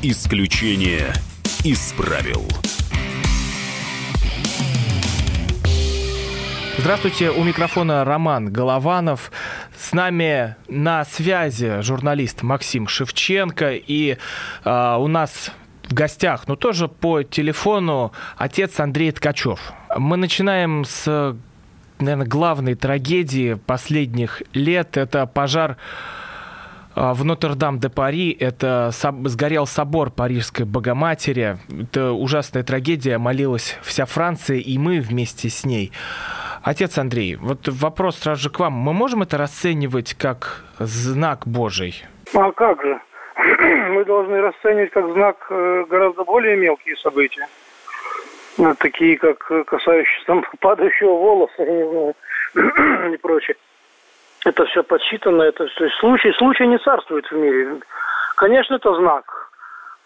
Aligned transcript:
Исключение 0.00 1.12
из 1.64 1.92
правил. 1.94 2.46
Здравствуйте, 6.78 7.32
у 7.32 7.42
микрофона 7.42 8.04
Роман 8.04 8.52
Голованов. 8.52 9.32
С 9.76 9.92
нами 9.92 10.54
на 10.68 11.04
связи 11.04 11.82
журналист 11.82 12.42
Максим 12.42 12.86
Шевченко. 12.86 13.72
И 13.74 14.18
э, 14.64 14.96
у 15.00 15.08
нас 15.08 15.50
в 15.88 15.94
гостях, 15.94 16.46
но 16.46 16.54
тоже 16.54 16.86
по 16.86 17.24
телефону, 17.24 18.12
отец 18.36 18.78
Андрей 18.78 19.10
Ткачев. 19.10 19.72
Мы 19.96 20.16
начинаем 20.16 20.84
с, 20.84 21.36
наверное, 21.98 22.26
главной 22.26 22.76
трагедии 22.76 23.54
последних 23.54 24.44
лет. 24.52 24.96
Это 24.96 25.26
пожар 25.26 25.76
в 26.98 27.24
Нотр-Дам-де-Пари. 27.24 28.36
Это 28.38 28.90
сгорел 28.92 29.66
собор 29.66 30.10
Парижской 30.10 30.66
Богоматери. 30.66 31.56
Это 31.82 32.12
ужасная 32.12 32.64
трагедия. 32.64 33.18
Молилась 33.18 33.78
вся 33.82 34.04
Франция, 34.04 34.58
и 34.58 34.78
мы 34.78 35.00
вместе 35.00 35.48
с 35.48 35.64
ней. 35.64 35.92
Отец 36.62 36.98
Андрей, 36.98 37.36
вот 37.36 37.68
вопрос 37.68 38.18
сразу 38.18 38.42
же 38.42 38.50
к 38.50 38.58
вам. 38.58 38.72
Мы 38.72 38.92
можем 38.92 39.22
это 39.22 39.38
расценивать 39.38 40.14
как 40.14 40.64
знак 40.78 41.46
Божий? 41.46 42.04
А 42.34 42.50
как 42.52 42.82
же? 42.82 43.00
Мы 43.90 44.04
должны 44.04 44.40
расценивать 44.40 44.90
как 44.90 45.10
знак 45.12 45.46
э, 45.50 45.84
гораздо 45.88 46.24
более 46.24 46.56
мелкие 46.56 46.96
события. 46.96 47.46
Такие, 48.78 49.16
как 49.16 49.38
касающиеся 49.66 50.26
там 50.26 50.44
падающего 50.60 51.14
волоса, 51.14 51.54
знаю, 51.56 52.14
и 53.14 53.16
прочее. 53.18 53.56
Это 54.48 54.64
все 54.64 54.82
подсчитано, 54.82 55.42
это 55.42 55.66
то 55.66 55.84
есть 55.84 55.96
случай, 55.96 56.32
случай 56.38 56.66
не 56.66 56.78
царствует 56.78 57.26
в 57.30 57.34
мире. 57.36 57.80
Конечно, 58.34 58.76
это 58.76 58.94
знак. 58.94 59.24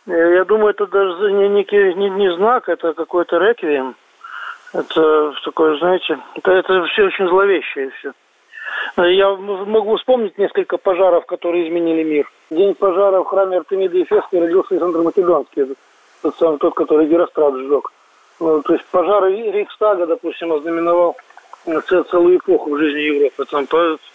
Э, 0.09 0.35
я 0.35 0.45
думаю, 0.45 0.71
это 0.71 0.85
даже 0.89 1.31
не, 1.31 1.49
не, 1.49 1.95
не, 1.95 2.11
не 2.11 2.35
знак, 2.35 2.69
это 2.69 2.93
какой-то 2.93 3.39
реквием. 3.39 3.95
Это 4.73 5.33
такое, 5.45 5.79
знаете, 5.79 6.19
это, 6.35 6.51
это 6.51 6.85
все 6.87 7.05
очень 7.05 7.29
зловещее 7.29 7.91
все. 7.91 8.13
Я 8.97 9.31
могу 9.37 9.97
вспомнить 9.97 10.37
несколько 10.39 10.77
пожаров, 10.77 11.25
которые 11.27 11.69
изменили 11.69 12.03
мир. 12.03 12.29
День 12.51 12.75
пожара 12.75 13.21
в 13.21 13.27
храме 13.27 13.59
Артемида 13.59 13.97
Ефесской 13.99 14.41
родился 14.41 14.75
Александр 14.75 15.03
Македонский, 15.03 15.77
тот 16.21 16.37
самый 16.37 16.59
тот, 16.59 16.75
который 16.75 17.07
Герострат 17.07 17.55
сжег. 17.55 17.93
Ну, 18.41 18.61
то 18.63 18.73
есть 18.73 18.85
пожар 18.87 19.23
Рейхстага, 19.25 20.07
допустим, 20.07 20.53
ознаменовал 20.53 21.17
целую 21.65 22.39
эпоху 22.39 22.71
в 22.71 22.79
жизни 22.79 23.01
Европы. 23.01 23.45
Там 23.51 23.67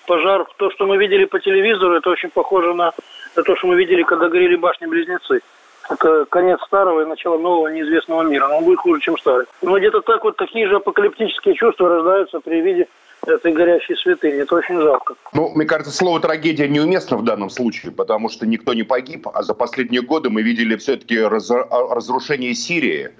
пожар, 0.05 0.45
то, 0.57 0.71
что 0.71 0.85
мы 0.85 0.97
видели 0.97 1.25
по 1.25 1.39
телевизору, 1.39 1.95
это 1.95 2.09
очень 2.09 2.29
похоже 2.29 2.73
на, 2.73 2.93
то, 3.35 3.55
что 3.55 3.67
мы 3.67 3.75
видели, 3.75 4.03
когда 4.03 4.29
горели 4.29 4.55
башни-близнецы. 4.55 5.41
Это 5.89 6.25
конец 6.25 6.59
старого 6.65 7.01
и 7.01 7.05
начало 7.05 7.37
нового 7.37 7.69
неизвестного 7.69 8.23
мира. 8.23 8.47
Но 8.49 8.57
он 8.57 8.65
будет 8.65 8.79
хуже, 8.79 8.99
чем 9.01 9.17
старый. 9.17 9.45
Но 9.61 9.77
где-то 9.77 10.01
так 10.01 10.23
вот 10.23 10.35
такие 10.35 10.67
же 10.67 10.75
апокалиптические 10.75 11.55
чувства 11.55 11.87
рождаются 11.87 12.39
при 12.41 12.61
виде 12.61 12.87
этой 13.25 13.53
горящей 13.53 13.95
святыни. 13.95 14.41
Это 14.41 14.55
очень 14.55 14.79
жалко. 14.79 15.15
Ну, 15.33 15.49
мне 15.55 15.65
кажется, 15.65 15.91
слово 15.91 16.19
«трагедия» 16.19 16.67
неуместно 16.67 17.17
в 17.17 17.23
данном 17.23 17.49
случае, 17.49 17.91
потому 17.91 18.29
что 18.29 18.45
никто 18.45 18.73
не 18.73 18.83
погиб, 18.83 19.27
а 19.33 19.43
за 19.43 19.53
последние 19.53 20.01
годы 20.01 20.29
мы 20.29 20.41
видели 20.41 20.75
все-таки 20.75 21.19
раз, 21.19 21.49
разрушение 21.49 22.53
Сирии, 22.53 23.11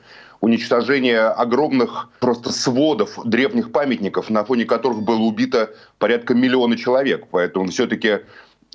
уничтожение 0.42 1.22
огромных 1.22 2.10
просто 2.20 2.52
сводов 2.52 3.20
древних 3.26 3.72
памятников, 3.72 4.30
на 4.30 4.44
фоне 4.44 4.66
которых 4.66 5.02
было 5.02 5.20
убито 5.20 5.72
порядка 6.00 6.34
миллиона 6.34 6.78
человек. 6.78 7.28
Поэтому 7.32 7.68
все-таки 7.68 8.20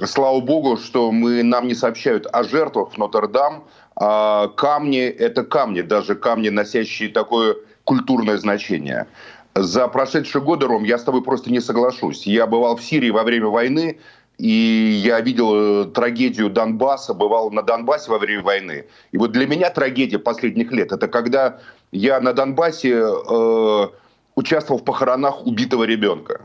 слава 0.04 0.40
богу, 0.40 0.76
что 0.76 1.12
мы, 1.12 1.42
нам 1.42 1.68
не 1.68 1.74
сообщают 1.74 2.26
о 2.32 2.42
жертвах 2.42 2.92
в 2.92 2.98
Нотр-Дам, 2.98 3.64
а 3.96 4.48
камни– 4.48 5.00
это 5.18 5.44
камни, 5.44 5.82
даже 5.82 6.14
камни, 6.14 6.48
носящие 6.48 7.10
такое 7.10 7.56
культурное 7.84 8.38
значение. 8.38 9.06
За 9.54 9.86
прошедшие 9.86 10.40
годы, 10.40 10.66
Ром, 10.66 10.84
я 10.84 10.98
с 10.98 11.04
тобой 11.04 11.22
просто 11.22 11.52
не 11.52 11.60
соглашусь. 11.60 12.26
Я 12.26 12.46
бывал 12.46 12.76
в 12.76 12.82
Сирии 12.82 13.10
во 13.10 13.22
время 13.22 13.48
войны, 13.48 13.98
и 14.42 15.00
я 15.04 15.20
видел 15.20 15.52
э, 15.54 15.84
трагедию 15.84 16.50
Донбасса, 16.50 17.14
бывал 17.14 17.52
на 17.52 17.62
Донбассе 17.62 18.10
во 18.10 18.18
время 18.18 18.42
войны. 18.42 18.86
И 19.12 19.16
вот 19.16 19.30
для 19.30 19.46
меня 19.46 19.70
трагедия 19.70 20.18
последних 20.18 20.72
лет– 20.72 20.90
это 20.92 21.06
когда 21.06 21.60
я 21.92 22.20
на 22.20 22.32
Донбассе 22.32 22.90
э, 22.90 23.86
участвовал 24.34 24.80
в 24.80 24.84
похоронах 24.84 25.46
убитого 25.46 25.84
ребенка. 25.84 26.40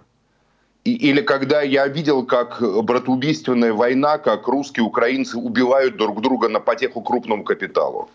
И, 0.84 0.94
или 0.94 1.22
когда 1.22 1.64
я 1.64 1.88
видел, 1.88 2.24
как 2.24 2.62
братоубийственная 2.84 3.74
война, 3.74 4.20
как 4.20 4.48
русские 4.48 4.84
украинцы 4.84 5.36
убивают 5.40 5.98
друг 5.98 6.22
друга 6.22 6.50
на 6.50 6.60
потеху 6.60 7.02
крупному 7.02 7.44
капиталу. 7.44 8.10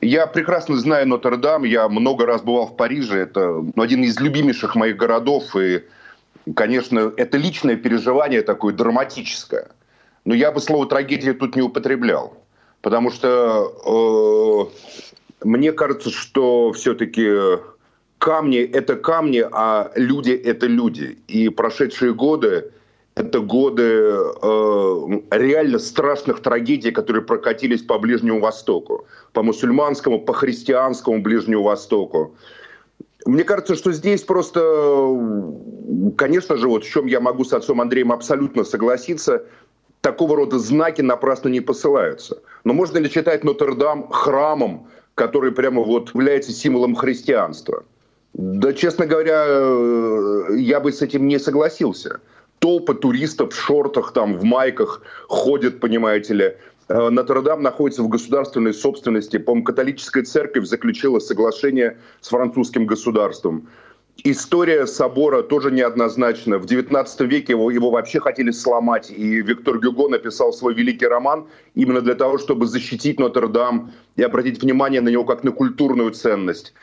Я 0.00 0.26
прекрасно 0.26 0.78
знаю 0.78 1.06
Нотр-Дам, 1.08 1.64
я 1.64 1.90
много 1.90 2.24
раз 2.24 2.40
бывал 2.40 2.68
в 2.68 2.74
Париже, 2.74 3.18
это 3.18 3.62
ну, 3.76 3.82
один 3.82 4.02
из 4.02 4.18
любимейших 4.18 4.76
моих 4.76 4.96
городов, 4.96 5.54
и, 5.56 5.82
конечно, 6.54 7.12
это 7.16 7.36
личное 7.38 7.76
переживание 7.76 8.42
такое 8.42 8.74
драматическое. 8.74 9.68
Но 10.24 10.34
я 10.34 10.52
бы 10.52 10.60
слово 10.60 10.86
трагедия 10.86 11.32
тут 11.32 11.56
не 11.56 11.62
употреблял, 11.62 12.36
потому 12.82 13.10
что 13.10 14.70
э, 15.42 15.46
мне 15.46 15.72
кажется, 15.72 16.10
что 16.10 16.72
все-таки 16.72 17.30
камни– 18.18 18.58
это 18.72 18.96
камни, 18.96 19.44
а 19.50 19.90
люди– 19.94 20.30
это 20.44 20.66
люди. 20.66 21.18
И 21.26 21.48
прошедшие 21.48 22.12
годы 22.12 22.70
это 23.16 23.40
годы 23.40 23.82
э, 23.82 25.20
реально 25.30 25.78
страшных 25.78 26.40
трагедий, 26.40 26.90
которые 26.90 27.22
прокатились 27.22 27.82
по 27.82 27.98
Ближнему 27.98 28.40
Востоку, 28.40 29.06
по 29.32 29.42
мусульманскому, 29.42 30.20
по 30.20 30.32
христианскому 30.32 31.20
Ближнему 31.20 31.62
Востоку. 31.62 32.34
Мне 33.26 33.44
кажется, 33.44 33.74
что 33.74 33.92
здесь 33.92 34.22
просто, 34.22 34.60
конечно 36.16 36.56
же, 36.56 36.68
вот 36.68 36.84
в 36.84 36.90
чем 36.90 37.06
я 37.06 37.20
могу 37.20 37.44
с 37.44 37.52
отцом 37.52 37.80
Андреем 37.80 38.12
абсолютно 38.12 38.64
согласиться, 38.64 39.44
такого 40.00 40.36
рода 40.36 40.58
знаки 40.58 41.02
напрасно 41.02 41.48
не 41.48 41.60
посылаются. 41.60 42.38
Но 42.64 42.72
можно 42.72 42.98
ли 42.98 43.08
считать 43.08 43.44
Нотр-Дам 43.44 44.08
храмом, 44.10 44.88
который 45.14 45.52
прямо 45.52 45.82
вот 45.82 46.14
является 46.14 46.52
символом 46.52 46.94
христианства? 46.94 47.84
Да, 48.32 48.72
честно 48.72 49.06
говоря, 49.06 49.44
э, 49.46 50.56
я 50.56 50.80
бы 50.80 50.92
с 50.92 51.02
этим 51.02 51.26
не 51.26 51.38
согласился 51.38 52.20
толпы 52.60 52.94
туристов 52.94 53.52
в 53.52 53.56
шортах, 53.56 54.12
там, 54.12 54.38
в 54.38 54.44
майках 54.44 55.02
ходят, 55.28 55.80
понимаете 55.80 56.34
ли. 56.34 56.56
Э, 56.90 57.08
Нотр-Дам 57.08 57.62
находится 57.62 58.02
в 58.02 58.08
государственной 58.08 58.74
собственности. 58.74 59.38
По-моему, 59.38 59.64
католическая 59.64 60.24
церковь 60.24 60.66
заключила 60.66 61.20
соглашение 61.20 61.96
с 62.20 62.28
французским 62.28 62.84
государством. 62.84 63.68
История 64.24 64.86
собора 64.86 65.42
тоже 65.42 65.70
неоднозначна. 65.70 66.58
В 66.58 66.66
XIX 66.66 67.06
веке 67.26 67.52
его, 67.52 67.70
его 67.70 67.90
вообще 67.90 68.18
хотели 68.18 68.50
сломать, 68.50 69.10
и 69.10 69.40
Виктор 69.40 69.78
Гюго 69.78 70.08
написал 70.08 70.52
свой 70.52 70.74
великий 70.74 71.06
роман 71.06 71.46
именно 71.76 72.00
для 72.00 72.14
того, 72.14 72.38
чтобы 72.38 72.66
защитить 72.66 73.20
Нотр-Дам 73.20 73.92
и 74.16 74.22
обратить 74.22 74.60
внимание 74.60 75.00
на 75.00 75.10
него 75.10 75.24
как 75.24 75.44
на 75.44 75.52
культурную 75.52 76.10
ценность. 76.10 76.74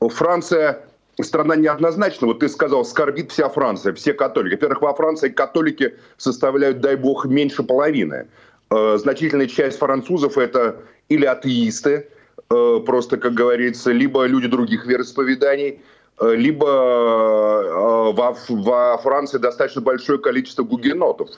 Франция 0.00 0.86
страна 1.20 1.56
неоднозначна. 1.56 2.28
Вот 2.28 2.38
ты 2.38 2.48
сказал, 2.48 2.84
скорбит 2.84 3.32
вся 3.32 3.48
Франция, 3.48 3.92
все 3.94 4.14
католики. 4.14 4.54
Во-первых, 4.54 4.82
во 4.82 4.94
Франции 4.94 5.28
католики 5.28 5.96
составляют, 6.18 6.80
дай 6.80 6.96
бог, 6.96 7.26
меньше 7.26 7.62
половины. 7.64 8.26
Э, 8.70 8.98
значительная 8.98 9.46
часть 9.46 9.78
французов 9.78 10.38
это 10.38 10.82
или 11.08 11.24
атеисты, 11.24 12.08
э, 12.50 12.80
просто, 12.84 13.16
как 13.16 13.32
говорится, 13.34 13.92
либо 13.92 14.26
люди 14.26 14.48
других 14.48 14.86
вероисповеданий, 14.86 15.80
э, 16.18 16.34
либо 16.34 18.12
во, 18.12 18.36
во 18.48 18.98
Франции 18.98 19.38
достаточно 19.38 19.82
большое 19.82 20.18
количество 20.18 20.64
гугенотов, 20.64 21.28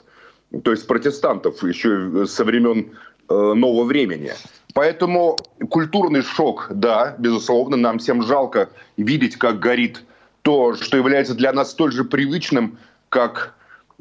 то 0.63 0.71
есть 0.71 0.87
протестантов 0.87 1.63
еще 1.63 2.25
со 2.25 2.43
времен 2.43 2.91
нового 3.29 3.83
времени. 3.83 4.33
Поэтому 4.73 5.37
культурный 5.69 6.23
шок, 6.23 6.67
да, 6.71 7.15
безусловно, 7.19 7.77
нам 7.77 7.99
всем 7.99 8.23
жалко 8.23 8.69
видеть, 8.97 9.35
как 9.35 9.59
горит 9.59 10.03
то, 10.41 10.73
что 10.73 10.97
является 10.97 11.35
для 11.35 11.53
нас 11.53 11.69
столь 11.69 11.91
же 11.91 12.05
привычным, 12.05 12.79
как, 13.09 13.53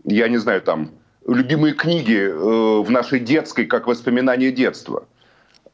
я 0.05 0.29
не 0.29 0.39
знаю, 0.39 0.63
там, 0.63 0.93
любимые 1.27 1.75
книги 1.75 2.19
э, 2.19 2.83
в 2.83 2.91
нашей 2.91 3.21
детской, 3.21 3.67
как 3.67 3.87
воспоминания 3.87 4.51
детства. 4.51 5.05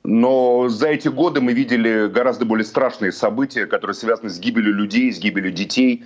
Но 0.02 0.68
за 0.68 0.88
эти 0.88 1.08
годы 1.08 1.40
мы 1.40 1.54
видели 1.54 2.08
гораздо 2.08 2.44
более 2.44 2.66
страшные 2.66 3.10
события, 3.10 3.66
которые 3.66 3.94
связаны 3.94 4.28
с 4.28 4.38
гибелью 4.38 4.74
людей, 4.74 5.10
с 5.10 5.18
гибелью 5.18 5.50
детей, 5.50 6.04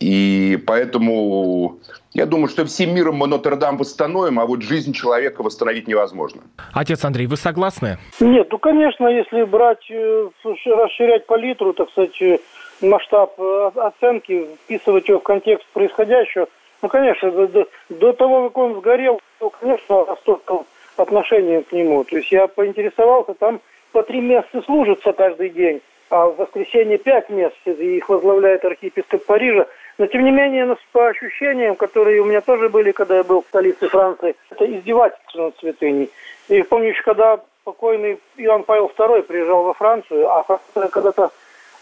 и 0.00 0.58
поэтому 0.66 1.78
я 2.12 2.26
думаю, 2.26 2.48
что 2.48 2.66
всем 2.66 2.94
миром 2.94 3.16
мы 3.16 3.28
Нотр-Дам 3.28 3.78
восстановим, 3.78 4.38
а 4.40 4.46
вот 4.46 4.62
жизнь 4.62 4.92
человека 4.92 5.42
восстановить 5.42 5.86
невозможно. 5.88 6.42
Отец 6.74 7.04
Андрей, 7.04 7.26
вы 7.26 7.36
согласны? 7.36 7.98
Нет, 8.20 8.48
ну, 8.50 8.58
конечно, 8.58 9.06
если 9.06 9.44
брать, 9.44 9.90
э, 9.90 10.28
расширять 10.44 11.26
палитру, 11.26 11.72
так 11.72 11.88
сказать, 11.90 12.20
э, 12.20 12.38
масштаб 12.82 13.40
оценки, 13.40 14.48
вписывать 14.64 15.08
его 15.08 15.20
в 15.20 15.22
контекст 15.22 15.66
происходящего, 15.72 16.48
ну, 16.86 16.88
конечно, 16.88 17.30
до, 17.48 17.66
до 17.88 18.12
того, 18.12 18.48
как 18.48 18.58
он 18.58 18.74
сгорел, 18.76 19.20
то, 19.40 19.50
конечно, 19.50 20.04
настолько 20.04 20.60
отношением 20.96 21.64
к 21.64 21.72
нему. 21.72 22.04
То 22.04 22.16
есть 22.16 22.30
я 22.30 22.46
поинтересовался, 22.46 23.34
там 23.34 23.60
по 23.90 24.04
три 24.04 24.20
месяца 24.20 24.62
служится 24.62 25.12
каждый 25.12 25.50
день, 25.50 25.82
а 26.10 26.26
в 26.26 26.36
воскресенье 26.36 26.98
пять 26.98 27.28
месяцев, 27.28 27.80
и 27.80 27.96
их 27.96 28.08
возглавляет 28.08 28.64
архиепископ 28.64 29.24
Парижа. 29.24 29.66
Но, 29.98 30.06
тем 30.06 30.22
не 30.22 30.30
менее, 30.30 30.76
по 30.92 31.08
ощущениям, 31.08 31.74
которые 31.74 32.20
у 32.20 32.24
меня 32.24 32.40
тоже 32.40 32.68
были, 32.68 32.92
когда 32.92 33.16
я 33.16 33.24
был 33.24 33.42
в 33.42 33.48
столице 33.48 33.88
Франции, 33.88 34.36
это 34.50 34.64
издевательство 34.64 35.46
над 35.46 35.58
святыней. 35.58 36.10
И 36.48 36.62
помню 36.62 36.90
еще, 36.90 37.02
когда 37.02 37.40
покойный 37.64 38.20
Иоанн 38.36 38.62
Павел 38.62 38.92
II 38.96 39.22
приезжал 39.22 39.64
во 39.64 39.74
Францию, 39.74 40.30
а 40.30 40.44
Франция 40.44 40.88
когда-то 40.88 41.32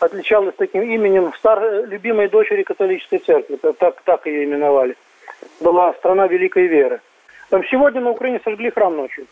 отличалась 0.00 0.54
таким 0.56 0.82
именем 0.82 1.32
стар... 1.34 1.86
любимой 1.86 2.28
дочери 2.28 2.62
католической 2.62 3.18
церкви, 3.18 3.58
так, 3.78 4.00
так 4.02 4.26
ее 4.26 4.44
именовали. 4.44 4.96
Была 5.60 5.92
страна 5.94 6.26
великой 6.26 6.66
веры. 6.66 7.00
Там 7.50 7.64
сегодня 7.66 8.00
на 8.00 8.10
Украине 8.10 8.40
сожгли 8.44 8.70
храм 8.70 8.96
ночью. 8.96 9.26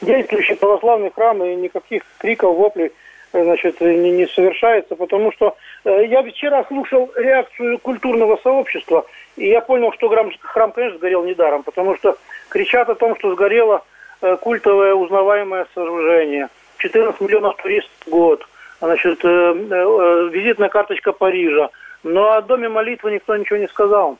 Действующий 0.00 0.54
православный 0.54 1.10
храм, 1.10 1.42
и 1.44 1.54
никаких 1.54 2.02
криков, 2.18 2.56
воплей 2.56 2.92
э, 3.32 3.44
значит, 3.44 3.80
не, 3.80 4.10
не 4.10 4.26
совершается, 4.26 4.96
потому 4.96 5.30
что 5.32 5.56
э, 5.84 6.06
я 6.06 6.22
вчера 6.22 6.64
слушал 6.64 7.10
реакцию 7.16 7.78
культурного 7.78 8.38
сообщества, 8.42 9.06
и 9.36 9.48
я 9.48 9.60
понял, 9.60 9.92
что 9.92 10.08
храм, 10.08 10.32
храм, 10.40 10.72
конечно, 10.72 10.98
сгорел 10.98 11.24
недаром, 11.24 11.62
потому 11.62 11.96
что 11.96 12.16
кричат 12.48 12.88
о 12.88 12.94
том, 12.94 13.16
что 13.16 13.32
сгорело 13.34 13.84
э, 14.22 14.36
культовое 14.36 14.94
узнаваемое 14.94 15.66
сооружение, 15.74 16.48
14 16.78 17.20
миллионов 17.20 17.56
туристов 17.56 17.92
в 18.06 18.10
год, 18.10 18.46
значит, 18.80 19.24
э, 19.24 19.28
э, 19.28 20.28
визитная 20.32 20.68
карточка 20.68 21.12
Парижа, 21.12 21.70
но 22.02 22.32
о 22.32 22.42
доме 22.42 22.68
молитвы 22.68 23.12
никто 23.12 23.36
ничего 23.36 23.58
не 23.58 23.68
сказал. 23.68 24.18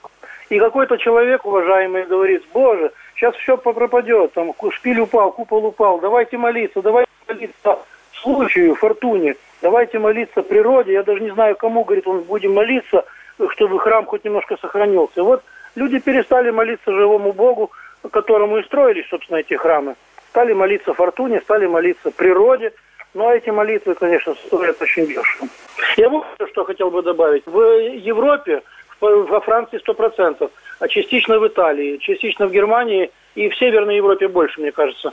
И 0.49 0.59
какой-то 0.59 0.99
человек, 0.99 1.47
уважаемый, 1.47 2.05
говорит, 2.05 2.43
боже, 2.53 2.91
сейчас 3.15 3.35
все 3.37 3.57
пропадет, 3.57 4.33
там 4.33 4.53
шпиль 4.73 5.01
упал, 5.01 5.33
купол 5.33 5.67
упал, 5.67 6.01
давайте 6.01 6.39
молиться, 6.39 6.83
давайте 6.83 7.11
молиться 7.29 7.79
случаю, 8.21 8.75
фортуне, 8.75 9.37
давайте 9.63 9.99
молиться 9.99 10.43
природе, 10.43 10.93
я 10.93 11.03
даже 11.03 11.21
не 11.21 11.31
знаю 11.31 11.57
кому, 11.57 11.85
говорит, 11.85 12.07
он 12.07 12.23
будем 12.23 12.55
молиться, 12.55 13.05
чтобы 13.51 13.79
храм 13.79 14.05
хоть 14.05 14.25
немножко 14.25 14.57
сохранился. 14.57 15.23
Вот 15.23 15.43
люди 15.77 15.99
перестали 16.01 16.51
молиться 16.51 16.93
живому 16.93 17.33
Богу, 17.33 17.71
которому 18.11 18.59
и 18.59 18.65
строились, 18.65 19.09
собственно, 19.09 19.39
эти 19.39 19.55
храмы. 19.55 19.95
Стали 20.31 20.53
молиться 20.53 20.95
фортуне, 20.95 21.41
стали 21.41 21.67
молиться 21.67 22.11
природе, 22.11 22.73
но 23.15 23.33
эти 23.33 23.51
молитвы, 23.51 23.95
конечно, 23.95 24.35
стоят 24.47 24.81
очень 24.81 25.07
дешево. 25.07 25.49
Я 25.97 26.09
вот 26.09 26.27
что 26.51 26.65
хотел 26.65 26.91
бы 26.91 27.03
добавить. 27.03 27.45
В 27.47 27.61
Европе 27.97 28.63
во 29.01 29.41
Франции 29.41 29.81
100%, 29.85 30.51
а 30.79 30.89
частично 30.89 31.39
в 31.39 31.47
Италии, 31.47 31.97
частично 31.99 32.47
в 32.47 32.53
Германии 32.53 33.11
и 33.35 33.49
в 33.49 33.57
Северной 33.57 33.97
Европе 33.97 34.29
больше, 34.29 34.61
мне 34.61 34.73
кажется. 34.73 35.13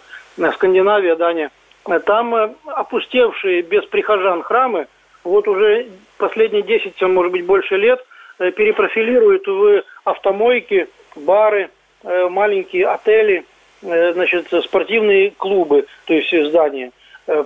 Скандинавия, 0.54 1.16
Дания. 1.16 1.52
Там 2.06 2.36
э, 2.36 2.50
опустевшие 2.66 3.62
без 3.62 3.86
прихожан 3.86 4.44
храмы, 4.44 4.88
вот 5.24 5.48
уже 5.48 5.88
последние 6.18 6.64
10, 6.64 7.02
может 7.04 7.32
быть, 7.32 7.46
больше 7.46 7.78
лет, 7.78 8.04
э, 8.40 8.52
перепрофилируют 8.52 9.48
в 9.48 9.84
автомойки, 10.04 10.88
бары, 11.16 11.70
э, 12.04 12.28
маленькие 12.28 12.88
отели, 12.88 13.46
значит, 13.82 14.48
спортивные 14.66 15.32
клубы, 15.32 15.86
то 16.06 16.14
есть 16.14 16.34
здания. 16.50 16.92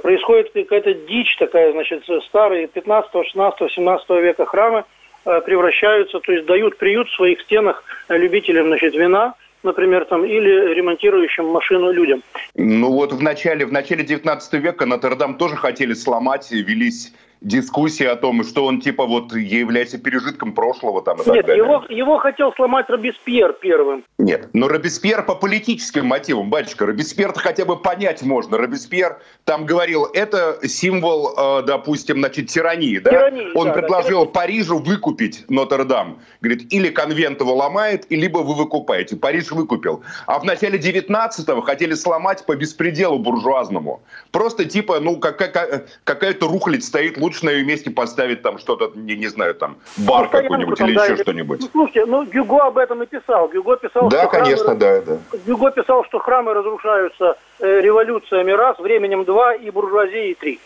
Происходит 0.02 0.52
какая-то 0.54 0.94
дичь 0.94 1.36
такая, 1.38 1.72
значит, 1.72 2.04
старые 2.28 2.68
15, 2.68 3.12
16, 3.26 3.72
17 3.72 4.10
века 4.10 4.46
храмы– 4.46 4.84
Э, 5.24 5.40
превращаются, 5.40 6.20
то 6.20 6.32
есть 6.32 6.48
дают 6.48 6.78
приют 6.78 7.08
в 7.08 7.16
своих 7.16 7.42
стенах 7.42 7.84
любителям 8.10 8.68
значит, 8.68 8.96
вина, 8.96 9.36
например, 9.62 10.06
там, 10.06 10.26
или 10.26 10.74
ремонтирующим 10.74 11.46
машину 11.46 11.92
людям. 11.92 12.24
Ну 12.56 12.92
вот 12.92 13.14
в 13.14 13.22
начале, 13.22 13.68
в 13.68 13.72
начале 13.72 14.04
19 14.04 14.54
века 14.54 14.88
Нотр-Дам 14.88 15.36
тоже 15.36 15.56
хотели 15.58 15.94
сломать, 15.94 16.50
велись 16.50 17.14
дискуссии 17.42 18.06
о 18.06 18.16
том, 18.16 18.44
что 18.44 18.66
он 18.66 18.82
типа 18.82 19.06
вот 19.06 19.34
является 19.34 19.98
пережитком 19.98 20.54
прошлого 20.54 21.02
там 21.02 21.20
и 21.20 21.24
так 21.24 21.34
Нет, 21.34 21.46
далее. 21.48 21.66
Его, 21.66 21.84
его 21.90 22.18
хотел 22.20 22.54
сломать 22.54 22.88
Робеспьер 22.88 23.54
первым. 23.54 24.04
Нет, 24.20 24.50
но 24.54 24.68
Робеспьер 24.68 25.24
по 25.24 25.34
политическим 25.34 26.06
мотивам, 26.06 26.52
батюшка, 26.52 26.86
Робеспьер 26.86 27.34
хотя 27.36 27.66
бы 27.66 27.78
понять 27.78 28.22
можно. 28.22 28.58
Робеспьер 28.58 29.20
там 29.46 29.66
говорил, 29.66 30.06
это 30.14 30.60
символ, 30.68 31.34
э, 31.36 31.64
допустим, 31.64 32.20
значит, 32.20 32.48
тирании, 32.48 33.00
да? 33.00 33.10
Тирании, 33.10 33.50
он 33.56 33.68
да, 33.68 33.74
предложил 33.74 34.26
да, 34.26 34.32
Парижу 34.32 34.78
выкупить 34.78 35.44
Нотр-Дам. 35.50 36.20
Говорит, 36.42 36.72
или 36.72 36.90
конвент 36.90 37.42
его 37.42 37.56
ломает, 37.56 38.06
либо 38.12 38.40
вы 38.40 38.54
выкупаете. 38.54 39.16
Париж 39.16 39.52
выкупил. 39.52 40.04
А 40.28 40.40
в 40.40 40.44
начале 40.44 40.78
19-го 40.78 41.62
хотели 41.62 41.96
сломать 41.96 42.46
по 42.46 42.56
беспределу 42.56 43.18
буржуазному. 43.18 44.02
Просто 44.32 44.66
типа, 44.66 45.00
ну, 45.00 45.20
какая-то 45.20 46.48
рухлядь 46.48 46.84
стоит, 46.84 47.18
лучше 47.18 47.31
лучше 47.32 47.46
на 47.46 47.52
ее 47.52 47.64
месте 47.64 47.90
поставить 47.90 48.42
там 48.42 48.58
что-то, 48.58 48.92
не, 48.96 49.16
не 49.16 49.28
знаю, 49.28 49.56
там, 49.56 49.78
бар 49.98 50.24
ну, 50.24 50.30
какой-нибудь 50.30 50.80
или 50.82 50.96
да, 50.96 51.06
еще 51.06 51.16
что-нибудь. 51.22 51.62
Ну, 51.62 51.68
слушайте, 51.72 52.06
ну, 52.06 52.26
Гюго 52.26 52.68
об 52.68 52.78
этом 52.78 53.02
и 53.04 53.06
писал. 53.06 53.48
Гюго 53.48 53.78
писал, 53.78 54.10
да, 54.10 54.24
что 54.24 54.28
конечно, 54.30 54.64
храмы, 54.66 54.80
да, 54.80 55.02
да. 55.02 55.18
Гюго 55.46 55.72
писал, 55.72 56.04
что 56.06 56.20
храмы 56.20 56.54
разрушаются 56.54 57.38
э, 57.60 57.82
революциями 57.82 58.52
раз, 58.52 58.78
временем 58.80 59.24
два 59.24 59.56
и 59.56 59.70
буржуазией 59.70 60.36
три. 60.36 60.60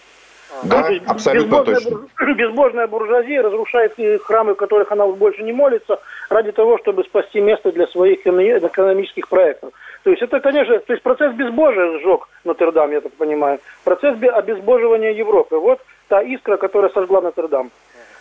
Да, 0.64 0.88
ну, 0.90 1.00
абсолютно 1.08 1.64
безбожная, 1.64 1.76
точно. 1.76 2.34
Безбожная 2.34 2.88
буржуазия 2.88 3.42
разрушает 3.44 3.94
храмы, 4.24 4.54
в 4.54 4.58
которых 4.58 4.92
она 4.92 5.06
больше 5.06 5.44
не 5.44 5.52
молится, 5.52 6.00
ради 6.30 6.52
того, 6.52 6.78
чтобы 6.80 7.04
спасти 7.04 7.42
место 7.42 7.72
для 7.72 7.88
своих 7.88 8.26
экономических 8.26 9.28
проектов. 9.28 9.72
То 10.04 10.12
есть 10.12 10.22
это, 10.22 10.40
конечно, 10.40 10.78
то 10.80 10.94
есть 10.94 11.04
процесс 11.04 11.34
безбожия 11.34 12.00
сжег 12.00 12.28
Нотр-Дам, 12.44 12.92
я 12.92 13.02
так 13.02 13.14
понимаю. 13.14 13.60
Процесс 13.84 14.16
обезбоживания 14.22 15.12
Европы. 15.12 15.58
Вот 15.58 15.80
та 16.08 16.22
искра, 16.22 16.58
которая 16.58 16.92
сожгла 16.92 17.22
Нотр-Дам. 17.22 17.72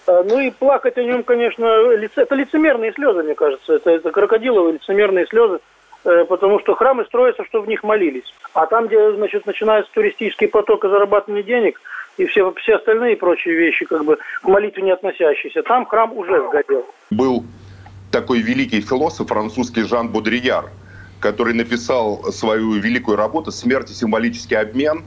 Э, 0.07 0.23
ну 0.25 0.41
и 0.41 0.51
плакать 0.51 0.97
о 0.99 1.03
нем, 1.03 1.23
конечно, 1.23 1.65
это 1.65 2.35
лицемерные 2.35 2.93
слезы, 2.93 3.23
мне 3.23 3.35
кажется. 3.35 3.75
Это, 3.75 3.91
это 3.91 4.11
крокодиловые 4.11 4.75
лицемерные 4.75 5.27
слезы, 5.27 5.61
э, 6.05 6.25
потому 6.25 6.61
что 6.61 6.75
храмы 6.75 7.05
строятся, 7.05 7.45
чтобы 7.45 7.67
в 7.67 7.69
них 7.69 7.83
молились. 7.83 8.35
А 8.53 8.67
там, 8.67 8.87
где, 8.87 9.13
значит, 9.13 9.47
начинается 9.47 9.91
туристический 9.93 10.49
поток 10.49 10.85
и 10.85 10.89
зарабатывание 10.89 11.43
денег, 11.43 11.81
и 12.17 12.27
все, 12.27 12.53
все 12.55 12.77
остальные 12.77 13.17
прочие 13.17 13.55
вещи, 13.55 13.87
как 13.87 14.05
бы 14.05 14.19
к 14.43 14.45
молитве 14.45 14.83
не 14.83 14.93
относящиеся, 14.93 15.63
там 15.63 15.87
храм 15.87 16.17
уже 16.17 16.47
сгорел. 16.49 16.87
Был 17.11 17.45
такой 18.13 18.41
великий 18.41 18.81
философ 18.81 19.29
французский 19.29 19.83
Жан 19.83 20.09
Бодрияр, 20.09 20.67
который 21.21 21.55
написал 21.55 22.23
свою 22.31 22.75
великую 22.75 23.17
работу 23.17 23.51
«Смерть 23.51 23.91
и 23.91 23.95
символический 23.95 24.57
обмен», 24.57 25.03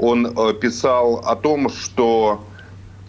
он 0.00 0.26
э, 0.26 0.54
писал 0.54 1.16
о 1.16 1.36
том, 1.36 1.68
что 1.68 2.42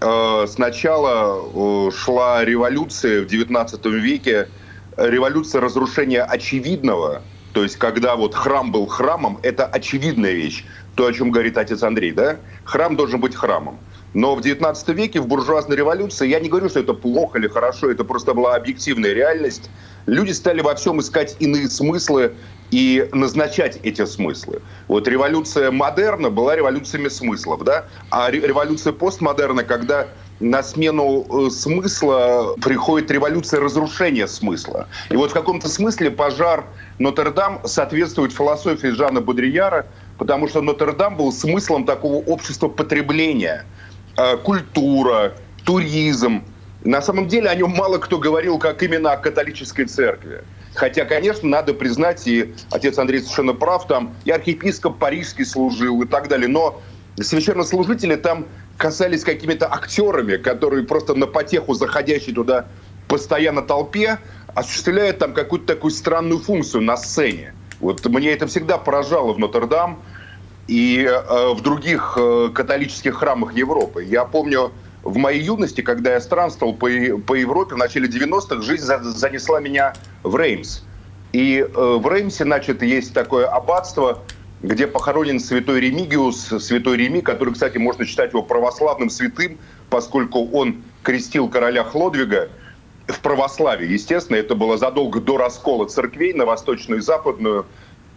э, 0.01 0.45
сначала 0.47 1.41
э, 1.87 1.91
шла 1.91 2.43
революция 2.43 3.21
в 3.21 3.27
XIX 3.27 3.89
веке, 3.91 4.49
революция 4.97 5.61
разрушения 5.61 6.23
очевидного, 6.23 7.21
то 7.53 7.63
есть 7.63 7.77
когда 7.77 8.15
вот 8.15 8.35
храм 8.35 8.71
был 8.71 8.87
храмом, 8.87 9.39
это 9.41 9.65
очевидная 9.65 10.33
вещь, 10.33 10.65
то, 10.95 11.05
о 11.05 11.13
чем 11.13 11.31
говорит 11.31 11.57
отец 11.57 11.81
Андрей, 11.83 12.11
да? 12.11 12.37
Храм 12.65 12.95
должен 12.97 13.21
быть 13.21 13.35
храмом. 13.35 13.79
Но 14.13 14.35
в 14.35 14.39
XIX 14.39 14.93
веке, 14.93 15.21
в 15.21 15.27
буржуазной 15.27 15.77
революции, 15.77 16.27
я 16.27 16.41
не 16.41 16.49
говорю, 16.49 16.67
что 16.67 16.81
это 16.81 16.93
плохо 16.93 17.37
или 17.39 17.47
хорошо, 17.47 17.89
это 17.89 18.03
просто 18.03 18.33
была 18.33 18.55
объективная 18.55 19.13
реальность, 19.13 19.69
люди 20.05 20.31
стали 20.31 20.61
во 20.61 20.75
всем 20.75 20.99
искать 20.99 21.35
иные 21.39 21.69
смыслы 21.69 22.33
и 22.71 23.07
назначать 23.11 23.79
эти 23.83 24.05
смыслы. 24.05 24.61
Вот 24.87 25.07
революция 25.07 25.71
модерна 25.71 26.29
была 26.29 26.55
революциями 26.55 27.09
смыслов, 27.09 27.63
да? 27.63 27.85
А 28.09 28.31
революция 28.31 28.93
постмодерна, 28.93 29.63
когда 29.63 30.07
на 30.41 30.63
смену 30.63 31.25
э, 31.29 31.49
смысла 31.51 32.55
приходит 32.61 33.11
революция 33.11 33.59
разрушения 33.59 34.27
смысла. 34.27 34.87
И 35.09 35.15
вот 35.15 35.31
в 35.31 35.33
каком-то 35.33 35.69
смысле 35.69 36.09
пожар 36.09 36.65
Нотр-Дам 36.97 37.61
соответствует 37.65 38.31
философии 38.31 38.87
Жана 38.87 39.21
Бодрияра, 39.21 39.85
потому 40.17 40.47
что 40.47 40.61
Нотр-Дам 40.61 41.15
был 41.15 41.31
смыслом 41.31 41.85
такого 41.85 42.23
общества 42.25 42.69
потребления. 42.69 43.65
Э, 44.17 44.37
культура, 44.37 45.33
туризм. 45.63 46.43
На 46.83 47.01
самом 47.01 47.27
деле 47.27 47.49
о 47.49 47.55
нем 47.55 47.71
мало 47.71 47.99
кто 47.99 48.17
говорил, 48.17 48.57
как 48.57 48.81
именно 48.81 49.11
о 49.11 49.17
католической 49.17 49.85
церкви. 49.85 50.43
Хотя, 50.73 51.05
конечно, 51.05 51.47
надо 51.47 51.73
признать, 51.73 52.25
и 52.27 52.53
отец 52.71 52.97
Андрей 52.97 53.19
совершенно 53.19 53.53
прав, 53.53 53.87
там 53.87 54.15
и 54.25 54.31
архиепископ 54.31 54.97
парижский 54.97 55.45
служил 55.45 56.01
и 56.01 56.07
так 56.07 56.27
далее, 56.27 56.47
но 56.47 56.81
священнослужители 57.19 58.15
там 58.15 58.45
касались 58.77 59.23
какими-то 59.23 59.71
актерами, 59.71 60.37
которые 60.37 60.85
просто 60.85 61.13
на 61.13 61.27
потеху 61.27 61.73
заходящей 61.73 62.33
туда 62.33 62.67
постоянно 63.07 63.61
толпе 63.61 64.17
осуществляют 64.55 65.19
там 65.19 65.33
какую-то 65.33 65.67
такую 65.67 65.91
странную 65.91 66.39
функцию 66.39 66.81
на 66.81 66.97
сцене. 66.97 67.53
Вот 67.79 68.05
мне 68.05 68.31
это 68.31 68.47
всегда 68.47 68.77
поражало 68.77 69.33
в 69.33 69.39
Нотр-Дам 69.39 70.01
и 70.67 71.03
э, 71.03 71.53
в 71.53 71.61
других 71.61 72.17
э, 72.17 72.49
католических 72.53 73.15
храмах 73.15 73.53
Европы. 73.53 74.03
Я 74.03 74.25
помню, 74.25 74.71
в 75.03 75.17
моей 75.17 75.41
юности, 75.41 75.81
когда 75.81 76.13
я 76.13 76.21
странствовал 76.21 76.73
по, 76.73 76.87
по 77.25 77.33
Европе 77.33 77.75
в 77.75 77.77
начале 77.77 78.07
90-х, 78.07 78.61
жизнь 78.61 78.85
занесла 78.85 79.59
меня 79.59 79.93
в 80.23 80.35
Реймс. 80.35 80.81
И 81.33 81.59
э, 81.59 81.67
в 81.73 82.07
Реймсе, 82.07 82.43
значит, 82.43 82.83
есть 82.83 83.13
такое 83.13 83.47
аббатство, 83.47 84.19
где 84.61 84.85
похоронен 84.85 85.39
святой 85.39 85.79
Ремигиус, 85.79 86.63
святой 86.63 86.97
Реми, 86.97 87.21
который, 87.21 87.53
кстати, 87.53 87.77
можно 87.77 88.05
считать 88.05 88.31
его 88.31 88.43
православным 88.43 89.09
святым, 89.09 89.57
поскольку 89.89 90.47
он 90.51 90.83
крестил 91.03 91.49
короля 91.49 91.83
Хлодвига 91.83 92.49
в 93.07 93.19
православии. 93.21 93.91
Естественно, 93.91 94.37
это 94.37 94.53
было 94.53 94.77
задолго 94.77 95.19
до 95.19 95.37
раскола 95.37 95.87
церквей 95.87 96.33
на 96.33 96.45
восточную 96.45 96.99
и 96.99 97.01
западную. 97.01 97.65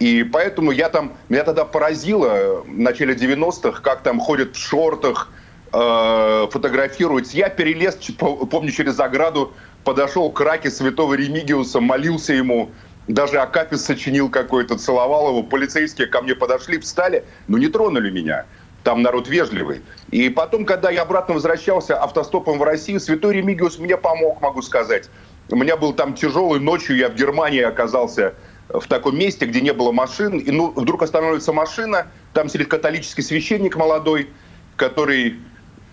И 0.00 0.22
поэтому 0.24 0.70
я 0.70 0.90
там, 0.90 1.12
меня 1.28 1.44
тогда 1.44 1.64
поразило 1.64 2.62
в 2.66 2.78
начале 2.78 3.14
90-х, 3.14 3.80
как 3.80 4.02
там 4.02 4.20
ходят 4.20 4.54
в 4.56 4.58
шортах, 4.58 5.30
э, 5.74 6.46
фотографируются. 6.50 7.36
Я 7.36 7.48
перелез, 7.48 7.98
помню, 8.18 8.70
через 8.70 8.98
ограду, 9.00 9.52
подошел 9.82 10.30
к 10.30 10.40
раке 10.40 10.70
святого 10.70 11.14
Ремигиуса, 11.14 11.80
молился 11.80 12.32
ему, 12.32 12.70
даже 13.08 13.38
Акапис 13.38 13.84
сочинил 13.84 14.30
какой-то, 14.30 14.78
целовал 14.78 15.28
его. 15.28 15.42
Полицейские 15.42 16.06
ко 16.06 16.22
мне 16.22 16.34
подошли, 16.34 16.78
встали, 16.78 17.24
но 17.48 17.58
не 17.58 17.68
тронули 17.68 18.10
меня. 18.10 18.46
Там 18.82 19.02
народ 19.02 19.28
вежливый. 19.28 19.82
И 20.10 20.28
потом, 20.28 20.64
когда 20.64 20.90
я 20.90 21.02
обратно 21.02 21.34
возвращался 21.34 22.00
автостопом 22.02 22.58
в 22.58 22.62
Россию, 22.62 23.00
святой 23.00 23.34
Ремигиус 23.34 23.78
мне 23.78 23.96
помог, 23.96 24.40
могу 24.40 24.62
сказать. 24.62 25.10
У 25.50 25.56
меня 25.56 25.76
был 25.76 25.92
там 25.92 26.14
тяжелый 26.14 26.60
ночью, 26.60 26.96
я 26.96 27.08
в 27.08 27.14
Германии 27.14 27.60
оказался 27.60 28.34
в 28.68 28.86
таком 28.86 29.18
месте, 29.18 29.46
где 29.46 29.60
не 29.60 29.72
было 29.72 29.92
машин. 29.92 30.38
И 30.38 30.50
ну, 30.50 30.72
вдруг 30.74 31.02
останавливается 31.02 31.52
машина, 31.52 32.06
там 32.32 32.48
сидит 32.48 32.68
католический 32.68 33.22
священник 33.22 33.76
молодой, 33.76 34.28
который 34.76 35.36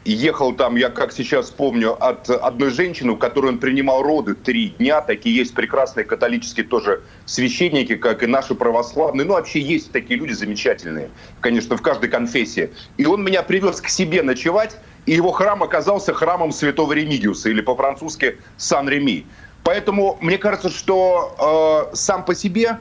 ехал 0.05 0.53
там, 0.53 0.75
я 0.75 0.89
как 0.89 1.11
сейчас 1.11 1.51
помню, 1.51 1.95
от 2.03 2.29
одной 2.29 2.71
женщины, 2.71 3.11
у 3.11 3.17
которой 3.17 3.47
он 3.47 3.59
принимал 3.59 4.01
роды 4.01 4.33
три 4.33 4.69
дня. 4.69 5.01
Такие 5.01 5.35
есть 5.35 5.53
прекрасные 5.53 6.05
католические 6.05 6.65
тоже 6.65 7.01
священники, 7.25 7.95
как 7.95 8.23
и 8.23 8.27
наши 8.27 8.55
православные. 8.55 9.25
Ну, 9.25 9.33
вообще 9.33 9.59
есть 9.59 9.91
такие 9.91 10.19
люди 10.19 10.33
замечательные, 10.33 11.09
конечно, 11.39 11.77
в 11.77 11.81
каждой 11.81 12.09
конфессии. 12.09 12.71
И 12.97 13.05
он 13.05 13.23
меня 13.23 13.43
привез 13.43 13.81
к 13.81 13.89
себе 13.89 14.23
ночевать, 14.23 14.77
и 15.05 15.13
его 15.13 15.31
храм 15.31 15.61
оказался 15.63 16.13
храмом 16.13 16.51
святого 16.51 16.93
Ремигиуса, 16.93 17.49
или 17.49 17.61
по-французски 17.61 18.37
Сан-Реми. 18.57 19.25
Поэтому 19.63 20.17
мне 20.21 20.37
кажется, 20.37 20.69
что 20.69 21.89
э, 21.91 21.95
сам 21.95 22.25
по 22.25 22.33
себе 22.33 22.79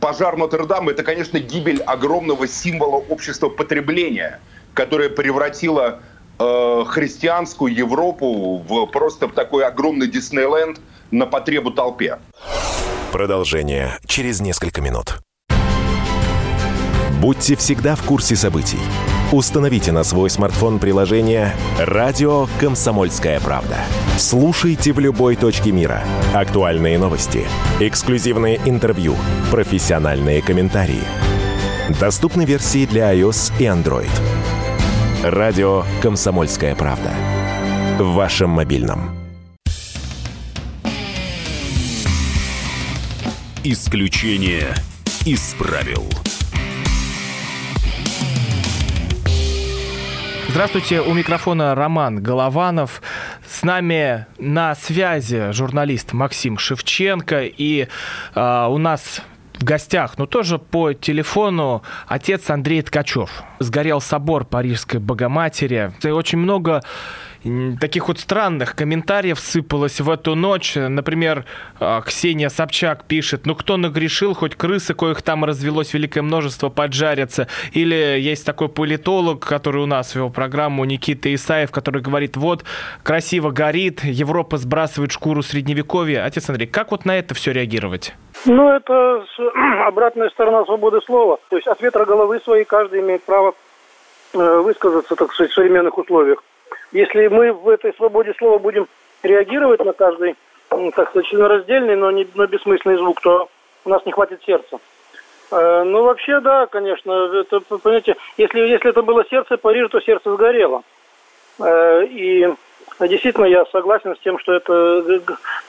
пожар 0.00 0.36
Нотр-Дама– 0.36 0.90
это, 0.92 1.02
конечно, 1.02 1.38
гибель 1.40 1.82
огромного 1.82 2.46
символа 2.46 2.96
общества 3.08 3.48
потребления, 3.48 4.40
которое 4.74 5.08
превратило 5.08 6.00
Э, 6.40 6.84
христианскую 6.86 7.74
Европу 7.74 8.64
в 8.66 8.86
просто 8.86 9.28
в 9.28 9.32
такой 9.32 9.66
огромный 9.66 10.08
Диснейленд 10.08 10.80
на 11.10 11.26
потребу 11.26 11.70
толпе. 11.70 12.18
Продолжение 13.12 13.98
через 14.06 14.40
несколько 14.40 14.80
минут. 14.80 15.18
Будьте 17.20 17.56
всегда 17.56 17.94
в 17.94 18.02
курсе 18.04 18.36
событий. 18.36 18.78
Установите 19.32 19.92
на 19.92 20.02
свой 20.02 20.30
смартфон 20.30 20.78
приложение 20.78 21.52
«Радио 21.78 22.46
Комсомольская 22.58 23.38
правда». 23.40 23.76
Слушайте 24.16 24.92
в 24.94 24.98
любой 24.98 25.36
точке 25.36 25.70
мира. 25.72 26.02
Актуальные 26.34 26.98
новости, 26.98 27.46
эксклюзивные 27.80 28.58
интервью, 28.64 29.14
профессиональные 29.50 30.40
комментарии. 30.40 31.02
Доступны 32.00 32.46
версии 32.46 32.86
для 32.86 33.14
iOS 33.14 33.52
и 33.58 33.64
Android. 33.64 34.29
Радио 35.22 35.84
«Комсомольская 36.00 36.74
правда». 36.74 37.12
В 37.98 38.14
вашем 38.14 38.48
мобильном. 38.48 39.10
Исключение 43.62 44.72
из 45.26 45.54
правил. 45.58 46.08
Здравствуйте, 50.48 51.02
у 51.02 51.12
микрофона 51.12 51.74
Роман 51.74 52.22
Голованов. 52.22 53.02
С 53.46 53.62
нами 53.62 54.24
на 54.38 54.74
связи 54.74 55.52
журналист 55.52 56.14
Максим 56.14 56.56
Шевченко. 56.56 57.42
И 57.44 57.88
э, 58.34 58.66
у 58.70 58.78
нас 58.78 59.20
в 59.60 59.64
гостях, 59.64 60.16
но 60.16 60.26
тоже 60.26 60.58
по 60.58 60.94
телефону 60.94 61.82
отец 62.08 62.48
Андрей 62.48 62.80
Ткачев. 62.82 63.42
Сгорел 63.58 64.00
собор 64.00 64.44
Парижской 64.46 65.00
Богоматери. 65.00 65.92
И 66.02 66.08
очень 66.08 66.38
много 66.38 66.82
таких 67.80 68.08
вот 68.08 68.18
странных 68.18 68.76
комментариев 68.76 69.38
сыпалось 69.38 70.00
в 70.00 70.10
эту 70.10 70.34
ночь. 70.34 70.74
Например, 70.76 71.44
а, 71.78 72.02
Ксения 72.02 72.48
Собчак 72.48 73.04
пишет, 73.04 73.46
ну 73.46 73.54
кто 73.54 73.76
нагрешил, 73.76 74.34
хоть 74.34 74.56
крысы, 74.56 74.94
коих 74.94 75.22
там 75.22 75.44
развелось 75.44 75.94
великое 75.94 76.22
множество, 76.22 76.68
поджарятся. 76.68 77.48
Или 77.72 77.94
есть 77.94 78.44
такой 78.44 78.68
политолог, 78.68 79.44
который 79.44 79.82
у 79.82 79.86
нас 79.86 80.14
вел 80.14 80.30
программу, 80.30 80.84
Никита 80.84 81.34
Исаев, 81.34 81.70
который 81.70 82.02
говорит, 82.02 82.36
вот, 82.36 82.64
красиво 83.02 83.50
горит, 83.50 84.04
Европа 84.04 84.58
сбрасывает 84.58 85.12
шкуру 85.12 85.42
средневековья. 85.42 86.24
Отец 86.24 86.48
Андрей, 86.48 86.66
как 86.66 86.90
вот 86.90 87.04
на 87.04 87.18
это 87.18 87.34
все 87.34 87.52
реагировать? 87.52 88.14
Ну, 88.44 88.70
это 88.70 89.24
обратная 89.86 90.28
сторона 90.30 90.64
свободы 90.64 91.00
слова. 91.00 91.38
То 91.48 91.56
есть 91.56 91.68
от 91.68 91.80
ветра 91.80 92.04
головы 92.04 92.40
своей 92.40 92.64
каждый 92.64 93.00
имеет 93.00 93.22
право 93.24 93.54
э, 94.34 94.60
высказаться, 94.60 95.16
так 95.16 95.32
сказать, 95.32 95.52
в 95.52 95.54
современных 95.54 95.96
условиях. 95.96 96.42
Если 96.92 97.28
мы 97.28 97.52
в 97.52 97.68
этой 97.68 97.94
свободе 97.94 98.34
слова 98.38 98.58
будем 98.58 98.88
реагировать 99.22 99.84
на 99.84 99.92
каждый, 99.92 100.36
так 100.68 101.10
сказать, 101.10 101.26
членораздельный, 101.26 101.96
но, 101.96 102.10
не, 102.10 102.26
но 102.34 102.46
бессмысленный 102.46 102.96
звук, 102.96 103.20
то 103.20 103.48
у 103.84 103.90
нас 103.90 104.04
не 104.06 104.12
хватит 104.12 104.42
сердца. 104.44 104.78
Э, 105.52 105.82
ну, 105.84 106.04
вообще, 106.04 106.40
да, 106.40 106.66
конечно, 106.66 107.12
это, 107.40 107.60
понимаете, 107.60 108.16
если, 108.36 108.60
если 108.60 108.90
это 108.90 109.02
было 109.02 109.24
сердце 109.26 109.56
Парижа, 109.56 109.88
то 109.88 110.00
сердце 110.00 110.32
сгорело. 110.34 110.82
Э, 111.60 112.04
и 112.06 112.48
действительно 113.00 113.46
я 113.46 113.64
согласен 113.66 114.16
с 114.16 114.20
тем, 114.20 114.38
что 114.38 114.52
это 114.52 115.04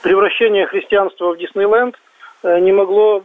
превращение 0.02 0.66
христианства 0.66 1.32
в 1.32 1.38
Диснейленд 1.38 1.96
не 2.42 2.72
могло 2.72 3.22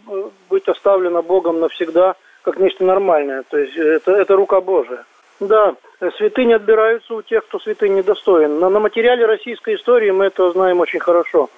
быть 0.47 0.67
оставлено 0.67 1.23
Богом 1.23 1.59
навсегда 1.59 2.15
как 2.43 2.59
нечто 2.59 2.85
нормальное. 2.85 3.43
То 3.49 3.57
есть 3.57 3.75
это, 3.75 4.11
это 4.11 4.35
рука 4.35 4.61
Божия. 4.61 5.05
Да, 5.39 5.75
святыни 6.17 6.53
отбираются 6.53 7.13
у 7.13 7.21
тех, 7.21 7.45
кто 7.45 7.59
святынь 7.59 7.95
недостоин. 7.95 8.59
Но 8.59 8.69
на 8.69 8.79
материале 8.79 9.25
российской 9.25 9.75
истории 9.75 10.11
мы 10.11 10.25
это 10.25 10.51
знаем 10.51 10.79
очень 10.79 10.99
хорошо. 10.99 11.49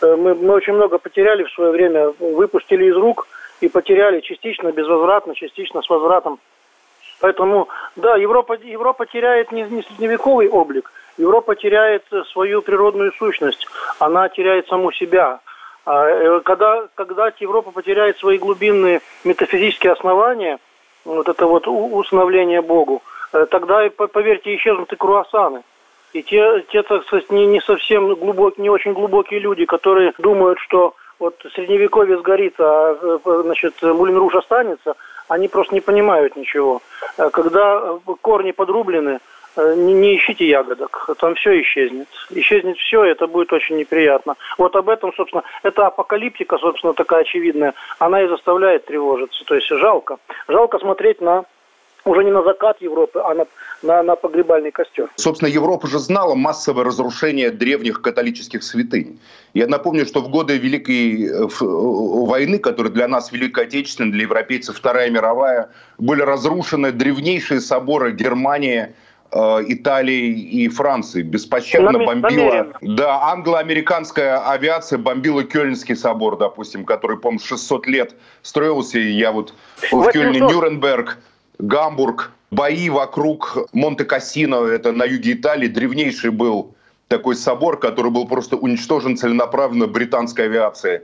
Э, 0.00 0.16
мы, 0.16 0.34
мы 0.34 0.54
очень 0.54 0.74
много 0.74 0.98
потеряли 0.98 1.44
в 1.44 1.50
свое 1.50 1.70
время, 1.70 2.12
выпустили 2.18 2.86
из 2.86 2.96
рук 2.96 3.26
и 3.60 3.68
потеряли 3.68 4.20
частично 4.20 4.70
безвозвратно, 4.72 5.34
частично 5.34 5.82
с 5.82 5.88
возвратом. 5.88 6.38
Поэтому, 7.20 7.68
да, 7.96 8.16
Европа, 8.16 8.54
Европа 8.54 9.06
теряет 9.06 9.52
не, 9.52 9.62
не 9.62 9.82
средневековый 9.82 10.48
облик, 10.48 10.90
Европа 11.18 11.54
теряет 11.54 12.04
свою 12.32 12.62
природную 12.62 13.12
сущность, 13.12 13.66
она 13.98 14.28
теряет 14.28 14.66
саму 14.68 14.92
себя. 14.92 15.40
А, 15.84 16.06
э, 16.06 16.40
когда, 16.40 16.86
когда 16.94 17.32
Европа 17.38 17.72
потеряет 17.72 18.18
свои 18.18 18.38
глубинные 18.38 19.00
метафизические 19.24 19.92
основания, 19.92 20.58
вот 21.04 21.28
это 21.28 21.46
вот 21.46 21.66
усыновление 21.66 22.62
Богу, 22.62 23.02
Э, 23.02 23.11
тогда, 23.32 23.88
поверьте, 23.90 24.54
исчезнут 24.54 24.92
и 24.92 24.96
круассаны. 24.96 25.62
И 26.12 26.22
те, 26.22 26.64
те 26.70 26.82
так 26.82 27.04
сказать, 27.04 27.30
не, 27.30 27.46
не 27.46 27.60
совсем 27.60 28.14
глубокие, 28.14 28.62
не 28.62 28.70
очень 28.70 28.92
глубокие 28.92 29.40
люди, 29.40 29.64
которые 29.64 30.12
думают, 30.18 30.58
что 30.58 30.94
вот 31.18 31.34
средневековье 31.54 32.18
сгорит, 32.18 32.54
а 32.58 32.98
э, 33.00 33.42
значит, 33.44 33.80
Мулин 33.82 34.18
Руж 34.18 34.34
останется, 34.34 34.96
они 35.28 35.48
просто 35.48 35.74
не 35.74 35.80
понимают 35.80 36.36
ничего. 36.36 36.82
Э, 37.16 37.30
когда 37.30 37.98
корни 38.20 38.50
подрублены, 38.50 39.20
не, 39.56 39.92
не 39.92 40.16
ищите 40.16 40.46
ягодок, 40.46 41.10
там 41.18 41.34
все 41.34 41.60
исчезнет. 41.60 42.08
Исчезнет 42.30 42.76
все, 42.78 43.04
и 43.04 43.10
это 43.10 43.26
будет 43.26 43.52
очень 43.52 43.76
неприятно. 43.76 44.36
Вот 44.58 44.74
об 44.76 44.88
этом, 44.88 45.12
собственно, 45.14 45.42
эта 45.62 45.86
апокалиптика, 45.86 46.58
собственно, 46.58 46.94
такая 46.94 47.20
очевидная, 47.20 47.74
она 47.98 48.22
и 48.22 48.28
заставляет 48.28 48.86
тревожиться. 48.86 49.44
То 49.44 49.54
есть 49.54 49.68
жалко. 49.68 50.18
Жалко 50.48 50.78
смотреть 50.78 51.20
на 51.20 51.44
уже 52.04 52.24
не 52.24 52.30
на 52.30 52.42
закат 52.42 52.80
Европы, 52.80 53.20
а 53.24 53.34
на, 53.34 53.46
на, 53.82 54.02
на 54.02 54.16
погребальный 54.16 54.70
костер. 54.70 55.08
Собственно, 55.16 55.48
Европа 55.48 55.86
же 55.86 55.98
знала 55.98 56.34
массовое 56.34 56.84
разрушение 56.84 57.50
древних 57.50 58.02
католических 58.02 58.62
святынь. 58.62 59.20
Я 59.54 59.66
напомню, 59.66 60.06
что 60.06 60.20
в 60.20 60.28
годы 60.28 60.58
Великой 60.58 61.26
э, 61.26 61.28
э, 61.28 61.46
войны, 61.60 62.58
которая 62.58 62.92
для 62.92 63.08
нас 63.08 63.32
Великая 63.32 63.66
Отечественная, 63.66 64.12
для 64.12 64.22
европейцев 64.22 64.76
Вторая 64.76 65.10
мировая, 65.10 65.70
были 65.98 66.22
разрушены 66.22 66.92
древнейшие 66.92 67.60
соборы 67.60 68.12
Германии, 68.12 68.94
э, 69.30 69.38
Италии 69.68 70.30
и 70.30 70.68
Франции. 70.68 71.22
Беспощадно 71.22 71.98
бомбила... 72.04 72.72
Да, 72.80 73.30
англо-американская 73.30 74.38
авиация 74.50 74.98
бомбила 74.98 75.44
Кёльнский 75.44 75.94
собор, 75.94 76.36
допустим, 76.36 76.84
который, 76.84 77.18
по-моему, 77.18 77.40
600 77.44 77.86
лет 77.86 78.14
строился. 78.42 78.98
И 78.98 79.12
я 79.12 79.30
вот 79.30 79.54
в 79.90 80.10
Кёльне, 80.10 80.40
Нюрнберг, 80.40 81.18
Гамбург, 81.62 82.32
бои 82.50 82.90
вокруг 82.90 83.68
Монте-Кассино, 83.72 84.66
это 84.66 84.90
на 84.90 85.04
юге 85.04 85.34
Италии, 85.34 85.68
древнейший 85.68 86.30
был 86.30 86.74
такой 87.06 87.36
собор, 87.36 87.78
который 87.78 88.10
был 88.10 88.26
просто 88.26 88.56
уничтожен 88.56 89.16
целенаправленно 89.16 89.86
британской 89.86 90.46
авиацией. 90.46 91.02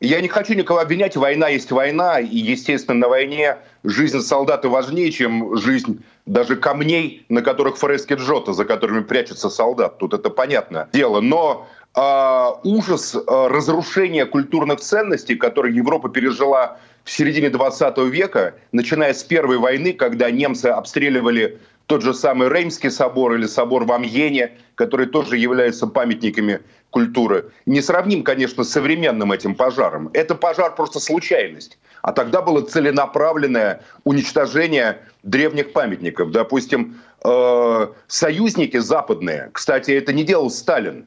Я 0.00 0.22
не 0.22 0.28
хочу 0.28 0.54
никого 0.54 0.80
обвинять, 0.80 1.14
война 1.14 1.48
есть 1.48 1.70
война, 1.70 2.20
и, 2.20 2.36
естественно, 2.36 3.00
на 3.00 3.08
войне 3.08 3.58
жизнь 3.84 4.20
солдата 4.20 4.70
важнее, 4.70 5.12
чем 5.12 5.56
жизнь 5.58 6.02
даже 6.24 6.56
камней, 6.56 7.26
на 7.28 7.42
которых 7.42 7.76
фрески 7.76 8.14
Джота, 8.14 8.54
за 8.54 8.64
которыми 8.64 9.02
прячется 9.02 9.50
солдат. 9.50 9.98
Тут 9.98 10.14
это 10.14 10.30
понятное 10.30 10.88
дело. 10.92 11.20
Но 11.20 11.68
э, 11.94 12.68
ужас 12.68 13.14
э, 13.14 13.20
разрушения 13.26 14.24
культурных 14.24 14.80
ценностей, 14.80 15.36
которые 15.36 15.76
Европа 15.76 16.08
пережила 16.08 16.78
в 17.04 17.10
середине 17.10 17.50
20 17.50 17.98
века, 17.98 18.54
начиная 18.72 19.14
с 19.14 19.22
Первой 19.24 19.58
войны, 19.58 19.92
когда 19.92 20.30
немцы 20.30 20.66
обстреливали 20.66 21.58
тот 21.86 22.02
же 22.02 22.14
самый 22.14 22.48
Реймский 22.48 22.90
собор 22.90 23.34
или 23.34 23.46
собор 23.46 23.84
в 23.84 23.92
Амьене, 23.92 24.52
которые 24.76 25.08
тоже 25.08 25.36
являются 25.36 25.86
памятниками 25.86 26.60
культуры, 26.90 27.50
не 27.66 27.80
сравним, 27.80 28.22
конечно, 28.22 28.64
с 28.64 28.70
современным 28.70 29.32
этим 29.32 29.54
пожаром. 29.54 30.10
Это 30.12 30.34
пожар 30.34 30.74
просто 30.74 31.00
случайность. 31.00 31.78
А 32.02 32.12
тогда 32.12 32.42
было 32.42 32.62
целенаправленное 32.62 33.82
уничтожение 34.04 34.98
древних 35.22 35.72
памятников. 35.72 36.30
Допустим, 36.30 37.00
э, 37.24 37.86
союзники 38.06 38.76
западные, 38.76 39.50
кстати, 39.52 39.92
это 39.92 40.12
не 40.12 40.24
делал 40.24 40.50
Сталин, 40.50 41.06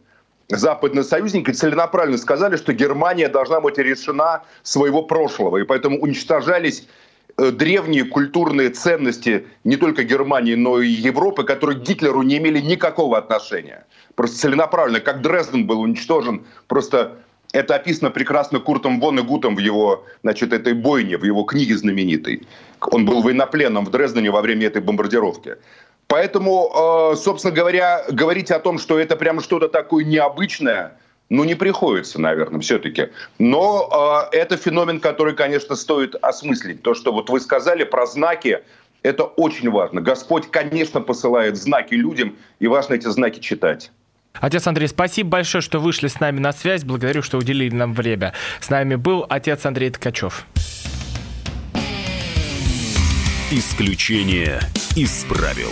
западные 0.50 1.04
союзники 1.04 1.52
целенаправленно 1.52 2.18
сказали, 2.18 2.58
что 2.58 2.74
Германия 2.74 3.30
должна 3.30 3.62
быть 3.62 3.78
решена 3.78 4.44
своего 4.64 5.02
прошлого, 5.04 5.58
и 5.58 5.64
поэтому 5.64 6.00
уничтожались 6.00 6.88
Э, 7.38 7.52
древние 7.52 8.06
культурные 8.06 8.70
ценности 8.70 9.46
не 9.66 9.76
только 9.76 10.04
Германии, 10.04 10.56
но 10.56 10.80
и 10.80 10.88
Европы, 10.88 11.44
которые 11.44 11.78
к 11.78 11.84
Гитлеру 11.84 12.22
не 12.22 12.38
имели 12.38 12.62
никакого 12.62 13.18
отношения. 13.18 13.86
Просто 14.16 14.38
целенаправленно, 14.38 15.02
как 15.02 15.22
Дрезден 15.22 15.68
был 15.68 15.82
уничтожен, 15.82 16.46
просто 16.68 17.18
это 17.52 17.76
описано 17.76 18.10
прекрасно 18.10 18.60
Куртом 18.60 19.02
Вон 19.02 19.20
и 19.20 19.22
Гутом 19.22 19.56
в 19.56 19.60
его, 19.60 20.06
значит, 20.24 20.54
этой 20.54 20.74
бойне, 20.74 21.18
в 21.18 21.26
его 21.26 21.44
книге 21.44 21.78
знаменитой. 21.78 22.48
Он 22.92 23.06
был 23.06 23.22
военнопленным 23.22 23.86
в 23.86 23.92
Дрездене 23.92 24.32
во 24.32 24.42
время 24.42 24.68
этой 24.68 24.82
бомбардировки. 24.82 25.58
Поэтому, 26.08 27.12
э, 27.14 27.16
собственно 27.16 27.54
говоря, 27.54 28.06
говорить 28.10 28.52
о 28.52 28.60
том, 28.60 28.80
что 28.80 29.00
это 29.00 29.16
прямо 29.16 29.42
что-то 29.42 29.70
такое 29.70 30.04
необычное– 30.04 30.94
ну, 31.30 31.44
не 31.44 31.56
приходится, 31.56 32.22
наверное, 32.22 32.60
все-таки. 32.62 33.10
Но 33.40 34.30
э, 34.32 34.38
это 34.38 34.58
феномен, 34.58 35.00
который, 35.00 35.34
конечно, 35.34 35.76
стоит 35.76 36.16
осмыслить. 36.22 36.82
То, 36.82 36.94
что 36.94 37.12
вот 37.12 37.30
вы 37.30 37.40
сказали 37.40 37.84
про 37.84 38.06
знаки, 38.06 38.62
это 39.02 39.24
очень 39.24 39.70
важно. 39.70 40.02
Господь, 40.02 40.50
конечно, 40.52 41.02
посылает 41.02 41.58
знаки 41.58 41.96
людям, 41.96 42.36
и 42.60 42.68
важно 42.68 42.96
эти 42.96 43.08
знаки 43.08 43.40
читать. 43.40 43.92
Отец 44.34 44.68
Андрей, 44.68 44.88
спасибо 44.88 45.30
большое, 45.30 45.62
что 45.62 45.80
вышли 45.80 46.08
с 46.08 46.20
нами 46.20 46.40
на 46.40 46.52
связь. 46.52 46.84
Благодарю, 46.84 47.22
что 47.22 47.38
уделили 47.38 47.74
нам 47.74 47.94
время. 47.94 48.34
С 48.60 48.70
нами 48.70 48.96
был 48.96 49.26
отец 49.28 49.66
Андрей 49.66 49.90
Ткачев. 49.90 50.46
Исключение 53.52 54.60
из 54.96 55.24
правил. 55.26 55.70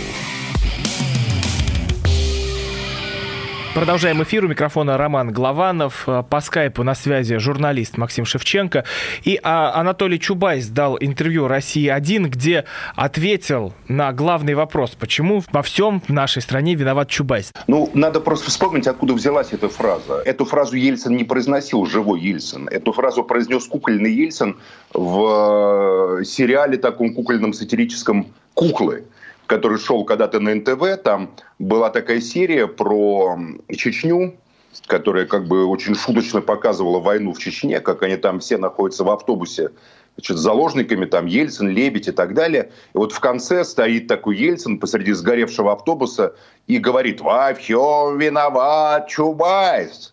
Продолжаем 3.74 4.22
эфир. 4.22 4.44
У 4.44 4.48
микрофона 4.48 4.96
Роман 4.96 5.32
Голованов. 5.32 6.04
Э, 6.06 6.22
по 6.22 6.40
скайпу 6.40 6.84
на 6.84 6.94
связи 6.94 7.38
журналист 7.38 7.98
Максим 7.98 8.24
Шевченко. 8.24 8.84
И 9.24 9.40
а, 9.42 9.72
Анатолий 9.74 10.20
Чубайс 10.20 10.68
дал 10.68 10.96
интервью 11.00 11.48
«России-1», 11.48 12.28
где 12.28 12.66
ответил 12.94 13.74
на 13.88 14.12
главный 14.12 14.54
вопрос, 14.54 14.92
почему 14.92 15.42
во 15.50 15.62
всем 15.62 16.00
в 16.06 16.12
нашей 16.12 16.40
стране 16.40 16.76
виноват 16.76 17.08
Чубайс. 17.08 17.50
Ну, 17.66 17.90
надо 17.94 18.20
просто 18.20 18.48
вспомнить, 18.48 18.86
откуда 18.86 19.12
взялась 19.12 19.48
эта 19.50 19.68
фраза. 19.68 20.22
Эту 20.24 20.44
фразу 20.44 20.76
Ельцин 20.76 21.16
не 21.16 21.24
произносил, 21.24 21.84
живой 21.84 22.20
Ельцин. 22.20 22.68
Эту 22.68 22.92
фразу 22.92 23.24
произнес 23.24 23.66
кукольный 23.66 24.12
Ельцин 24.14 24.56
в 24.92 26.20
э, 26.20 26.24
сериале 26.24 26.78
таком 26.78 27.12
кукольном 27.12 27.52
сатирическом 27.52 28.28
«Куклы» 28.54 29.02
который 29.46 29.78
шел 29.78 30.04
когда-то 30.04 30.40
на 30.40 30.54
НТВ, 30.54 31.02
там 31.02 31.30
была 31.58 31.90
такая 31.90 32.20
серия 32.20 32.66
про 32.66 33.38
Чечню, 33.70 34.34
которая 34.86 35.26
как 35.26 35.46
бы 35.46 35.66
очень 35.66 35.94
шуточно 35.94 36.40
показывала 36.40 37.00
войну 37.00 37.32
в 37.32 37.38
Чечне, 37.38 37.80
как 37.80 38.02
они 38.02 38.16
там 38.16 38.40
все 38.40 38.56
находятся 38.58 39.04
в 39.04 39.10
автобусе 39.10 39.70
значит, 40.16 40.38
заложниками, 40.38 41.06
там 41.06 41.26
Ельцин, 41.26 41.68
Лебедь 41.68 42.08
и 42.08 42.12
так 42.12 42.34
далее. 42.34 42.70
И 42.94 42.98
вот 42.98 43.12
в 43.12 43.20
конце 43.20 43.64
стоит 43.64 44.06
такой 44.06 44.36
Ельцин 44.36 44.78
посреди 44.78 45.12
сгоревшего 45.12 45.72
автобуса 45.72 46.34
и 46.66 46.78
говорит, 46.78 47.20
во 47.20 47.52
всем 47.54 48.18
виноват 48.18 49.08
Чубайс. 49.08 50.12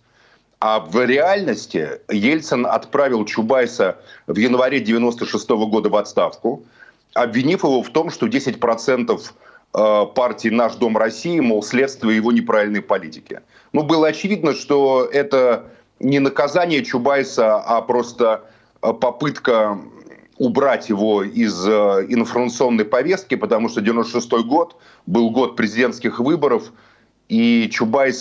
А 0.60 0.80
в 0.80 1.04
реальности 1.04 2.02
Ельцин 2.10 2.67
отправил 2.67 3.26
Чубайса 3.26 3.98
в 4.28 4.38
январе 4.38 4.80
96 4.80 5.50
года 5.50 5.89
в 5.89 5.96
отставку 5.96 6.65
обвинив 7.13 7.63
его 7.63 7.82
в 7.84 7.89
том, 7.89 8.10
что 8.10 8.28
10% 8.28 9.21
э, 9.74 10.06
партии 10.15 10.50
«Наш 10.50 10.76
Дом 10.76 10.97
России», 10.97 11.39
мол, 11.39 11.63
следствие 11.63 12.15
его 12.15 12.32
неправильной 12.32 12.82
политики. 12.82 13.41
Ну, 13.74 13.84
было 13.84 14.08
очевидно, 14.08 14.54
что 14.54 15.08
это 15.12 15.65
не 16.00 16.19
наказание 16.19 16.84
Чубайса, 16.84 17.58
а 17.58 17.82
просто 17.82 18.43
э, 18.82 18.93
попытка 18.93 19.80
убрать 20.38 20.89
его 20.89 21.24
из 21.24 21.67
э, 21.67 21.71
информационной 22.10 22.86
повестки, 22.86 23.36
потому 23.36 23.69
что 23.69 23.82
96 23.82 24.32
год 24.45 24.76
был 25.06 25.30
год 25.30 25.56
президентских 25.56 26.19
выборов, 26.19 26.71
и 27.28 27.69
Чубайс 27.71 28.17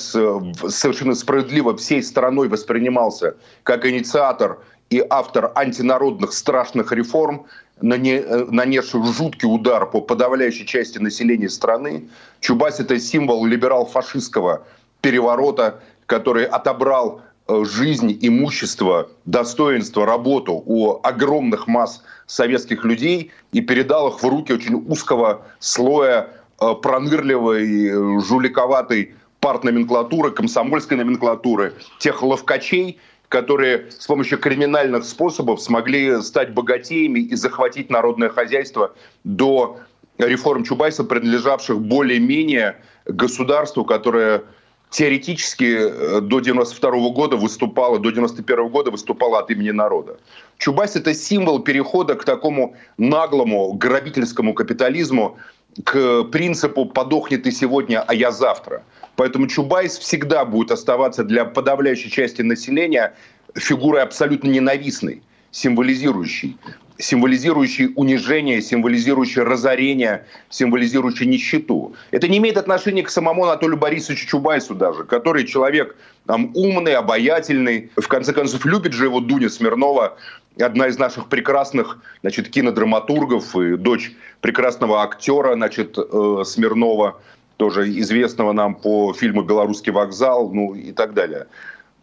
совершенно 0.68 1.14
справедливо 1.16 1.76
всей 1.76 2.00
страной 2.00 2.48
воспринимался 2.48 3.36
как 3.64 3.84
инициатор 3.84 4.60
и 4.90 5.04
автор 5.08 5.50
антинародных 5.54 6.32
страшных 6.32 6.92
реформ, 6.92 7.46
нанесших 7.82 9.04
жуткий 9.06 9.46
удар 9.46 9.86
по 9.86 10.00
подавляющей 10.00 10.66
части 10.66 10.98
населения 10.98 11.48
страны. 11.48 12.08
Чубайс– 12.40 12.78
это 12.80 12.98
символ 12.98 13.44
либерал-фашистского 13.46 14.66
переворота, 15.00 15.80
который 16.06 16.44
отобрал 16.44 17.22
э, 17.48 17.64
жизнь, 17.64 18.16
имущество, 18.20 19.08
достоинство, 19.24 20.04
работу 20.04 20.62
у 20.66 21.00
огромных 21.02 21.66
масс 21.66 22.02
советских 22.26 22.84
людей 22.84 23.30
и 23.52 23.60
передал 23.60 24.08
их 24.08 24.22
в 24.22 24.28
руки 24.28 24.52
очень 24.52 24.74
узкого 24.88 25.42
слоя 25.58 26.30
э, 26.60 26.74
пронырливой, 26.82 28.20
жуликоватой 28.20 29.14
партноменклатуры, 29.40 30.30
комсомольской 30.30 30.96
номенклатуры, 30.96 31.74
тех 31.98 32.22
ловкачей, 32.22 32.98
которые 33.30 33.86
с 33.90 34.06
помощью 34.08 34.38
криминальных 34.38 35.04
способов 35.04 35.62
смогли 35.62 36.20
стать 36.20 36.52
богатеями 36.52 37.20
и 37.20 37.36
захватить 37.36 37.88
народное 37.88 38.28
хозяйство 38.28 38.92
до 39.22 39.78
реформ 40.18 40.64
Чубайса, 40.64 41.04
принадлежавших 41.04 41.80
более-менее 41.80 42.76
государству, 43.06 43.84
которое 43.84 44.42
теоретически 44.90 45.78
э, 45.78 46.20
до 46.20 46.40
92 46.40 46.90
года 47.10 47.36
выступало, 47.36 48.00
до 48.00 48.10
91 48.10 48.68
года 48.68 48.90
выступало 48.90 49.38
от 49.38 49.50
имени 49.52 49.70
народа. 49.70 50.18
Чубайс– 50.58 50.96
это 50.96 51.14
символ 51.14 51.60
перехода 51.60 52.16
к 52.16 52.24
такому 52.24 52.74
наглому 52.98 53.72
грабительскому 53.74 54.54
капитализму, 54.54 55.38
к 55.84 56.24
принципу 56.24 56.86
«подохнет 56.86 57.44
ты 57.44 57.50
сегодня, 57.52 58.02
а 58.02 58.14
я 58.14 58.30
завтра». 58.30 58.82
Поэтому 59.16 59.46
Чубайс 59.46 59.98
всегда 59.98 60.44
будет 60.44 60.70
оставаться 60.70 61.24
для 61.24 61.44
подавляющей 61.44 62.10
части 62.10 62.42
населения 62.42 63.14
фигурой 63.54 64.02
абсолютно 64.02 64.48
ненавистной, 64.48 65.22
символизирующей 65.50 66.56
символизирующий 67.00 67.92
унижение, 67.96 68.60
символизирующий 68.62 69.42
разорение, 69.42 70.26
символизирующий 70.48 71.26
нищету. 71.26 71.94
Это 72.10 72.28
не 72.28 72.38
имеет 72.38 72.56
отношения 72.56 73.02
к 73.02 73.10
самому 73.10 73.44
Анатолию 73.44 73.78
Борисовичу 73.78 74.26
Чубайсу 74.26 74.74
даже, 74.74 75.04
который 75.04 75.44
человек 75.44 75.96
там, 76.26 76.50
умный, 76.54 76.94
обаятельный, 76.94 77.90
в 77.96 78.08
конце 78.08 78.32
концов 78.32 78.64
любит 78.64 78.92
же 78.92 79.04
его 79.04 79.20
Дуня 79.20 79.48
Смирнова, 79.48 80.16
одна 80.60 80.88
из 80.88 80.98
наших 80.98 81.28
прекрасных 81.28 81.98
значит, 82.20 82.48
кинодраматургов 82.48 83.56
и 83.56 83.76
дочь 83.76 84.12
прекрасного 84.40 85.02
актера 85.02 85.54
значит, 85.54 85.96
э, 85.98 86.42
Смирнова 86.44 87.20
тоже 87.56 87.88
известного 88.00 88.52
нам 88.52 88.74
по 88.74 89.12
фильму 89.12 89.42
«Белорусский 89.42 89.92
вокзал», 89.92 90.50
ну 90.50 90.74
и 90.74 90.92
так 90.92 91.14
далее. 91.14 91.46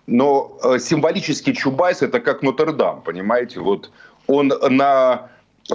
Но 0.05 0.57
э, 0.63 0.79
символический 0.79 1.53
Чубайс– 1.53 2.01
это 2.03 2.19
как 2.19 2.41
Нотр-Дам, 2.41 3.01
понимаете? 3.01 3.59
Вот 3.59 3.91
он 4.27 4.47
на... 4.69 5.29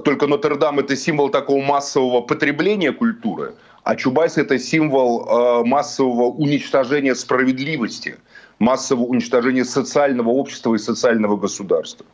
Только 0.04 0.26
Нотр-Дам– 0.26 0.78
это 0.80 0.96
символ 0.96 1.28
такого 1.28 1.62
массового 1.62 2.22
потребления 2.22 2.92
культуры, 2.92 3.54
а 3.84 3.94
Чубайс– 3.94 4.36
это 4.38 4.58
символ 4.58 5.26
э, 5.26 5.64
массового 5.64 6.28
уничтожения 6.28 7.14
справедливости, 7.14 8.16
массового 8.58 9.04
уничтожения 9.04 9.66
социального 9.66 10.30
общества 10.30 10.74
и 10.74 10.78
социального 10.78 11.36
государства. 11.36 12.06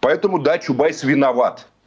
Поэтому, 0.00 0.38
да, 0.38 0.58
Чубайс 0.58 1.02
виноват– 1.02 1.66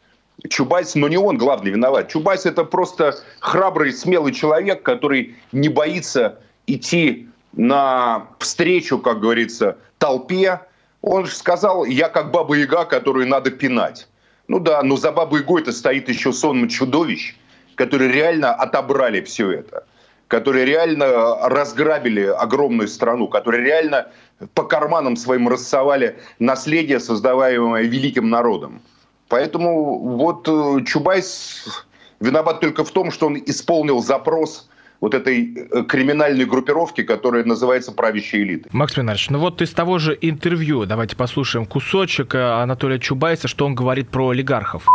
Чубайс, 0.50 0.96
но 0.96 1.08
не 1.08 1.18
он 1.18 1.38
главный 1.38 1.72
виноват. 1.72 2.10
Чубайс 2.10 2.46
это 2.46 2.64
просто 2.64 3.16
храбрый, 3.40 3.94
смелый 3.94 4.34
человек, 4.34 4.84
который 4.84 5.36
не 5.52 5.70
боится 5.70 6.40
идти 6.68 7.30
на 7.54 8.28
встречу, 8.40 8.98
как 9.00 9.20
говорится, 9.20 9.78
толпе, 9.98 10.62
Он 11.02 11.26
же 11.26 11.34
сказал, 11.34 11.86
я 11.86 12.10
как 12.10 12.32
баба-яга, 12.32 12.86
которую 12.86 13.28
надо 13.28 13.52
пинать. 13.52 14.08
Ну 14.48 14.60
да, 14.60 14.84
но 14.84 14.98
за 14.98 15.12
бабой 15.12 15.42
Ягой 15.42 15.62
это 15.62 15.72
стоит 15.72 16.10
еще 16.10 16.34
сонм 16.34 16.68
чудовищ, 16.68 17.36
которые 17.76 18.12
реально 18.12 18.54
отобрали 18.54 19.22
все 19.22 19.52
это 19.52 19.86
которые 20.32 20.64
реально 20.64 21.50
разграбили 21.50 22.22
огромную 22.22 22.88
страну, 22.88 23.28
которые 23.28 23.66
реально 23.66 24.08
по 24.54 24.64
карманам 24.64 25.18
своим 25.18 25.50
рассовали 25.50 26.22
наследие, 26.40 27.02
создаваемое 27.02 27.84
великим 27.84 28.30
народом. 28.30 28.82
Поэтому 29.28 30.00
вот 30.00 30.48
э, 30.48 30.86
Чубайс 30.86 31.86
виноват 32.22 32.62
только 32.62 32.86
в 32.86 32.92
том, 32.92 33.12
что 33.12 33.28
он 33.28 33.44
исполнил 33.46 34.02
запрос 34.02 34.70
вот 35.02 35.16
этой 35.16 35.54
э, 35.54 35.84
криминальной 35.84 36.46
группировки, 36.46 37.02
которая 37.02 37.44
называется 37.44 37.92
правящей 37.92 38.44
элитой. 38.44 38.70
Макс 38.72 38.96
Минарович, 38.96 39.32
ну 39.32 39.40
вот 39.40 39.62
из 39.62 39.72
того 39.72 39.98
же 39.98 40.18
интервью 40.22 40.86
давайте 40.86 41.16
послушаем 41.16 41.66
кусочек 41.66 42.36
э, 42.36 42.62
Анатолия 42.62 43.00
Чубайса, 43.00 43.48
что 43.48 43.66
он 43.66 43.74
говорит 43.76 44.10
про 44.10 44.30
олигархов. 44.30 44.86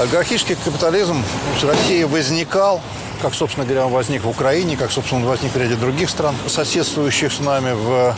Олигархический 0.00 0.56
капитализм 0.56 1.22
в 1.60 1.64
России 1.64 2.02
возникал, 2.04 2.80
как, 3.22 3.34
собственно 3.34 3.66
говоря, 3.66 3.86
он 3.86 3.92
возник 3.92 4.24
в 4.24 4.28
Украине, 4.28 4.76
как, 4.76 4.90
собственно, 4.90 5.20
он 5.20 5.28
возник 5.28 5.52
в 5.52 5.56
ряде 5.56 5.76
других 5.76 6.10
стран, 6.10 6.34
соседствующих 6.46 7.30
с 7.30 7.40
нами 7.40 7.72
в 7.72 8.16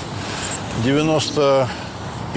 90 0.85 1.69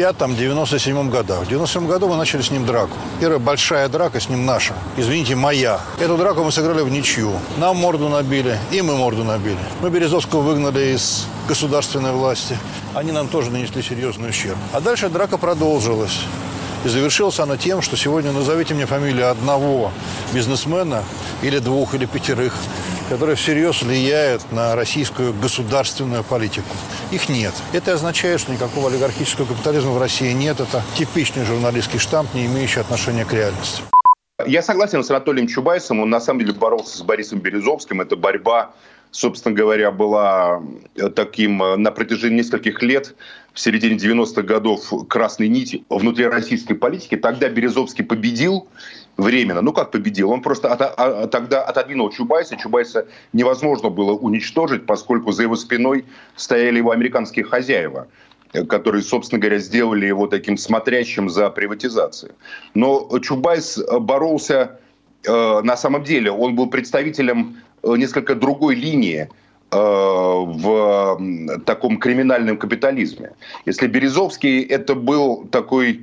95-97 0.02 1.10
годах. 1.10 1.44
В 1.44 1.48
97 1.48 1.88
году 1.88 2.08
мы 2.08 2.16
начали 2.16 2.42
с 2.42 2.52
ним 2.52 2.66
драку. 2.66 2.98
Первая 3.20 3.40
большая 3.40 3.88
драка 3.88 4.20
с 4.20 4.30
ним 4.30 4.46
наша. 4.46 4.74
Извините, 4.98 5.36
моя. 5.36 5.80
Эту 6.00 6.18
драку 6.18 6.44
мы 6.44 6.52
сыграли 6.52 6.82
в 6.82 6.90
ничью. 6.90 7.34
Нам 7.58 7.78
морду 7.78 8.10
набили, 8.10 8.58
и 8.72 8.82
мы 8.82 8.96
морду 8.96 9.24
набили. 9.24 9.60
Мы 9.82 9.90
Березовского 9.90 10.42
выгнали 10.42 10.96
из 10.96 11.26
государственной 11.48 12.12
власти. 12.12 12.58
Они 12.94 13.12
нам 13.12 13.28
тоже 13.28 13.52
нанесли 13.52 13.82
серьезный 13.82 14.30
ущерб. 14.30 14.58
А 14.74 14.82
дальше 14.82 15.10
драка 15.10 15.38
продолжилась. 15.38 16.20
И 16.84 16.90
завершилась 16.90 17.40
она 17.40 17.58
тем, 17.58 17.82
что 17.82 17.96
сегодня 17.96 18.32
назовите 18.32 18.74
мне 18.74 18.88
фамилию 18.88 19.30
одного 19.30 19.92
бизнесмена, 20.34 21.04
или 21.44 21.60
двух, 21.60 21.94
или 21.94 22.06
пятерых, 22.06 22.56
которые 23.12 23.36
всерьез 23.36 23.82
влияют 23.82 24.54
на 24.54 24.74
российскую 24.74 25.34
государственную 25.34 26.24
политику. 26.24 26.70
Их 27.12 27.28
нет. 27.28 27.54
Это 27.74 27.92
означает, 27.92 28.40
что 28.40 28.54
никакого 28.54 28.90
олигархического 28.90 29.46
капитализма 29.48 29.92
в 29.92 30.00
России 30.00 30.32
нет. 30.32 30.62
Это 30.62 30.82
типичный 30.96 31.44
журналистский 31.44 32.00
штамп, 32.00 32.34
не 32.34 32.46
имеющий 32.46 32.80
отношения 32.80 33.26
к 33.26 33.34
реальности. 33.34 33.84
Я 34.48 34.62
согласен 34.62 35.04
с 35.04 35.10
Анатолием 35.12 35.48
Чубайсом. 35.48 36.00
Он 36.00 36.10
на 36.10 36.22
самом 36.22 36.40
деле 36.40 36.54
боролся 36.54 37.00
с 37.00 37.02
Борисом 37.02 37.40
Березовским. 37.40 38.00
Это 38.00 38.16
борьба 38.16 38.72
собственно 39.12 39.54
говоря, 39.54 39.92
была 39.92 40.64
таким 41.16 41.62
э, 41.62 41.76
на 41.76 41.92
протяжении 41.92 42.38
нескольких 42.38 42.82
лет, 42.82 43.14
в 43.54 43.60
середине 43.60 43.98
90-х 43.98 44.42
годов, 44.44 44.92
красной 45.10 45.50
нити 45.50 45.84
внутри 45.90 46.26
российской 46.28 46.74
политики. 46.74 47.18
Тогда 47.18 47.50
Березовский 47.50 48.06
победил 48.06 48.70
временно. 49.22 49.62
Ну, 49.62 49.74
как 49.74 49.92
победил? 49.92 50.32
Он 50.32 50.42
просто 50.42 50.74
от, 50.74 50.82
а, 50.82 51.28
тогда 51.28 51.64
отодвинул 51.64 52.10
Чубайса. 52.10 52.58
Чубайса 52.58 53.06
невозможно 53.34 53.90
было 53.90 54.14
уничтожить, 54.14 54.86
поскольку 54.86 55.32
за 55.32 55.44
его 55.44 55.56
спиной 55.56 56.06
стояли 56.36 56.78
его 56.78 56.92
американские 56.92 57.46
хозяева 57.46 58.08
которые, 58.68 59.02
собственно 59.02 59.40
говоря, 59.40 59.60
сделали 59.60 60.06
его 60.06 60.28
таким 60.28 60.58
смотрящим 60.58 61.30
за 61.30 61.50
приватизацию. 61.50 62.34
Но 62.74 63.08
Чубайс 63.20 63.80
боролся 64.02 64.78
э, 65.26 65.62
на 65.62 65.78
самом 65.78 66.04
деле, 66.04 66.32
он 66.32 66.58
был 66.58 66.68
представителем 66.70 67.56
Э, 67.84 67.96
несколько 67.98 68.36
другой 68.36 68.76
линии 68.76 69.28
э, 69.72 69.76
в 69.76 71.20
таком 71.66 71.98
криминальном 71.98 72.58
капитализме. 72.58 73.32
Если 73.66 73.88
Березовский 73.88 74.62
это 74.62 74.94
был 74.96 75.48
такой 75.52 76.02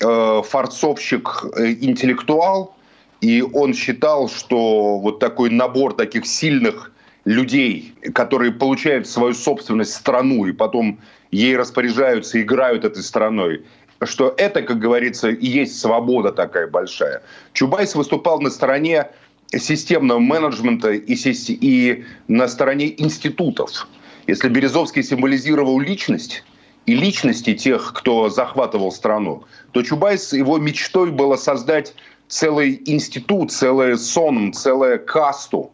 э, 0.00 0.42
форцовщик, 0.44 1.44
интеллектуал, 1.56 2.74
и 3.20 3.42
он 3.42 3.74
считал, 3.74 4.28
что 4.28 4.98
вот 4.98 5.18
такой 5.18 5.50
набор 5.50 5.94
таких 5.94 6.26
сильных 6.26 6.92
людей, 7.24 7.94
которые 8.12 8.52
получают 8.52 9.06
свою 9.06 9.34
собственность 9.34 9.94
страну 9.94 10.46
и 10.46 10.52
потом 10.52 11.00
ей 11.30 11.56
распоряжаются, 11.56 12.40
играют 12.40 12.84
этой 12.84 13.02
страной, 13.02 13.64
что 14.02 14.34
это, 14.36 14.62
как 14.62 14.78
говорится, 14.78 15.30
и 15.30 15.46
есть 15.46 15.80
свобода 15.80 16.32
такая 16.32 16.66
большая. 16.66 17.22
Чубайс 17.52 17.94
выступал 17.94 18.40
на 18.40 18.50
стороне 18.50 19.08
системного 19.50 20.18
менеджмента 20.18 20.92
и, 20.92 21.14
и 21.14 22.04
на 22.28 22.48
стороне 22.48 23.00
институтов. 23.00 23.88
Если 24.26 24.48
Березовский 24.48 25.02
символизировал 25.02 25.80
личность 25.80 26.44
и 26.86 26.94
личности 26.94 27.54
тех, 27.54 27.92
кто 27.94 28.28
захватывал 28.28 28.92
страну, 28.92 29.44
то 29.72 29.82
Чубайс, 29.82 30.32
его 30.32 30.58
мечтой 30.58 31.10
было 31.10 31.36
создать 31.36 31.94
целый 32.28 32.82
институт, 32.86 33.52
целый 33.52 33.96
сон, 33.96 34.52
целую 34.52 35.04
касту 35.04 35.70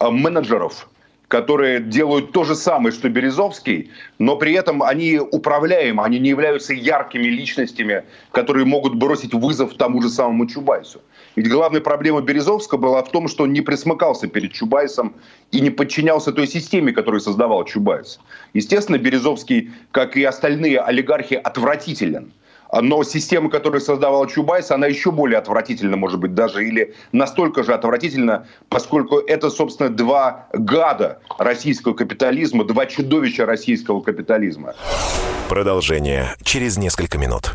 э, 0.00 0.08
менеджеров, 0.10 0.88
которые 1.28 1.80
делают 1.80 2.32
то 2.32 2.44
же 2.44 2.54
самое, 2.54 2.92
что 2.92 3.08
Березовский, 3.08 3.90
но 4.18 4.36
при 4.36 4.54
этом 4.54 4.82
они 4.82 5.18
управляемы, 5.18 6.02
они 6.02 6.18
не 6.18 6.30
являются 6.30 6.72
яркими 6.72 7.26
личностями, 7.26 8.04
которые 8.32 8.64
могут 8.64 8.94
бросить 8.94 9.34
вызов 9.34 9.74
тому 9.74 10.02
же 10.02 10.08
самому 10.08 10.46
Чубайсу. 10.46 11.00
Ведь 11.36 11.48
главная 11.48 11.80
проблема 11.80 12.20
Березовского 12.20 12.78
была 12.78 13.02
в 13.02 13.10
том, 13.10 13.28
что 13.28 13.44
он 13.44 13.52
не 13.52 13.60
пресмыкался 13.60 14.28
перед 14.28 14.52
Чубайсом 14.52 15.14
и 15.52 15.60
не 15.60 15.70
подчинялся 15.70 16.32
той 16.32 16.46
системе, 16.46 16.92
которую 16.92 17.20
создавал 17.20 17.64
Чубайс. 17.64 18.18
Естественно, 18.54 18.98
Березовский, 18.98 19.70
как 19.92 20.16
и 20.16 20.24
остальные 20.24 20.80
олигархи, 20.80 21.34
отвратителен. 21.34 22.32
Но 22.72 23.02
система, 23.02 23.48
которую 23.50 23.80
создавал 23.80 24.26
Чубайс, 24.26 24.70
она 24.70 24.86
еще 24.86 25.10
более 25.10 25.38
отвратительна, 25.38 25.96
может 25.96 26.20
быть, 26.20 26.34
даже 26.34 26.66
или 26.66 26.94
настолько 27.12 27.62
же 27.62 27.72
отвратительна, 27.72 28.46
поскольку 28.68 29.18
это, 29.18 29.48
собственно, 29.48 29.88
два 29.88 30.48
гада 30.52 31.20
российского 31.38 31.94
капитализма, 31.94 32.64
два 32.64 32.86
чудовища 32.86 33.46
российского 33.46 34.00
капитализма. 34.00 34.74
Продолжение 35.48 36.34
через 36.42 36.76
несколько 36.76 37.16
минут. 37.16 37.54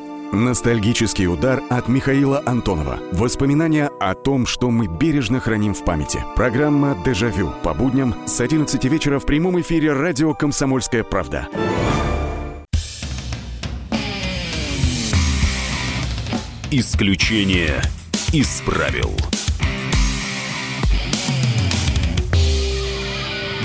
Ностальгический 0.31 1.27
удар 1.27 1.61
от 1.69 1.89
Михаила 1.89 2.41
Антонова. 2.45 2.99
Воспоминания 3.11 3.91
о 3.99 4.13
том, 4.13 4.45
что 4.45 4.71
мы 4.71 4.87
бережно 4.87 5.41
храним 5.41 5.73
в 5.73 5.83
памяти. 5.83 6.23
Программа 6.37 6.97
«Дежавю» 7.05 7.51
по 7.63 7.73
будням 7.73 8.15
с 8.25 8.39
11 8.39 8.81
вечера 8.85 9.19
в 9.19 9.25
прямом 9.25 9.59
эфире 9.59 9.91
радио 9.91 10.33
«Комсомольская 10.33 11.03
правда». 11.03 11.49
Исключение 16.71 17.81
из 18.31 18.61
правил. 18.61 19.11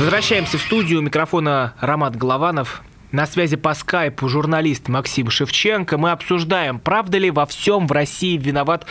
Возвращаемся 0.00 0.58
в 0.58 0.62
студию. 0.62 0.98
У 0.98 1.02
микрофона 1.02 1.74
Роман 1.80 2.12
Голованов. 2.18 2.82
На 3.16 3.24
связи 3.24 3.56
по 3.56 3.72
скайпу 3.72 4.28
журналист 4.28 4.88
Максим 4.88 5.30
Шевченко. 5.30 5.96
Мы 5.96 6.10
обсуждаем, 6.10 6.78
правда 6.78 7.16
ли 7.16 7.30
во 7.30 7.46
всем 7.46 7.86
в 7.86 7.92
России 7.92 8.36
виноват 8.36 8.84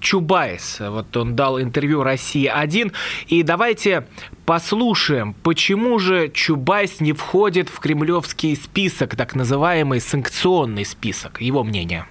Чубайс. 0.00 0.78
Вот 0.80 1.16
он 1.16 1.36
дал 1.36 1.60
интервью 1.60 2.02
«Россия-1». 2.02 2.92
И 3.28 3.44
давайте 3.44 4.08
послушаем, 4.46 5.32
почему 5.32 6.00
же 6.00 6.28
Чубайс 6.28 6.98
не 6.98 7.12
входит 7.12 7.68
в 7.68 7.78
кремлевский 7.78 8.56
список, 8.56 9.14
так 9.14 9.36
называемый 9.36 10.00
санкционный 10.00 10.84
список. 10.84 11.40
Его 11.40 11.62
мнение. 11.62 12.04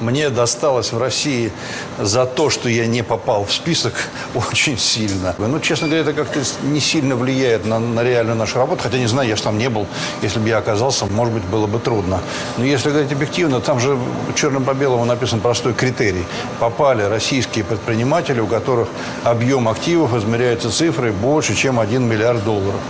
Мне 0.00 0.28
досталось 0.28 0.92
в 0.92 0.98
России 0.98 1.52
за 2.00 2.26
то, 2.26 2.50
что 2.50 2.68
я 2.68 2.86
не 2.86 3.02
попал 3.02 3.44
в 3.44 3.52
список, 3.52 3.94
очень 4.34 4.76
сильно. 4.76 5.36
Ну, 5.38 5.60
честно 5.60 5.86
говоря, 5.86 6.02
это 6.02 6.12
как-то 6.12 6.40
не 6.64 6.80
сильно 6.80 7.14
влияет 7.14 7.64
на, 7.64 7.78
на 7.78 8.02
реальную 8.02 8.36
нашу 8.36 8.58
работу. 8.58 8.82
Хотя, 8.82 8.98
не 8.98 9.06
знаю, 9.06 9.28
я 9.28 9.36
же 9.36 9.42
там 9.42 9.56
не 9.56 9.70
был. 9.70 9.86
Если 10.20 10.40
бы 10.40 10.48
я 10.48 10.58
оказался, 10.58 11.06
может 11.06 11.32
быть, 11.32 11.44
было 11.44 11.68
бы 11.68 11.78
трудно. 11.78 12.20
Но 12.58 12.64
если 12.64 12.90
говорить 12.90 13.12
объективно, 13.12 13.60
там 13.60 13.78
же 13.78 13.96
черным 14.34 14.64
по 14.64 14.74
белому 14.74 15.04
написан 15.04 15.38
простой 15.38 15.74
критерий. 15.74 16.24
Попали 16.58 17.02
российские 17.02 17.64
предприниматели, 17.64 18.40
у 18.40 18.48
которых 18.48 18.88
объем 19.22 19.68
активов 19.68 20.12
измеряется 20.16 20.72
цифрой 20.72 21.12
больше, 21.12 21.54
чем 21.54 21.78
1 21.78 22.02
миллиард 22.02 22.44
долларов. 22.44 22.80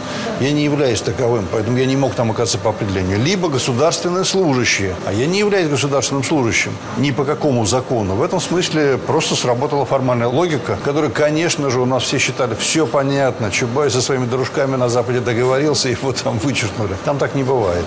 Я 0.40 0.52
не 0.52 0.64
являюсь 0.64 1.02
таковым, 1.02 1.46
поэтому 1.52 1.76
я 1.76 1.84
не 1.84 1.96
мог 1.96 2.14
там 2.14 2.30
оказаться 2.30 2.58
по 2.58 2.70
определению. 2.70 3.18
Либо 3.20 3.48
государственные 3.48 4.24
служащие, 4.24 4.96
а 5.06 5.12
я 5.12 5.26
не 5.26 5.38
являюсь 5.38 5.68
государственным 5.68 6.24
служащим. 6.24 6.72
Ни 6.98 7.10
по 7.10 7.24
какому 7.24 7.64
закону. 7.64 8.14
В 8.14 8.22
этом 8.22 8.40
смысле 8.40 8.98
просто 8.98 9.34
сработала 9.34 9.84
формальная 9.84 10.28
логика, 10.28 10.78
которая, 10.84 11.10
конечно 11.10 11.70
же, 11.70 11.80
у 11.80 11.86
нас 11.86 12.04
все 12.04 12.18
считали, 12.18 12.54
все 12.54 12.86
понятно, 12.86 13.50
Чубай 13.50 13.90
со 13.90 14.00
своими 14.00 14.26
дружками 14.26 14.76
на 14.76 14.88
Западе 14.88 15.20
договорился, 15.20 15.88
его 15.88 16.12
там 16.12 16.38
вычеркнули. 16.38 16.94
Там 17.04 17.18
так 17.18 17.34
не 17.34 17.42
бывает. 17.42 17.84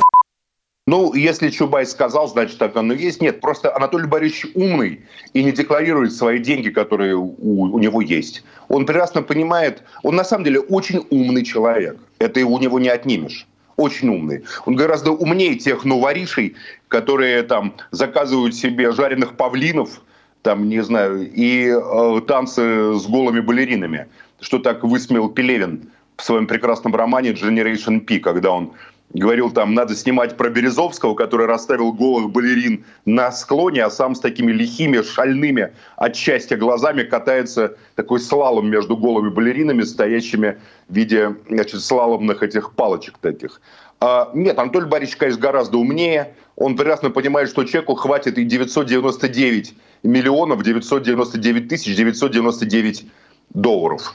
Ну, 0.87 1.13
если 1.13 1.49
Чубай 1.49 1.85
сказал, 1.85 2.29
значит, 2.29 2.57
так 2.59 2.77
оно 2.77 2.93
есть. 2.93 3.21
Нет, 3.21 3.41
просто 3.41 3.75
Анатолий 3.75 4.07
Борисович 4.07 4.53
умный 4.55 5.01
и 5.33 5.43
не 5.43 5.51
декларирует 5.51 6.13
свои 6.13 6.39
деньги, 6.39 6.69
которые 6.69 7.15
у, 7.15 7.33
у 7.37 7.77
него 7.77 7.99
есть. 7.99 8.43
Он 8.69 8.85
прекрасно 8.85 9.21
понимает, 9.21 9.83
он 10.03 10.15
на 10.15 10.23
самом 10.23 10.45
деле 10.45 10.61
очень 10.61 11.05
умный 11.09 11.43
человек. 11.43 11.97
Это 12.19 12.39
у 12.45 12.57
него 12.57 12.79
не 12.79 12.87
отнимешь. 12.87 13.47
Очень 13.77 14.09
умный. 14.09 14.43
Он 14.65 14.75
гораздо 14.75 15.11
умнее 15.11 15.55
тех 15.55 15.85
новоришей, 15.85 16.55
которые 16.87 17.43
там 17.43 17.75
заказывают 17.91 18.55
себе 18.55 18.91
жареных 18.91 19.37
павлинов, 19.37 20.01
там, 20.41 20.67
не 20.67 20.81
знаю, 20.83 21.31
и 21.31 21.67
э, 21.67 22.21
танцы 22.27 22.95
с 22.95 23.05
голыми 23.05 23.39
балеринами. 23.39 24.07
Что 24.41 24.57
так 24.57 24.83
высмеял 24.83 25.29
Пелевин 25.29 25.91
в 26.15 26.23
своем 26.23 26.47
прекрасном 26.47 26.95
романе 26.95 27.31
«Generation 27.31 27.99
P», 27.99 28.19
когда 28.19 28.51
он 28.51 28.73
говорил 29.13 29.51
там, 29.51 29.73
надо 29.73 29.95
снимать 29.95 30.37
про 30.37 30.49
Березовского, 30.49 31.15
который 31.15 31.47
расставил 31.47 31.93
голых 31.93 32.31
балерин 32.31 32.85
на 33.05 33.31
склоне, 33.31 33.83
а 33.83 33.89
сам 33.89 34.15
с 34.15 34.19
такими 34.19 34.51
лихими, 34.51 35.01
шальными 35.01 35.73
от 35.95 36.15
счастья 36.15 36.57
глазами 36.57 37.03
катается 37.03 37.77
такой 37.95 38.19
слалом 38.19 38.69
между 38.69 38.97
голыми 38.97 39.29
балеринами, 39.29 39.83
стоящими 39.83 40.57
в 40.89 40.95
виде 40.95 41.35
значит, 41.49 41.81
слаломных 41.81 42.43
этих 42.43 42.73
палочек 42.73 43.17
таких. 43.19 43.61
А, 43.99 44.29
нет, 44.33 44.59
Анатолий 44.59 44.87
Борисович, 44.87 45.17
конечно, 45.17 45.41
гораздо 45.41 45.77
умнее. 45.77 46.35
Он 46.55 46.75
прекрасно 46.75 47.09
понимает, 47.09 47.49
что 47.49 47.63
человеку 47.63 47.95
хватит 47.95 48.37
и 48.37 48.43
999 48.43 49.73
миллионов, 50.03 50.63
999 50.63 51.67
тысяч, 51.67 51.95
999 51.95 53.05
долларов. 53.53 54.13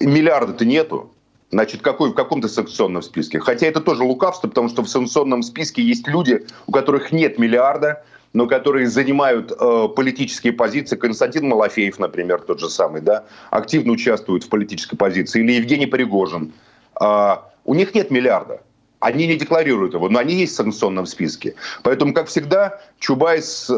Миллиарда-то 0.00 0.64
нету. 0.64 1.12
Значит, 1.52 1.82
какой, 1.82 2.10
в 2.10 2.14
каком-то 2.14 2.48
санкционном 2.48 3.02
списке. 3.02 3.40
Хотя 3.40 3.66
это 3.66 3.80
тоже 3.80 4.04
лукавство, 4.04 4.48
потому 4.48 4.68
что 4.68 4.82
в 4.82 4.88
санкционном 4.88 5.42
списке 5.42 5.82
есть 5.82 6.06
люди, 6.06 6.46
у 6.66 6.72
которых 6.72 7.10
нет 7.10 7.38
миллиарда, 7.38 8.04
но 8.32 8.46
которые 8.46 8.86
занимают 8.86 9.50
э, 9.50 9.88
политические 9.96 10.52
позиции. 10.52 10.94
Константин 10.94 11.48
Малафеев, 11.48 11.98
например, 11.98 12.40
тот 12.42 12.60
же 12.60 12.70
самый, 12.70 13.00
да, 13.00 13.24
активно 13.50 13.92
участвует 13.92 14.44
в 14.44 14.48
политической 14.48 14.96
позиции. 14.96 15.42
Или 15.42 15.52
Евгений 15.52 15.86
Пригожин. 15.86 16.52
Э, 17.00 17.38
у 17.64 17.74
них 17.74 17.94
нет 17.94 18.12
миллиарда. 18.12 18.60
Они 19.00 19.26
не 19.26 19.36
декларируют 19.36 19.94
его, 19.94 20.08
но 20.08 20.18
они 20.18 20.34
есть 20.34 20.52
в 20.52 20.56
санкционном 20.56 21.06
списке. 21.06 21.54
Поэтому, 21.82 22.12
как 22.14 22.28
всегда, 22.28 22.80
Чубайс 22.98 23.68
э, 23.70 23.74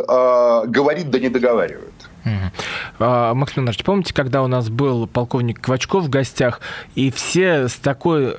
говорит, 0.67 1.11
да 1.11 1.19
не 1.19 1.29
договаривает. 1.29 1.93
Угу. 2.25 3.05
Максим 3.35 3.63
Иванович, 3.63 3.85
помните, 3.85 4.15
когда 4.15 4.43
у 4.43 4.47
нас 4.47 4.69
был 4.69 5.07
полковник 5.07 5.61
Квачков 5.61 6.05
в 6.05 6.11
гостях, 6.11 6.61
и 6.95 7.11
все 7.11 7.69
с 7.69 7.75
такой 7.75 8.37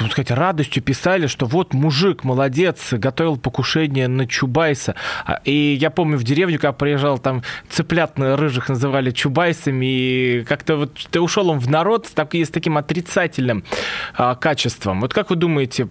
сказать, 0.00 0.30
радостью 0.30 0.82
писали, 0.82 1.26
что 1.26 1.46
вот 1.46 1.74
мужик, 1.74 2.24
молодец, 2.24 2.92
готовил 2.92 3.36
покушение 3.36 4.08
на 4.08 4.26
Чубайса. 4.26 4.94
А, 5.24 5.40
и 5.44 5.76
я 5.80 5.90
помню, 5.90 6.18
в 6.18 6.24
деревню, 6.24 6.58
когда 6.58 6.72
приезжал, 6.72 7.18
там 7.18 7.42
цыплят 7.70 8.18
на 8.18 8.36
рыжих 8.36 8.68
называли 8.68 9.10
Чубайсами, 9.10 9.86
и 9.86 10.44
как-то 10.44 10.76
вот 10.76 10.92
ты 11.10 11.20
ушел 11.20 11.50
он 11.50 11.58
в 11.58 11.70
народ 11.70 12.08
так, 12.14 12.34
с 12.34 12.48
таким 12.48 12.76
отрицательным 12.76 13.64
а, 14.16 14.34
качеством. 14.34 15.00
Вот 15.00 15.14
как 15.14 15.30
вы 15.30 15.36
думаете, 15.36 15.88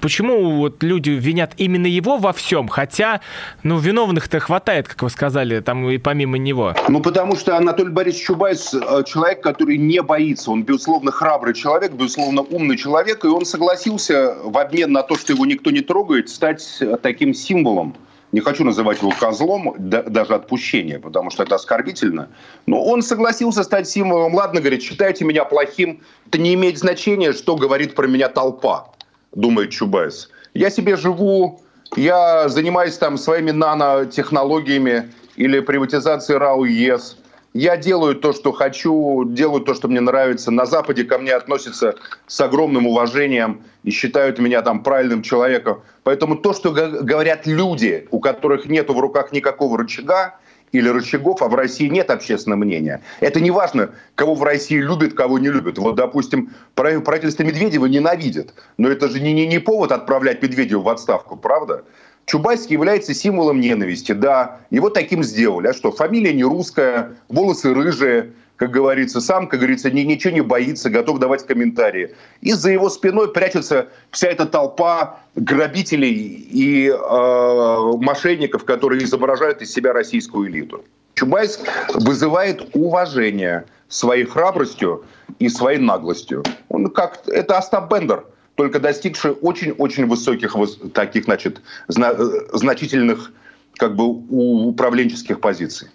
почему 0.00 0.56
вот 0.56 0.82
люди 0.82 1.10
винят 1.10 1.52
именно 1.56 1.86
его 1.86 2.18
во 2.18 2.32
всем, 2.32 2.68
хотя, 2.68 3.20
ну, 3.62 3.78
виновных-то 3.78 4.40
хватает, 4.40 4.88
как 4.88 5.02
вы 5.02 5.10
сказали, 5.10 5.60
там 5.60 5.88
и 5.88 5.98
помимо 5.98 6.38
него? 6.38 6.74
Ну, 6.88 7.00
потому 7.00 7.36
что 7.36 7.56
Анатолий 7.56 7.90
Борисович 7.90 8.26
Чубайс 8.26 8.74
э, 8.74 9.04
человек, 9.06 9.42
который 9.42 9.78
не 9.78 10.02
боится. 10.02 10.50
Он, 10.50 10.62
безусловно, 10.62 11.12
храбрый 11.12 11.54
человек, 11.54 11.92
безусловно, 11.92 12.42
умный 12.42 12.76
человек, 12.76 13.24
и 13.24 13.28
он 13.36 13.44
согласился 13.44 14.34
в 14.42 14.56
обмен 14.56 14.92
на 14.92 15.02
то, 15.02 15.16
что 15.16 15.32
его 15.34 15.44
никто 15.44 15.70
не 15.70 15.80
трогает, 15.80 16.28
стать 16.30 16.82
таким 17.02 17.34
символом. 17.34 17.94
Не 18.32 18.40
хочу 18.40 18.64
называть 18.64 19.00
его 19.02 19.12
козлом, 19.12 19.74
даже 19.78 20.34
отпущения, 20.34 20.98
потому 20.98 21.30
что 21.30 21.42
это 21.42 21.54
оскорбительно. 21.54 22.28
Но 22.66 22.82
он 22.82 23.02
согласился 23.02 23.62
стать 23.62 23.88
символом. 23.88 24.34
Ладно, 24.34 24.60
говорит, 24.60 24.82
считайте 24.82 25.24
меня 25.24 25.44
плохим. 25.44 26.02
Это 26.26 26.38
не 26.38 26.54
имеет 26.54 26.78
значения, 26.78 27.32
что 27.32 27.56
говорит 27.56 27.94
про 27.94 28.06
меня 28.06 28.28
толпа, 28.28 28.88
думает 29.32 29.70
Чубайс. 29.70 30.28
Я 30.54 30.70
себе 30.70 30.96
живу, 30.96 31.60
я 31.94 32.48
занимаюсь 32.48 32.96
там 32.96 33.16
своими 33.16 33.52
нанотехнологиями 33.52 35.12
или 35.36 35.60
приватизацией 35.60 36.38
РАО 36.38 36.64
ЕС 36.64 37.18
я 37.56 37.76
делаю 37.76 38.14
то, 38.14 38.32
что 38.32 38.52
хочу, 38.52 39.24
делаю 39.24 39.62
то, 39.62 39.74
что 39.74 39.88
мне 39.88 40.00
нравится. 40.00 40.50
На 40.50 40.66
Западе 40.66 41.04
ко 41.04 41.18
мне 41.18 41.32
относятся 41.32 41.94
с 42.26 42.40
огромным 42.40 42.86
уважением 42.86 43.62
и 43.82 43.90
считают 43.90 44.38
меня 44.38 44.62
там 44.62 44.82
правильным 44.82 45.22
человеком. 45.22 45.82
Поэтому 46.02 46.36
то, 46.36 46.52
что 46.52 46.70
говорят 46.70 47.46
люди, 47.46 48.06
у 48.10 48.20
которых 48.20 48.66
нет 48.66 48.90
в 48.90 48.98
руках 48.98 49.32
никакого 49.32 49.78
рычага 49.78 50.38
или 50.72 50.88
рычагов, 50.88 51.42
а 51.42 51.48
в 51.48 51.54
России 51.54 51.88
нет 51.88 52.10
общественного 52.10 52.58
мнения. 52.58 53.02
Это 53.20 53.40
не 53.40 53.50
важно, 53.50 53.90
кого 54.14 54.34
в 54.34 54.42
России 54.42 54.78
любят, 54.78 55.14
кого 55.14 55.38
не 55.38 55.48
любят. 55.48 55.78
Вот, 55.78 55.94
допустим, 55.94 56.50
правительство 56.74 57.44
Медведева 57.44 57.86
ненавидит. 57.86 58.52
Но 58.76 58.88
это 58.88 59.08
же 59.08 59.20
не, 59.20 59.32
не, 59.32 59.46
не 59.46 59.58
повод 59.58 59.92
отправлять 59.92 60.42
Медведева 60.42 60.82
в 60.82 60.88
отставку, 60.88 61.36
правда? 61.36 61.84
Чубайский 62.26 62.72
является 62.72 63.14
символом 63.14 63.60
ненависти, 63.60 64.10
да, 64.10 64.58
его 64.70 64.90
таким 64.90 65.22
сделали. 65.22 65.68
А 65.68 65.72
что, 65.72 65.92
фамилия 65.92 66.34
не 66.34 66.42
русская, 66.42 67.12
волосы 67.28 67.72
рыжие, 67.72 68.32
как 68.56 68.72
говорится, 68.72 69.20
сам, 69.20 69.46
как 69.46 69.60
говорится, 69.60 69.92
ни, 69.92 70.00
ничего 70.00 70.34
не 70.34 70.40
боится, 70.40 70.90
готов 70.90 71.20
давать 71.20 71.46
комментарии. 71.46 72.16
И 72.40 72.52
за 72.52 72.72
его 72.72 72.90
спиной 72.90 73.32
прячется 73.32 73.86
вся 74.10 74.28
эта 74.28 74.44
толпа 74.44 75.20
грабителей 75.36 76.48
и 76.50 76.88
э, 76.88 77.92
мошенников, 77.98 78.64
которые 78.64 79.04
изображают 79.04 79.62
из 79.62 79.72
себя 79.72 79.92
российскую 79.92 80.50
элиту. 80.50 80.84
Чубайс 81.14 81.60
вызывает 81.94 82.70
уважение 82.74 83.66
своей 83.88 84.24
храбростью 84.24 85.04
и 85.38 85.48
своей 85.48 85.78
наглостью. 85.78 86.42
Он 86.70 86.90
как 86.90 87.22
это 87.28 87.56
Остап 87.56 87.88
Бендер– 87.92 88.24
только 88.56 88.80
достигшие 88.80 89.34
очень-очень 89.34 90.06
высоких 90.06 90.56
таких, 90.92 91.24
значит, 91.24 91.60
зна 91.88 92.14
значительных 92.52 93.30
как 93.76 93.94
бы 93.94 94.04
управленческих 94.04 95.40
позиций. 95.40 95.88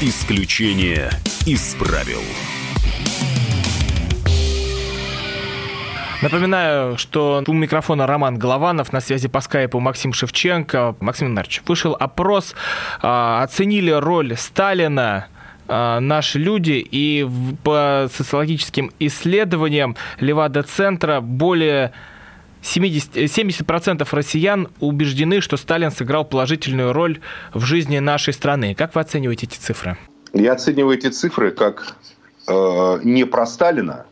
Исключение 0.00 1.10
из 1.46 1.74
правил. 1.74 2.20
Напоминаю, 6.22 6.96
что 6.96 7.42
у 7.46 7.52
микрофона 7.52 8.06
Роман 8.06 8.38
Голованов, 8.38 8.92
на 8.92 9.00
связи 9.00 9.28
по 9.28 9.40
скайпу 9.40 9.80
Максим 9.80 10.12
Шевченко. 10.12 10.96
Максим 11.00 11.28
Иванович, 11.28 11.62
вышел 11.66 11.94
опрос, 11.98 12.54
а, 13.02 13.42
оценили 13.42 13.90
роль 13.90 14.34
Сталина 14.36 15.26
наши 15.68 16.38
люди, 16.38 16.86
и 16.90 17.28
по 17.64 18.08
социологическим 18.12 18.92
исследованиям 18.98 19.96
Левада-центра 20.20 21.20
более 21.20 21.92
70, 22.62 23.16
70% 23.16 24.06
россиян 24.10 24.68
убеждены, 24.80 25.40
что 25.40 25.56
Сталин 25.56 25.90
сыграл 25.90 26.24
положительную 26.24 26.92
роль 26.92 27.20
в 27.54 27.64
жизни 27.64 27.98
нашей 27.98 28.32
страны. 28.32 28.74
Как 28.74 28.94
вы 28.94 29.00
оцениваете 29.00 29.46
эти 29.46 29.56
цифры? 29.56 29.96
Я 30.32 30.52
оцениваю 30.52 30.98
эти 30.98 31.08
цифры 31.08 31.52
как 31.52 31.96
э, 32.48 33.00
не 33.04 33.24
про 33.24 33.46
Сталина, 33.46 34.06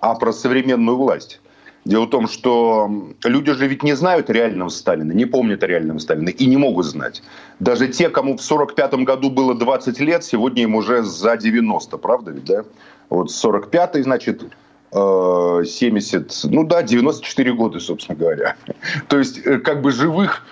а 0.00 0.14
про 0.14 0.32
современную 0.32 0.96
власть. 0.96 1.40
Дело 1.88 2.04
в 2.04 2.10
том, 2.10 2.28
что 2.28 2.90
люди 3.24 3.50
же 3.54 3.66
ведь 3.66 3.82
не 3.82 3.94
знают 3.94 4.28
реального 4.28 4.68
Сталина, 4.68 5.10
не 5.10 5.24
помнят 5.24 5.62
реального 5.62 5.98
Сталина 5.98 6.28
и 6.28 6.44
не 6.44 6.58
могут 6.58 6.84
знать. 6.84 7.22
Даже 7.60 7.88
те, 7.88 8.10
кому 8.10 8.36
в 8.36 8.42
45 8.42 8.92
году 9.06 9.30
было 9.30 9.54
20 9.54 9.98
лет, 10.00 10.22
сегодня 10.22 10.64
им 10.64 10.74
уже 10.74 11.02
за 11.02 11.38
90, 11.38 11.96
правда 11.96 12.32
ведь, 12.32 12.44
да? 12.44 12.64
Вот 13.08 13.30
45 13.30 14.02
значит, 14.02 14.42
70, 14.92 16.44
э, 16.44 16.48
ну 16.50 16.64
да, 16.64 16.82
94 16.82 17.54
года, 17.54 17.80
собственно 17.80 18.18
говоря. 18.18 18.56
То 19.08 19.18
есть, 19.18 19.38
э, 19.46 19.58
как 19.58 19.80
бы 19.80 19.90
живых 19.90 20.42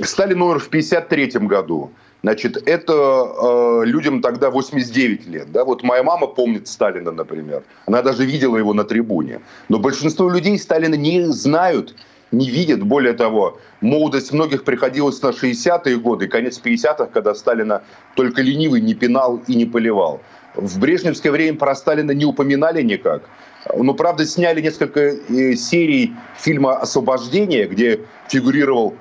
Сталин 0.00 0.42
умер 0.42 0.60
в 0.60 0.68
53 0.68 1.40
году. 1.48 1.90
Значит, 2.24 2.56
это 2.66 2.92
э, 2.94 3.82
людям 3.84 4.22
тогда 4.22 4.48
89 4.48 5.26
лет. 5.26 5.52
Да? 5.52 5.62
Вот 5.62 5.82
моя 5.82 6.02
мама 6.02 6.26
помнит 6.26 6.68
Сталина, 6.68 7.12
например. 7.12 7.62
Она 7.84 8.00
даже 8.00 8.24
видела 8.24 8.56
его 8.56 8.72
на 8.72 8.84
трибуне. 8.84 9.40
Но 9.68 9.78
большинство 9.78 10.30
людей 10.30 10.58
Сталина 10.58 10.94
не 10.94 11.26
знают, 11.32 11.94
не 12.32 12.48
видят. 12.48 12.82
Более 12.82 13.12
того, 13.12 13.58
молодость 13.82 14.32
многих 14.32 14.64
приходилась 14.64 15.20
на 15.20 15.32
60-е 15.32 15.98
годы, 15.98 16.26
конец 16.26 16.58
50-х, 16.64 17.10
когда 17.12 17.34
Сталина 17.34 17.82
только 18.16 18.40
ленивый 18.40 18.80
не 18.80 18.94
пинал 18.94 19.42
и 19.46 19.54
не 19.54 19.66
поливал. 19.66 20.22
В 20.54 20.78
брежневское 20.78 21.30
время 21.30 21.58
про 21.58 21.74
Сталина 21.74 22.12
не 22.12 22.24
упоминали 22.24 22.80
никак. 22.80 23.28
Но, 23.76 23.92
правда, 23.92 24.24
сняли 24.24 24.62
несколько 24.62 25.00
э, 25.00 25.56
серий 25.56 26.14
фильма 26.38 26.78
«Освобождение», 26.78 27.66
где 27.66 28.00
фигурировал 28.28 28.94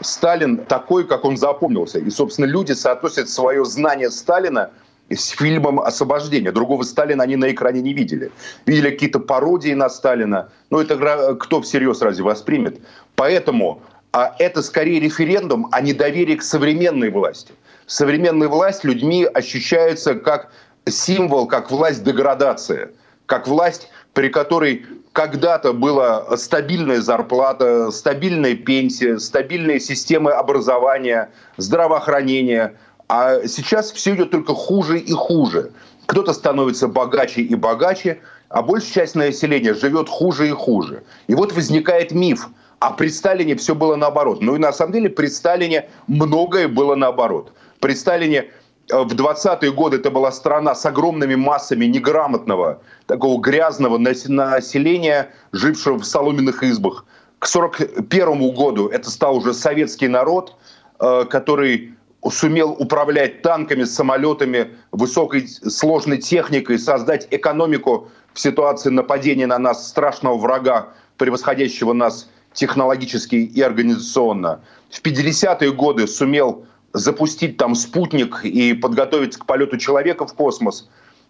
Сталин 0.00 0.58
такой, 0.58 1.06
как 1.06 1.24
он 1.24 1.36
запомнился. 1.36 1.98
И, 1.98 2.10
собственно, 2.10 2.46
люди 2.46 2.72
соотносят 2.72 3.28
свое 3.28 3.64
знание 3.64 4.10
Сталина 4.10 4.70
с 5.08 5.28
фильмом 5.28 5.80
«Освобождение». 5.80 6.52
Другого 6.52 6.82
Сталина 6.84 7.22
они 7.22 7.36
на 7.36 7.50
экране 7.50 7.80
не 7.80 7.92
видели. 7.92 8.30
Видели 8.66 8.90
какие-то 8.90 9.20
пародии 9.20 9.74
на 9.74 9.90
Сталина. 9.90 10.50
Но 10.70 10.80
это 10.80 11.34
кто 11.36 11.60
всерьез 11.60 12.00
разве 12.00 12.24
воспримет? 12.24 12.80
Поэтому 13.16 13.82
а 14.12 14.34
это 14.38 14.62
скорее 14.62 15.00
референдум 15.00 15.68
о 15.70 15.80
недоверии 15.80 16.36
к 16.36 16.42
современной 16.42 17.10
власти. 17.10 17.52
Современная 17.86 18.48
власть 18.48 18.84
людьми 18.84 19.24
ощущается 19.24 20.14
как 20.14 20.50
символ, 20.88 21.46
как 21.46 21.70
власть 21.70 22.02
деградации, 22.02 22.90
как 23.26 23.46
власть, 23.46 23.88
при 24.12 24.28
которой 24.28 24.84
когда-то 25.20 25.74
была 25.74 26.34
стабильная 26.38 27.02
зарплата, 27.02 27.90
стабильная 27.90 28.54
пенсия, 28.54 29.18
стабильные 29.18 29.78
системы 29.78 30.32
образования, 30.32 31.28
здравоохранения. 31.58 32.74
А 33.06 33.46
сейчас 33.46 33.92
все 33.92 34.14
идет 34.14 34.30
только 34.30 34.54
хуже 34.54 34.98
и 34.98 35.12
хуже. 35.12 35.72
Кто-то 36.06 36.32
становится 36.32 36.88
богаче 36.88 37.42
и 37.42 37.54
богаче, 37.54 38.20
а 38.48 38.62
большая 38.62 38.94
часть 38.94 39.14
населения 39.14 39.74
живет 39.74 40.08
хуже 40.08 40.48
и 40.48 40.52
хуже. 40.52 41.02
И 41.26 41.34
вот 41.34 41.52
возникает 41.52 42.12
миф, 42.12 42.48
а 42.78 42.90
при 42.90 43.08
Сталине 43.08 43.56
все 43.56 43.74
было 43.74 43.96
наоборот. 43.96 44.40
Ну 44.40 44.56
и 44.56 44.58
на 44.58 44.72
самом 44.72 44.94
деле 44.94 45.10
при 45.10 45.26
Сталине 45.26 45.90
многое 46.06 46.66
было 46.66 46.94
наоборот. 46.94 47.52
При 47.80 47.92
Сталине 47.92 48.46
в 48.92 49.14
20-е 49.14 49.72
годы 49.72 49.96
это 49.96 50.10
была 50.10 50.32
страна 50.32 50.74
с 50.74 50.84
огромными 50.86 51.34
массами 51.34 51.86
неграмотного, 51.86 52.80
такого 53.06 53.40
грязного 53.40 53.98
населения, 53.98 55.30
жившего 55.52 55.98
в 55.98 56.04
соломенных 56.04 56.62
избах. 56.62 57.04
К 57.38 57.46
1941 57.46 58.54
году 58.54 58.88
это 58.88 59.10
стал 59.10 59.36
уже 59.36 59.54
советский 59.54 60.08
народ, 60.08 60.56
э, 61.00 61.24
который 61.30 61.94
сумел 62.28 62.72
управлять 62.72 63.42
танками, 63.42 63.84
самолетами, 63.84 64.72
высокой 64.92 65.48
сложной 65.48 66.18
техникой, 66.18 66.78
создать 66.78 67.26
экономику 67.30 68.08
в 68.34 68.40
ситуации 68.40 68.90
нападения 68.90 69.46
на 69.46 69.58
нас 69.58 69.88
страшного 69.88 70.36
врага, 70.36 70.88
превосходящего 71.16 71.92
нас 71.92 72.28
технологически 72.52 73.36
и 73.36 73.60
организационно. 73.62 74.60
В 74.90 75.00
50-е 75.02 75.72
годы 75.72 76.06
сумел 76.06 76.66
запустить 76.92 77.56
там 77.56 77.74
спутник 77.74 78.44
и 78.44 78.74
подготовить 78.74 79.36
к 79.36 79.46
полету 79.46 79.76
человека 79.78 80.26
в 80.26 80.34
космос. 80.34 80.88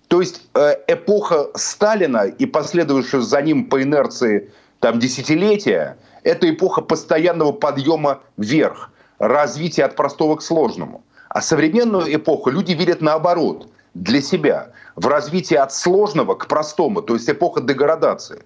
То 0.08 0.20
есть 0.20 0.42
э, 0.54 0.74
эпоха 0.88 1.48
Сталина 1.54 2.24
и 2.26 2.46
последовавшая 2.46 3.20
за 3.20 3.42
ним 3.42 3.66
по 3.66 3.82
инерции 3.82 4.50
там 4.80 4.98
десятилетия, 4.98 5.98
это 6.24 6.50
эпоха 6.50 6.80
постоянного 6.80 7.52
подъема 7.52 8.20
вверх, 8.36 8.90
развития 9.18 9.84
от 9.84 9.96
простого 9.96 10.36
к 10.36 10.42
сложному. 10.42 11.04
А 11.28 11.40
современную 11.40 12.12
эпоху 12.14 12.50
люди 12.50 12.72
видят 12.72 13.00
наоборот, 13.00 13.68
для 13.94 14.20
себя, 14.20 14.72
в 14.96 15.06
развитии 15.06 15.56
от 15.56 15.72
сложного 15.72 16.34
к 16.34 16.46
простому, 16.46 17.02
то 17.02 17.14
есть 17.14 17.28
эпоха 17.28 17.60
деградации. 17.60 18.44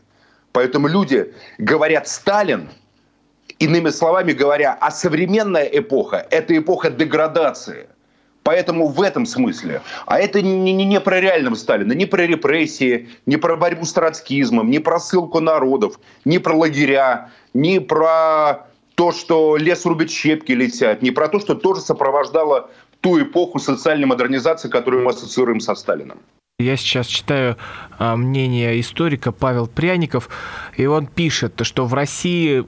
Поэтому 0.53 0.89
люди 0.89 1.35
говорят 1.59 2.09
«Сталин», 2.09 2.71
Иными 3.59 3.91
словами 3.91 4.33
говоря, 4.33 4.77
а 4.81 4.91
современная 4.91 5.65
эпоха– 5.65 6.27
это 6.31 6.57
эпоха 6.57 6.91
деградации. 6.91 7.87
Поэтому 8.43 8.89
в 8.89 9.01
этом 9.01 9.25
смысле. 9.25 9.81
А 10.07 10.19
это 10.19 10.43
не, 10.43 10.73
не, 10.73 10.85
не 10.85 11.01
про 11.01 11.19
реального 11.19 11.55
Сталина, 11.55 11.93
не 11.93 12.05
про 12.05 12.27
репрессии, 12.27 13.09
не 13.25 13.39
про 13.39 13.57
борьбу 13.57 13.87
с 13.87 13.93
троцкизмом, 13.93 14.71
не 14.71 14.81
про 14.81 15.01
ссылку 15.01 15.41
народов, 15.41 15.99
не 16.27 16.39
про 16.39 16.55
лагеря, 16.55 17.31
не 17.55 17.81
про 17.81 18.67
то, 18.97 19.13
что 19.13 19.57
лес 19.57 19.87
рубит, 19.87 20.11
щепки 20.11 20.53
летят, 20.53 21.01
не 21.01 21.11
про 21.11 21.29
то, 21.29 21.41
что 21.41 21.55
тоже 21.55 21.81
сопровождало 21.81 22.71
ту 23.01 23.21
эпоху 23.21 23.59
социальной 23.59 24.07
модернизации, 24.07 24.69
которую 24.69 25.05
мы 25.05 25.11
ассоциируем 25.11 25.61
со 25.61 25.75
Сталином. 25.75 26.19
Я 26.59 26.77
сейчас 26.77 27.07
читаю 27.07 27.57
а, 27.99 28.17
мнение 28.17 28.79
историка 28.79 29.33
Павел 29.33 29.67
Пряников, 29.67 30.29
и 30.77 30.87
он 30.87 31.07
пишет, 31.07 31.61
что 31.63 31.87
в 31.87 31.95
России 31.95 32.65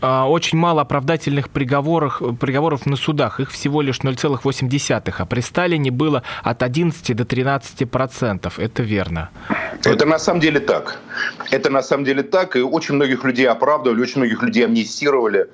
очень 0.00 0.58
мало 0.58 0.82
оправдательных 0.82 1.50
приговоров, 1.50 2.22
приговоров 2.40 2.86
на 2.86 2.96
судах. 2.96 3.40
Их 3.40 3.50
всего 3.50 3.82
лишь 3.82 3.98
0,8. 3.98 5.14
А 5.18 5.26
при 5.26 5.40
Сталине 5.40 5.90
было 5.90 6.22
от 6.42 6.62
11 6.62 7.16
до 7.16 7.24
13 7.24 7.90
процентов. 7.90 8.58
Это 8.58 8.82
верно. 8.82 9.30
Это 9.84 10.06
на 10.06 10.18
самом 10.18 10.40
деле 10.40 10.60
так. 10.60 10.98
Это 11.50 11.70
на 11.70 11.82
самом 11.82 12.04
деле 12.04 12.22
так. 12.22 12.56
И 12.56 12.60
очень 12.60 12.94
многих 12.94 13.24
людей 13.24 13.46
оправдывали, 13.48 14.00
очень 14.02 14.20
многих 14.20 14.42
людей 14.42 14.64
амнистировали. 14.64 15.48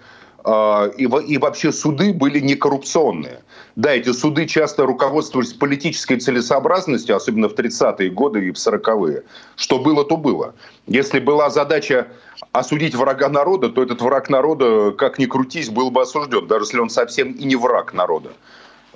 А, 0.48 0.86
и, 0.96 1.38
вообще 1.38 1.72
суды 1.72 2.12
были 2.12 2.38
не 2.38 2.54
коррупционные. 2.54 3.40
Да, 3.74 3.92
эти 3.92 4.12
суды 4.12 4.46
часто 4.46 4.86
руководствовались 4.86 5.52
политической 5.52 6.20
целесообразностью, 6.20 7.16
особенно 7.16 7.48
в 7.48 7.54
30-е 7.54 8.10
годы 8.10 8.46
и 8.46 8.50
в 8.52 8.54
40-е. 8.54 9.24
Что 9.56 9.80
было, 9.80 10.04
то 10.04 10.16
было. 10.16 10.54
Если 10.86 11.18
была 11.18 11.50
задача 11.50 12.06
осудить 12.52 12.94
врага 12.94 13.28
народа, 13.28 13.70
то 13.70 13.82
этот 13.82 14.00
враг 14.00 14.30
народа, 14.30 14.92
как 14.92 15.18
ни 15.18 15.26
крутись, 15.26 15.68
был 15.68 15.90
бы 15.90 16.02
осужден, 16.02 16.46
даже 16.46 16.66
если 16.66 16.78
он 16.78 16.90
совсем 16.90 17.32
и 17.32 17.44
не 17.44 17.56
враг 17.56 17.92
народа. 17.92 18.30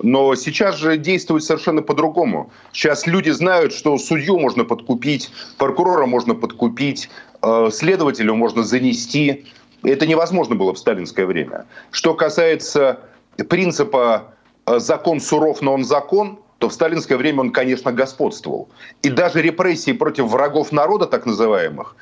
Но 0.00 0.36
сейчас 0.36 0.76
же 0.76 0.96
действует 0.96 1.42
совершенно 1.42 1.82
по-другому. 1.82 2.52
Сейчас 2.72 3.08
люди 3.08 3.30
знают, 3.30 3.72
что 3.72 3.98
судью 3.98 4.38
можно 4.38 4.64
подкупить, 4.64 5.32
прокурора 5.58 6.06
можно 6.06 6.36
подкупить, 6.36 7.10
э, 7.42 7.70
следователю 7.72 8.36
можно 8.36 8.62
занести. 8.62 9.46
Это 9.82 10.06
невозможно 10.06 10.54
было 10.54 10.74
в 10.74 10.78
сталинское 10.78 11.26
время. 11.26 11.66
Что 11.90 12.14
касается 12.14 13.00
принципа 13.48 14.34
э, 14.66 14.78
«закон 14.78 15.20
суров, 15.20 15.62
но 15.62 15.72
он 15.72 15.84
закон», 15.84 16.38
то 16.58 16.68
в 16.68 16.74
сталинское 16.74 17.16
время 17.16 17.40
он, 17.40 17.52
конечно, 17.52 17.90
господствовал. 17.90 18.68
И 19.02 19.08
даже 19.08 19.40
репрессии 19.40 19.92
против 19.92 20.26
врагов 20.26 20.72
народа, 20.72 21.06
так 21.06 21.24
называемых, 21.24 21.96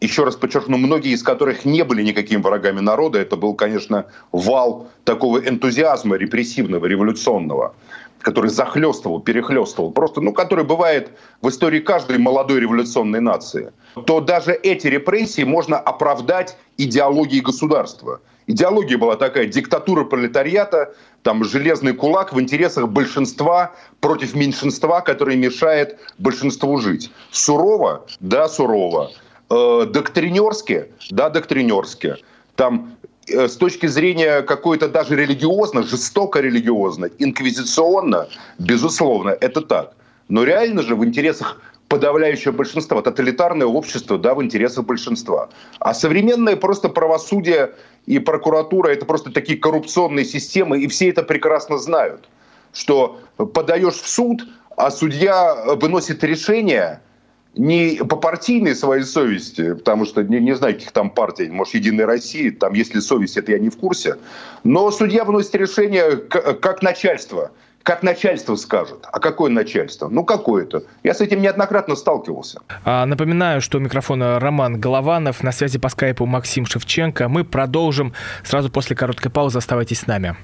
еще 0.00 0.24
раз 0.24 0.34
подчеркну, 0.34 0.78
многие 0.78 1.12
из 1.12 1.22
которых 1.22 1.64
не 1.64 1.84
были 1.84 2.02
никакими 2.02 2.40
врагами 2.40 2.80
народа, 2.80 3.20
это 3.20 3.36
был, 3.36 3.54
конечно, 3.54 4.06
вал 4.32 4.88
такого 5.04 5.38
энтузиазма 5.38 6.16
репрессивного, 6.16 6.86
революционного, 6.86 7.74
который 8.20 8.50
захлестывал, 8.50 9.20
перехлестывал, 9.20 9.90
просто, 9.90 10.20
ну, 10.20 10.32
который 10.32 10.64
бывает 10.64 11.10
в 11.42 11.48
истории 11.48 11.80
каждой 11.80 12.18
молодой 12.18 12.60
революционной 12.60 13.20
нации, 13.20 13.72
то 14.06 14.20
даже 14.20 14.52
эти 14.52 14.86
репрессии 14.86 15.42
можно 15.42 15.78
оправдать 15.78 16.56
идеологией 16.76 17.42
государства. 17.42 18.20
Идеология 18.46 18.98
была 18.98 19.16
такая, 19.16 19.46
диктатура 19.46 20.04
пролетариата, 20.04 20.94
там 21.22 21.44
железный 21.44 21.92
кулак 21.92 22.32
в 22.32 22.40
интересах 22.40 22.88
большинства 22.88 23.74
против 24.00 24.34
меньшинства, 24.34 25.00
которое 25.00 25.36
мешает 25.36 25.98
большинству 26.18 26.76
жить. 26.78 27.12
Сурово? 27.30 28.06
Да, 28.18 28.48
сурово 28.48 29.12
э, 29.50 29.86
доктринерски, 29.86 30.86
да, 31.10 31.28
доктринерски, 31.28 32.16
там 32.56 32.96
с 33.32 33.56
точки 33.56 33.86
зрения 33.86 34.42
какой-то 34.42 34.88
даже 34.88 35.16
религиозно, 35.16 35.82
жестоко 35.82 36.40
религиозно, 36.40 37.08
инквизиционно, 37.18 38.28
безусловно, 38.58 39.30
это 39.30 39.60
так. 39.60 39.94
Но 40.28 40.44
реально 40.44 40.82
же 40.82 40.94
в 40.94 41.04
интересах 41.04 41.60
подавляющего 41.88 42.52
большинства, 42.52 43.02
тоталитарное 43.02 43.66
общество, 43.66 44.16
да, 44.16 44.34
в 44.34 44.42
интересах 44.42 44.84
большинства. 44.84 45.48
А 45.80 45.92
современное 45.92 46.54
просто 46.56 46.88
правосудие 46.88 47.72
и 48.06 48.20
прокуратура– 48.20 48.88
это 48.90 49.06
просто 49.06 49.32
такие 49.32 49.58
коррупционные 49.58 50.24
системы, 50.24 50.80
и 50.80 50.86
все 50.86 51.08
это 51.08 51.24
прекрасно 51.24 51.78
знают, 51.78 52.28
что 52.72 53.18
подаешь 53.54 53.94
в 53.94 54.08
суд, 54.08 54.46
а 54.76 54.90
судья 54.90 55.74
выносит 55.76 56.22
решение– 56.22 57.00
не 57.54 57.96
по 58.04 58.16
партийной 58.16 58.74
своей 58.74 59.02
совести, 59.02 59.74
потому 59.74 60.04
что 60.04 60.22
не, 60.22 60.40
не 60.40 60.54
знаю, 60.54 60.74
каких 60.74 60.92
там 60.92 61.10
партий, 61.10 61.48
может, 61.50 61.74
Единой 61.74 62.04
России, 62.04 62.50
там 62.50 62.74
есть 62.74 62.94
ли 62.94 63.00
совесть, 63.00 63.36
это 63.36 63.52
я 63.52 63.58
не 63.58 63.70
в 63.70 63.76
курсе. 63.76 64.16
Но 64.64 64.90
судья 64.90 65.24
выносит 65.24 65.54
решение 65.54 66.16
как 66.16 66.82
начальство. 66.82 67.50
Как 67.82 68.02
начальство 68.02 68.56
скажет. 68.56 69.06
А 69.10 69.18
какое 69.20 69.50
начальство? 69.50 70.08
Ну, 70.08 70.22
какое-то. 70.22 70.82
Я 71.02 71.14
с 71.14 71.22
этим 71.22 71.40
неоднократно 71.40 71.96
сталкивался. 71.96 72.60
А, 72.84 73.06
напоминаю, 73.06 73.62
что 73.62 73.78
у 73.78 73.80
микрофона 73.80 74.38
Роман 74.38 74.78
Голованов, 74.78 75.42
на 75.42 75.50
связи 75.50 75.78
по 75.78 75.88
скайпу 75.88 76.26
Максим 76.26 76.66
Шевченко. 76.66 77.28
Мы 77.30 77.42
продолжим 77.42 78.12
сразу 78.44 78.70
после 78.70 78.96
короткой 78.96 79.30
паузы. 79.30 79.58
Оставайтесь 79.58 80.00
с 80.00 80.06
нами. 80.06 80.36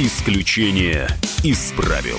Исключение 0.00 1.06
из 1.44 1.72
правил. 1.76 2.18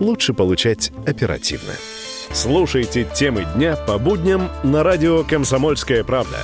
лучше 0.00 0.32
получать 0.34 0.92
оперативно. 1.06 1.72
Слушайте 2.32 3.06
темы 3.14 3.46
дня 3.54 3.76
по 3.76 3.98
будням 3.98 4.50
на 4.62 4.82
радио 4.82 5.24
«Комсомольская 5.24 6.04
правда». 6.04 6.38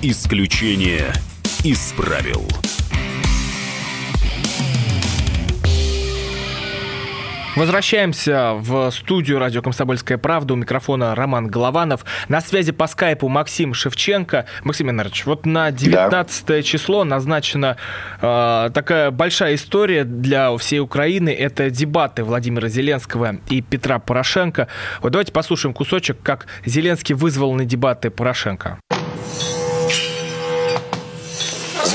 Исключение 0.00 1.12
из 1.64 1.92
правил. 1.96 2.42
Возвращаемся 7.58 8.52
в 8.54 8.92
студию 8.92 9.40
радио 9.40 9.62
«Комсомольская 9.62 10.16
правда». 10.16 10.54
У 10.54 10.56
микрофона 10.56 11.16
Роман 11.16 11.48
Голованов. 11.48 12.04
На 12.28 12.40
связи 12.40 12.70
по 12.70 12.86
скайпу 12.86 13.26
Максим 13.26 13.74
Шевченко. 13.74 14.46
Максим 14.62 14.86
Иванович, 14.86 15.26
вот 15.26 15.44
на 15.44 15.72
19 15.72 16.46
да. 16.46 16.62
число 16.62 17.02
назначена 17.02 17.76
э, 18.20 18.70
такая 18.72 19.10
большая 19.10 19.56
история 19.56 20.04
для 20.04 20.56
всей 20.56 20.78
Украины. 20.78 21.30
Это 21.30 21.68
дебаты 21.68 22.22
Владимира 22.22 22.68
Зеленского 22.68 23.38
и 23.50 23.60
Петра 23.60 23.98
Порошенко. 23.98 24.68
Вот 25.02 25.10
давайте 25.10 25.32
послушаем 25.32 25.74
кусочек, 25.74 26.18
как 26.22 26.46
Зеленский 26.64 27.16
вызвал 27.16 27.54
на 27.54 27.64
дебаты 27.64 28.10
Порошенко. 28.10 28.78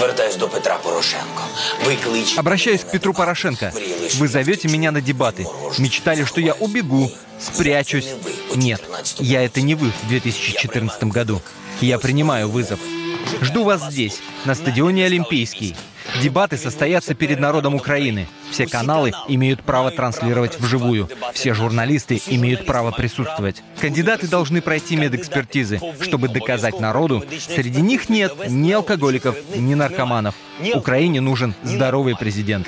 Звертаюсь 0.03 0.35
до 0.35 0.49
Петра 0.49 0.77
Порошенко. 0.79 1.43
Вы 1.85 1.95
клич... 1.95 2.37
Обращаюсь 2.37 2.81
к 2.81 2.91
Петру 2.91 3.13
Порошенко. 3.13 3.71
Вы 4.15 4.27
зовете 4.27 4.67
меня 4.67 4.91
на 4.91 4.99
дебаты. 4.99 5.47
Мечтали, 5.77 6.25
что 6.25 6.41
я 6.41 6.55
убегу, 6.55 7.09
спрячусь. 7.39 8.09
Нет, 8.53 8.81
я 9.19 9.41
это 9.43 9.61
не 9.61 9.75
вы 9.75 9.91
в 9.91 10.07
2014 10.09 11.05
году. 11.05 11.41
Я 11.79 11.99
принимаю 11.99 12.49
вызов. 12.49 12.81
Жду 13.41 13.63
вас 13.63 13.81
здесь, 13.89 14.19
на 14.43 14.55
стадионе 14.55 15.05
Олимпийский. 15.05 15.73
Дебаты 16.21 16.57
состоятся 16.57 17.13
перед 17.13 17.39
народом 17.39 17.75
Украины. 17.75 18.27
Все 18.51 18.67
каналы 18.67 19.11
имеют 19.27 19.63
право 19.63 19.89
транслировать 19.89 20.59
вживую. 20.59 21.09
Все 21.33 21.53
журналисты 21.53 22.21
имеют 22.27 22.65
право 22.65 22.91
присутствовать. 22.91 23.63
Кандидаты 23.79 24.27
должны 24.27 24.61
пройти 24.61 24.95
медэкспертизы, 24.95 25.81
чтобы 26.01 26.27
доказать 26.27 26.79
народу, 26.79 27.23
среди 27.39 27.81
них 27.81 28.09
нет 28.09 28.33
ни 28.47 28.71
алкоголиков, 28.71 29.35
ни 29.55 29.73
наркоманов. 29.73 30.35
Украине 30.75 31.19
нужен 31.19 31.55
здоровый 31.63 32.15
президент. 32.15 32.67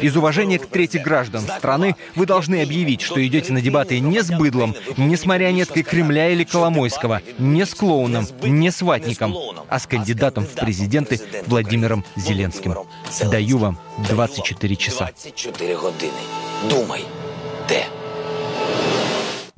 Из 0.00 0.16
уважения 0.16 0.58
к 0.58 0.66
третьих 0.66 1.02
граждан 1.02 1.42
страны 1.42 1.96
вы 2.16 2.26
должны 2.26 2.62
объявить, 2.62 3.02
что 3.02 3.24
идете 3.24 3.52
на 3.52 3.60
дебаты 3.60 4.00
не 4.00 4.22
с 4.22 4.30
быдлом, 4.30 4.74
не 4.96 5.16
с 5.16 5.24
марионеткой 5.24 5.84
Кремля 5.84 6.30
или 6.30 6.44
Коломойского, 6.44 7.22
не 7.38 7.64
с 7.64 7.74
клоуном, 7.74 8.26
не 8.42 8.70
с 8.70 8.82
ватником, 8.82 9.36
а 9.68 9.78
с 9.78 9.86
кандидатом 9.86 10.44
в 10.44 10.54
президенты 10.54 11.20
Владимиром 11.46 12.04
Зеленским. 12.16 12.69
Даю 13.30 13.58
вам 13.58 13.78
24 14.08 14.76
часа. 14.76 15.04
24 15.04 15.76
години. 15.76 16.12
Думай, 16.68 17.04
де? 17.68 17.84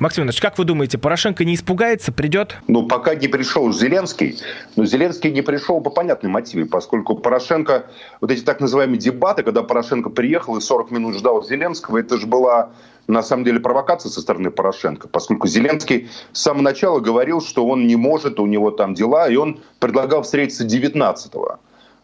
Максим 0.03 0.23
Иванович, 0.23 0.41
как 0.41 0.59
вы 0.59 0.65
думаете, 0.65 0.99
Порошенко 0.99 1.45
не 1.45 1.55
испугается, 1.55 2.11
придет? 2.11 2.57
Ну, 2.67 2.89
пока 2.89 3.15
не 3.15 3.29
пришел 3.29 3.73
Зеленский, 3.73 4.37
но 4.75 4.85
Зеленский 4.85 5.31
не 5.31 5.43
пришел 5.43 5.81
по 5.81 5.91
понятной 5.91 6.29
мотиве, 6.29 6.67
поскольку 6.67 7.15
Порошенко, 7.15 7.87
вот 8.21 8.33
эти 8.33 8.41
так 8.41 8.59
называемые 8.59 8.99
дебаты, 8.99 9.45
когда 9.45 9.63
Порошенко 9.63 10.11
приехал 10.11 10.57
и 10.57 10.61
40 10.61 10.91
минут 10.91 11.15
ждал 11.15 11.45
Зеленского, 11.45 11.99
это 11.99 12.19
же 12.19 12.27
была 12.27 12.71
на 13.07 13.23
самом 13.23 13.45
деле 13.45 13.61
провокация 13.61 14.11
со 14.11 14.21
стороны 14.21 14.51
Порошенко, 14.51 15.07
поскольку 15.07 15.47
Зеленский 15.47 16.09
с 16.33 16.41
самого 16.43 16.63
начала 16.63 16.99
говорил, 16.99 17.41
что 17.41 17.65
он 17.65 17.87
не 17.87 17.95
может, 17.95 18.41
у 18.41 18.47
него 18.47 18.73
там 18.73 18.95
дела, 18.95 19.29
и 19.29 19.37
он 19.37 19.61
предлагал 19.79 20.23
встретиться 20.23 20.67
19-го. 20.67 21.61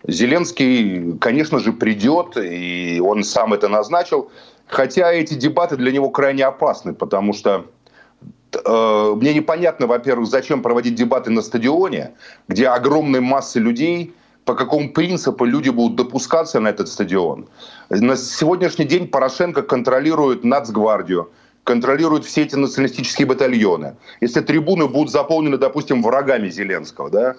Зеленский, 0.07 1.19
конечно 1.19 1.59
же, 1.59 1.73
придет, 1.73 2.37
и 2.37 3.01
он 3.05 3.25
сам 3.25 3.53
это 3.53 3.69
назначил. 3.69 4.31
Хотя 4.67 5.13
эти 5.13 5.35
дебаты 5.35 5.77
для 5.77 5.93
него 5.93 6.11
крайне 6.11 6.45
опасны, 6.45 6.93
потому 6.93 7.33
что 7.33 7.67
э, 8.53 9.13
мне 9.17 9.35
непонятно, 9.35 9.87
во-первых, 9.87 10.29
зачем 10.29 10.63
проводить 10.63 10.95
дебаты 10.95 11.31
на 11.31 11.43
стадионе, 11.43 12.13
где 12.49 12.69
огромная 12.69 13.21
масса 13.21 13.59
людей, 13.59 14.15
по 14.45 14.55
какому 14.55 14.93
принципу 14.93 15.45
люди 15.45 15.71
будут 15.71 15.97
допускаться 15.97 16.61
на 16.61 16.69
этот 16.69 16.89
стадион. 16.89 17.49
На 17.91 18.17
сегодняшний 18.17 18.87
день 18.87 19.09
Порошенко 19.09 19.63
контролирует 19.63 20.45
Нацгвардию, 20.45 21.31
контролирует 21.65 22.25
все 22.25 22.43
эти 22.43 22.57
националистические 22.57 23.27
батальоны. 23.27 23.97
Если 24.23 24.41
трибуны 24.41 24.87
будут 24.87 25.11
заполнены, 25.11 25.59
допустим, 25.59 26.03
врагами 26.03 26.49
Зеленского, 26.49 27.11
да, 27.11 27.35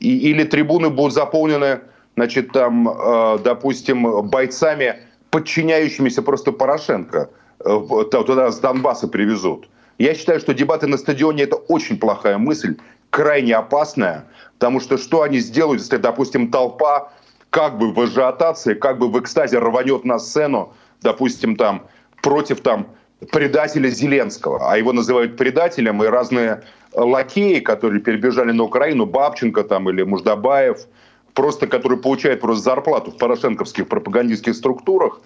и, 0.00 0.30
или 0.30 0.44
трибуны 0.44 0.90
будут 0.90 1.14
заполнены 1.14 1.80
значит, 2.16 2.52
там, 2.52 2.88
э, 2.88 3.38
допустим, 3.44 4.22
бойцами, 4.28 4.96
подчиняющимися 5.30 6.22
просто 6.22 6.52
Порошенко, 6.52 7.30
э, 7.64 8.04
туда 8.10 8.50
с 8.50 8.58
Донбасса 8.58 9.08
привезут. 9.08 9.68
Я 9.98 10.14
считаю, 10.14 10.40
что 10.40 10.54
дебаты 10.54 10.86
на 10.86 10.98
стадионе– 10.98 11.42
это 11.44 11.56
очень 11.56 11.98
плохая 11.98 12.38
мысль, 12.38 12.76
крайне 13.10 13.54
опасная, 13.54 14.24
потому 14.58 14.80
что 14.80 14.98
что 14.98 15.22
они 15.22 15.40
сделают, 15.40 15.82
если, 15.82 15.98
допустим, 15.98 16.50
толпа 16.50 17.12
как 17.50 17.78
бы 17.78 17.92
в 17.92 18.00
ажиотации, 18.00 18.74
как 18.74 18.98
бы 18.98 19.08
в 19.08 19.18
экстазе 19.18 19.58
рванет 19.58 20.04
на 20.04 20.18
сцену, 20.18 20.72
допустим, 21.02 21.56
там, 21.56 21.82
против 22.22 22.60
там, 22.60 22.86
предателя 23.32 23.90
Зеленского, 23.90 24.72
а 24.72 24.78
его 24.78 24.92
называют 24.92 25.36
предателем, 25.36 26.02
и 26.02 26.06
разные 26.06 26.62
лакеи, 26.94 27.60
которые 27.60 28.00
перебежали 28.00 28.52
на 28.52 28.64
Украину, 28.64 29.06
Бабченко 29.06 29.64
там 29.64 29.90
или 29.90 30.02
Муждабаев– 30.02 30.78
просто 31.34 31.66
который 31.66 31.98
получает 31.98 32.40
просто 32.40 32.64
зарплату 32.64 33.10
в 33.10 33.18
порошенковских 33.18 33.88
пропагандистских 33.88 34.54
структурах, 34.54 35.20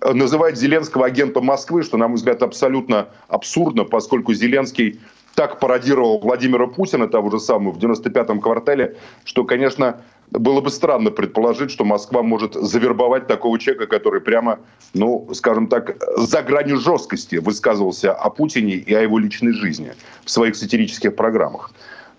э, 0.00 0.12
называет 0.12 0.58
Зеленского 0.58 1.06
агентом 1.06 1.46
Москвы, 1.46 1.82
что, 1.82 1.96
на 1.96 2.08
мой 2.08 2.16
взгляд, 2.16 2.42
абсолютно 2.42 3.08
абсурдно, 3.28 3.84
поскольку 3.84 4.34
Зеленский 4.34 5.00
так 5.34 5.60
пародировал 5.60 6.18
Владимира 6.20 6.66
Путина, 6.66 7.08
того 7.08 7.30
же 7.30 7.38
самого, 7.40 7.72
в 7.72 7.78
95-м 7.78 8.40
квартале, 8.40 8.96
что, 9.24 9.44
конечно, 9.44 10.02
было 10.30 10.60
бы 10.60 10.70
странно 10.70 11.10
предположить, 11.10 11.70
что 11.70 11.84
Москва 11.84 12.22
может 12.22 12.54
завербовать 12.54 13.26
такого 13.26 13.58
человека, 13.58 13.86
который 13.86 14.20
прямо, 14.20 14.60
ну, 14.94 15.28
скажем 15.32 15.66
так, 15.66 15.96
за 16.16 16.42
гранью 16.42 16.78
жесткости 16.78 17.36
высказывался 17.36 18.12
о 18.12 18.30
Путине 18.30 18.74
и 18.74 18.94
о 18.94 19.00
его 19.00 19.18
личной 19.18 19.52
жизни 19.52 19.92
в 20.24 20.30
своих 20.30 20.56
сатирических 20.56 21.16
программах. 21.16 21.70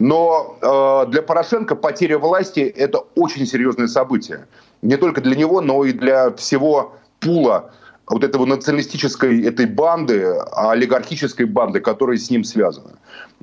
Но 0.02 0.58
э, 0.60 1.12
для 1.12 1.22
Порошенко 1.22 1.76
потеря 1.76 2.18
власти– 2.18 2.60
это 2.76 3.04
очень 3.14 3.45
серьезное 3.45 3.86
событие. 3.88 4.47
Не 4.82 4.97
только 4.97 5.22
для 5.22 5.36
него, 5.36 5.62
но 5.62 5.86
и 5.86 5.91
для 5.91 6.32
всего 6.32 6.95
пула 7.20 7.72
вот 8.08 8.24
этого 8.24 8.45
националистической 8.45 9.43
этой 9.43 9.68
банды, 9.68 10.26
олигархической 10.54 11.45
банды, 11.45 11.82
которая 11.82 12.18
с 12.18 12.32
ним 12.32 12.43
связана. 12.43 12.93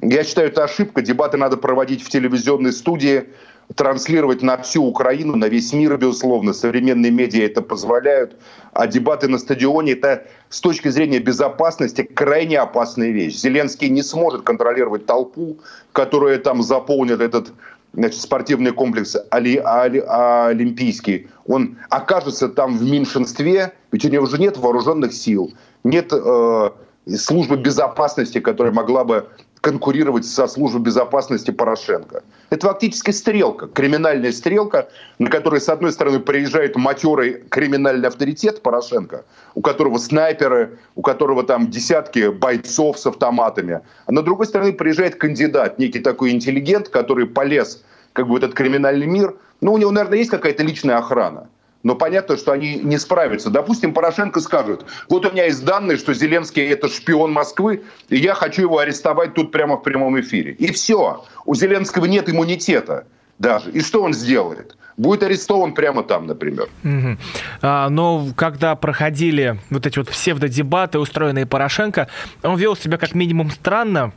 Я 0.03 0.25
считаю, 0.25 0.49
это 0.49 0.65
ошибка. 0.65 1.01
Дебаты 1.01 1.37
надо 1.37 1.59
проводить 1.59 2.03
в 2.03 2.09
телевизионной 2.09 2.73
студии, 2.73 3.29
транслировать 3.75 4.43
на 4.43 4.57
всю 4.57 4.85
Украину, 4.85 5.37
на 5.37 5.47
весь 5.47 5.73
мир, 5.73 5.97
безусловно. 5.97 6.53
Современные 6.53 7.13
медиа 7.13 7.45
это 7.45 7.63
позволяют. 7.63 8.37
А 8.73 8.87
дебаты 8.87 9.29
на 9.29 9.39
стадионе– 9.39 9.93
это 9.95 10.27
с 10.49 10.61
точки 10.61 10.89
зрения 10.89 11.19
безопасности 11.19 12.03
крайне 12.03 12.59
опасная 12.59 13.11
вещь. 13.11 13.37
Зеленский 13.37 13.89
не 13.89 14.03
сможет 14.03 14.43
контролировать 14.43 15.07
толпу, 15.07 15.59
которая 15.93 16.39
там 16.39 16.63
заполнит 16.63 17.21
этот 17.21 17.53
значит, 17.93 18.21
спортивный 18.21 18.73
комплекс 18.73 19.17
Али, 19.31 19.61
Али, 19.65 20.03
Олимпийский. 20.07 21.29
Он 21.47 21.77
окажется 21.91 22.49
там 22.49 22.77
в 22.77 22.83
меньшинстве, 22.83 23.73
ведь 23.93 24.05
у 24.05 24.09
него 24.09 24.25
уже 24.25 24.39
нет 24.39 24.57
вооруженных 24.57 25.13
сил, 25.13 25.53
нет 25.85 26.13
э, 26.13 26.71
службы 27.17 27.57
безопасности, 27.57 28.41
которая 28.41 28.73
могла 28.73 29.05
бы 29.05 29.29
конкурировать 29.61 30.25
со 30.25 30.47
службой 30.47 30.83
безопасности 30.83 31.51
Порошенко. 31.51 32.23
Это 32.51 32.67
фактически 32.67 33.11
стрелка, 33.11 33.67
криминальная 33.67 34.33
стрелка, 34.33 34.89
на 35.19 35.31
которой, 35.31 35.61
с 35.61 35.69
одной 35.69 35.93
стороны, 35.93 36.21
приезжает 36.21 36.77
матерый 36.77 37.45
криминальный 37.49 38.09
авторитет 38.09 38.63
Порошенко, 38.63 39.25
у 39.55 39.61
которого 39.61 39.99
снайперы, 39.99 40.79
у 40.95 41.03
которого 41.03 41.43
там 41.43 41.71
десятки 41.71 42.29
бойцов 42.29 42.99
с 42.99 43.07
автоматами, 43.07 43.81
а 44.07 44.13
на 44.13 44.23
другой 44.23 44.47
стороне 44.47 44.73
приезжает 44.73 45.17
кандидат, 45.17 45.79
некий 45.79 46.01
такой 46.01 46.31
интеллигент, 46.31 46.89
который 46.89 47.27
полез 47.27 47.83
как 48.13 48.27
бы 48.27 48.35
в 48.35 48.37
этот 48.37 48.55
криминальный 48.55 49.07
мир. 49.07 49.37
Ну, 49.61 49.73
у 49.73 49.79
него, 49.79 49.91
наверное, 49.91 50.19
есть 50.19 50.31
какая-то 50.31 50.63
личная 50.63 50.99
охрана 50.99 51.49
но 51.83 51.95
понятно, 51.95 52.37
что 52.37 52.53
они 52.53 52.77
не 52.77 52.99
справятся. 52.99 53.51
Допустим, 53.51 53.95
Порошенко 53.95 54.41
скажет, 54.41 54.85
вот 55.09 55.27
у 55.27 55.31
меня 55.31 55.45
есть 55.45 55.65
данные, 55.65 55.97
что 55.97 56.15
Зеленский 56.15 56.67
это 56.67 56.89
шпион 56.89 57.33
Москвы, 57.33 57.83
и 58.09 58.17
я 58.17 58.35
хочу 58.35 58.63
его 58.63 58.79
арестовать 58.79 59.35
тут 59.35 59.53
прямо 59.53 59.77
в 59.77 59.83
прямом 59.83 60.21
эфире. 60.21 60.53
И 60.53 60.73
все. 60.73 61.25
У 61.45 61.55
Зеленского 61.55 62.07
нет 62.07 62.29
иммунитета 62.29 63.07
даже. 63.39 63.71
И 63.71 63.81
что 63.81 64.03
он 64.03 64.13
сделает? 64.13 64.77
будет 64.99 65.23
арестован 65.23 65.73
прямо 65.75 66.03
там, 66.03 66.27
например. 66.27 66.69
Угу. 66.85 67.17
А, 67.63 67.89
но 67.89 68.27
когда 68.37 68.75
проходили 68.75 69.59
вот 69.71 69.87
эти 69.87 69.99
вот 69.99 70.09
псевдодебаты, 70.09 70.99
устроенные 70.99 71.47
Порошенко, 71.47 72.09
он 72.43 72.59
вел 72.59 72.77
себя 72.77 72.99
как 72.99 73.15
минимум 73.15 73.51
странно, 73.51 74.13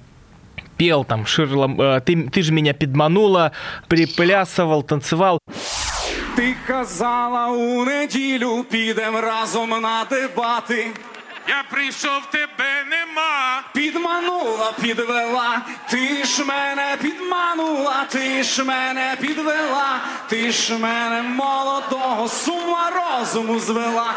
пел 0.78 1.06
там 1.06 1.26
Ширлом, 1.28 1.80
э, 1.80 2.02
ты, 2.02 2.30
ты 2.30 2.42
же 2.42 2.52
меня 2.52 2.74
подманула, 2.74 3.52
приплясывал, 3.88 4.82
танцевал. 4.82 5.38
Ти 6.37 6.55
казала 6.67 7.49
у 7.49 7.85
неділю 7.85 8.65
підем 8.71 9.17
разом 9.17 9.71
на 9.71 10.05
дебати. 10.11 10.91
Я 11.49 11.65
прийшов, 11.71 12.23
тебе 12.31 12.85
нема. 12.91 13.63
Підманула, 13.75 14.73
підвела, 14.83 15.63
ти 15.91 16.25
ж 16.25 16.45
мене 16.45 16.97
підманула, 17.03 18.05
ти 18.11 18.43
ж 18.43 18.65
мене 18.65 19.17
підвела, 19.21 20.01
ти 20.29 20.51
ж 20.51 20.79
мене 20.79 21.23
молодого 21.23 22.29
з 22.29 22.49
ума 22.49 22.91
розуму 22.91 23.59
звела. 23.59 24.15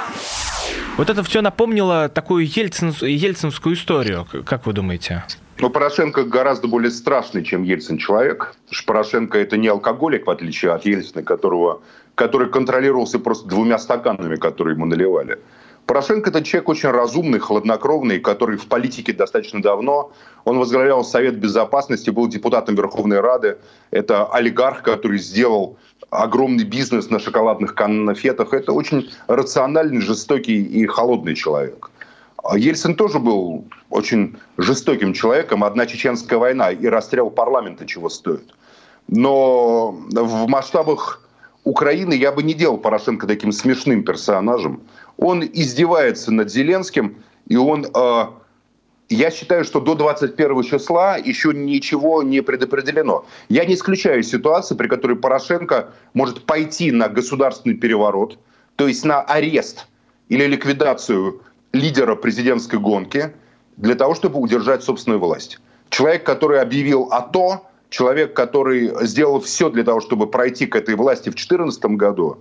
Вот 0.98 1.10
это 1.10 1.22
все 1.24 1.42
напомнило 1.42 2.10
такую 2.10 2.46
ельцин, 2.46 2.94
ельцинскую 3.02 3.76
историю, 3.76 4.26
как 4.46 4.66
вы 4.66 4.74
думаете? 4.74 5.24
Но 5.62 5.70
Порошенко 5.70 6.24
гораздо 6.24 6.68
более 6.68 6.92
страшный, 6.92 7.44
чем 7.44 7.64
Ельцин 7.64 7.98
человек. 7.98 8.38
Потому 8.38 8.76
что 8.76 8.86
Порошенко 8.86 9.38
это 9.38 9.58
не 9.58 9.68
алкоголик, 9.68 10.26
в 10.28 10.30
отличие 10.30 10.72
от 10.72 10.86
Ельцина, 10.86 11.24
которого, 11.24 11.82
который 12.15 12.51
контролировался 12.51 13.19
просто 13.19 13.49
двумя 13.49 13.79
стаканами, 13.79 14.37
которые 14.37 14.75
ему 14.75 14.87
наливали. 14.87 15.39
Порошенко 15.87 16.31
это 16.31 16.43
человек 16.43 16.71
очень 16.71 16.89
разумный, 16.89 17.39
хладнокровный, 17.39 18.19
который 18.19 18.57
в 18.57 18.67
политике 18.69 19.13
достаточно 19.13 19.61
давно. 19.61 20.13
Он 20.45 20.59
возглавлял 20.59 21.05
Совет 21.05 21.39
Безопасности, 21.39 22.09
был 22.09 22.27
депутатом 22.27 22.75
Верховной 22.75 23.21
Рады. 23.21 23.59
Это 23.91 24.25
олигарх, 24.27 24.83
который 24.83 25.19
сделал 25.19 25.77
огромный 26.09 26.65
бизнес 26.65 27.11
на 27.11 27.19
шоколадных 27.19 27.75
конфетах. 27.75 28.55
Это 28.55 28.73
очень 28.73 29.11
рациональный, 29.27 30.01
жестокий 30.01 30.63
и 30.63 30.87
холодный 30.87 31.35
человек. 31.35 31.91
Ельцин 32.55 32.95
тоже 32.95 33.19
был 33.19 33.67
очень 33.91 34.37
жестоким 34.57 35.13
человеком. 35.13 35.65
Одна 35.65 35.87
чеченская 35.87 36.39
война 36.39 36.71
и 36.71 36.87
расстрел 36.87 37.31
парламента 37.31 37.87
чего 37.87 38.09
стоит. 38.09 38.55
Но 39.09 39.91
в 39.91 40.49
масштабах 40.49 41.24
Украины 41.65 42.13
я 42.13 42.31
бы 42.31 42.43
не 42.43 42.55
делал 42.55 42.77
Порошенко 42.79 43.27
таким 43.27 43.51
смешным 43.51 44.05
персонажем. 44.05 44.83
Он 45.17 45.43
издевается 45.43 46.31
над 46.31 46.51
Зеленским, 46.51 47.17
и 47.49 47.57
он... 47.57 47.87
Э, 47.95 48.27
я 49.11 49.31
считаю, 49.31 49.65
что 49.65 49.81
до 49.81 49.95
21 49.95 50.63
числа 50.63 51.17
еще 51.17 51.53
ничего 51.53 52.23
не 52.23 52.41
предопределено. 52.43 53.27
Я 53.49 53.65
не 53.65 53.75
исключаю 53.75 54.23
ситуации, 54.23 54.75
при 54.75 54.89
которой 54.89 55.17
Порошенко 55.17 55.91
может 56.15 56.45
пойти 56.45 56.91
на 56.91 57.09
государственный 57.09 57.77
переворот, 57.77 58.39
то 58.77 58.89
есть 58.89 59.05
на 59.05 59.21
арест 59.21 59.87
или 60.29 60.47
ликвидацию 60.47 61.43
лидера 61.73 62.15
президентской 62.17 62.79
гонки 62.79 63.35
для 63.77 63.95
того, 63.95 64.15
чтобы 64.15 64.39
удержать 64.41 64.83
собственную 64.83 65.21
власть. 65.21 65.61
Человек, 65.91 66.25
который 66.25 66.61
объявил 66.61 67.09
АТО, 67.11 67.63
человек, 67.95 68.35
который 68.35 68.91
сделал 69.07 69.41
все 69.41 69.71
для 69.71 69.85
того, 69.85 70.01
чтобы 70.01 70.27
пройти 70.27 70.67
к 70.67 70.75
этой 70.75 70.97
власти 70.97 71.29
в 71.29 71.37
2014 71.37 71.85
году, 71.85 72.39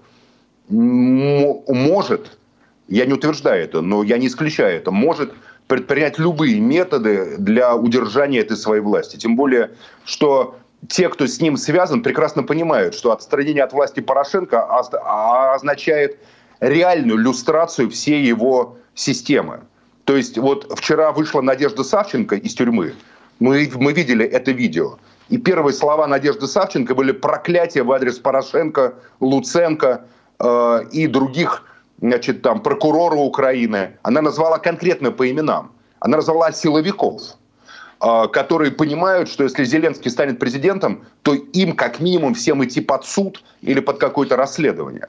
может, 0.68 2.38
я 2.88 3.06
не 3.06 3.14
утверждаю 3.14 3.64
это, 3.64 3.82
но 3.82 4.02
я 4.02 4.18
не 4.18 4.28
исключаю 4.28 4.78
это, 4.78 4.90
может 4.90 5.32
предпринять 5.68 6.18
любые 6.18 6.60
методы 6.60 7.36
для 7.38 7.76
удержания 7.76 8.40
этой 8.40 8.58
своей 8.58 8.82
власти. 8.82 9.18
Тем 9.18 9.36
более, 9.36 9.70
что 10.06 10.56
те, 10.88 11.08
кто 11.08 11.28
с 11.28 11.40
ним 11.40 11.58
связан, 11.58 12.02
прекрасно 12.02 12.42
понимают, 12.42 12.96
что 12.96 13.12
отстранение 13.12 13.64
от 13.64 13.74
власти 13.74 14.00
Порошенко 14.00 14.66
означает 15.54 16.18
реальную 16.62 17.20
люстрацию 17.20 17.92
всей 17.92 18.24
его 18.24 18.78
системы. 18.96 19.60
То 20.06 20.18
есть 20.18 20.40
вот 20.40 20.80
вчера 20.80 21.12
вышла 21.12 21.42
Надежда 21.42 21.84
Савченко 21.84 22.38
из 22.38 22.56
тюрьмы. 22.56 22.96
Мы, 23.40 23.72
мы 23.76 23.94
видели 23.94 24.26
это 24.26 24.52
видео. 24.52 24.98
И 25.30 25.38
первые 25.38 25.74
слова 25.74 26.08
Надежды 26.08 26.48
Савченко 26.48 26.96
были 26.96 27.12
проклятия 27.12 27.84
в 27.84 27.92
адрес 27.92 28.20
Порошенко, 28.20 28.96
Луценко 29.20 30.06
э, 30.40 30.80
и 30.92 31.08
других 31.08 31.64
значит, 32.02 32.42
там, 32.42 32.62
прокурора 32.62 33.16
Украины. 33.16 33.98
Она 34.04 34.22
назвала 34.22 34.58
конкретно 34.58 35.12
по 35.12 35.30
именам. 35.30 35.72
Она 36.00 36.18
назвала 36.18 36.52
силовиков, 36.52 37.22
э, 38.02 38.28
которые 38.32 38.72
понимают, 38.72 39.30
что 39.30 39.44
если 39.44 39.64
Зеленский 39.64 40.12
станет 40.12 40.40
президентом, 40.40 41.06
то 41.22 41.34
им 41.34 41.76
как 41.76 42.00
минимум 42.00 42.34
всем 42.34 42.64
идти 42.64 42.82
под 42.82 43.06
суд 43.06 43.44
или 43.62 43.80
под 43.80 44.00
какое-то 44.00 44.36
расследование 44.36 45.08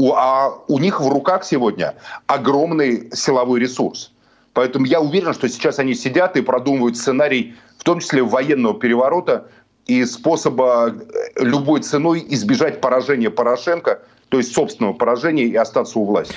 у, 0.00 0.14
а 0.14 0.58
у 0.66 0.78
них 0.78 0.98
в 0.98 1.08
руках 1.08 1.44
сегодня 1.44 1.94
огромный 2.26 3.10
силовой 3.12 3.60
ресурс. 3.60 4.12
Поэтому 4.54 4.86
я 4.86 4.98
уверен, 4.98 5.34
что 5.34 5.46
сейчас 5.46 5.78
они 5.78 5.94
сидят 5.94 6.38
и 6.38 6.40
продумывают 6.40 6.96
сценарий, 6.96 7.54
в 7.80 7.84
том 7.84 8.00
числе 8.00 8.22
военного 8.22 8.78
переворота 8.78 9.48
и 9.86 10.04
способа 10.04 10.94
э, 10.94 11.42
любой 11.42 11.80
ценой 11.80 12.22
избежать 12.28 12.80
поражения 12.82 13.30
Порошенко, 13.30 14.02
то 14.28 14.36
есть 14.36 14.54
собственного 14.54 14.92
поражения 14.92 15.44
и 15.44 15.56
остаться 15.56 15.98
у 15.98 16.04
власти. 16.04 16.34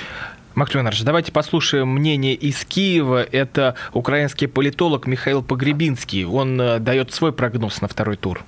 Максим 0.55 0.79
Иванович, 0.81 1.03
давайте 1.03 1.31
послушаем 1.33 1.89
мнение 1.89 2.33
из 2.33 2.63
Киева. 2.63 3.23
Это 3.23 3.75
украинский 3.91 4.47
политолог 4.47 5.05
Михаил 5.05 5.43
Погребинский. 5.43 6.23
Он 6.25 6.59
э, 6.61 6.79
дает 6.79 7.13
свой 7.13 7.33
прогноз 7.33 7.81
на 7.81 7.89
второй 7.89 8.15
тур. 8.15 8.45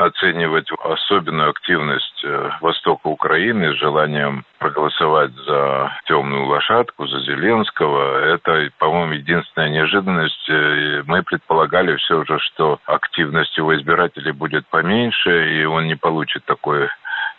Оценивать 0.00 0.66
особенную 0.82 1.50
активность 1.50 2.24
э, 2.24 2.50
востока 2.62 3.08
Украины 3.08 3.74
с 3.74 3.76
желанием 3.76 4.46
проголосовать 4.58 5.32
за 5.46 5.92
темную 6.06 6.46
лошадку, 6.46 7.06
за 7.06 7.20
Зеленского, 7.20 8.18
это, 8.24 8.70
по-моему, 8.78 9.12
единственная 9.12 9.68
неожиданность. 9.68 10.48
Э, 10.48 11.02
мы 11.04 11.22
предполагали 11.22 11.96
все 11.96 12.24
же, 12.24 12.38
что 12.38 12.80
активность 12.86 13.54
его 13.58 13.76
избирателей 13.76 14.32
будет 14.32 14.66
поменьше, 14.68 15.60
и 15.60 15.66
он 15.66 15.86
не 15.86 15.96
получит 15.96 16.46
такой 16.46 16.88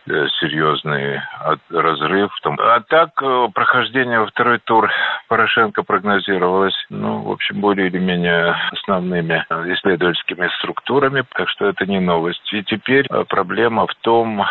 серьезный 0.05 1.21
разрыв. 1.69 2.31
А 2.43 2.79
так, 2.81 3.09
э, 3.21 3.47
прохождение 3.53 4.19
во 4.19 4.27
второй 4.27 4.59
тур 4.59 4.89
Порошенко 5.27 5.83
прогнозировалось, 5.83 6.75
ну, 6.89 7.21
в 7.21 7.31
общем, 7.31 7.61
более 7.61 7.87
или 7.87 7.99
менее 7.99 8.55
основными 8.71 9.45
исследовательскими 9.49 10.49
структурами, 10.57 11.23
так 11.33 11.49
что 11.49 11.67
это 11.67 11.85
не 11.85 11.99
новость. 11.99 12.41
И 12.53 12.63
теперь 12.63 13.05
э, 13.09 13.23
проблема 13.27 13.87
в 13.87 13.95
том, 14.01 14.43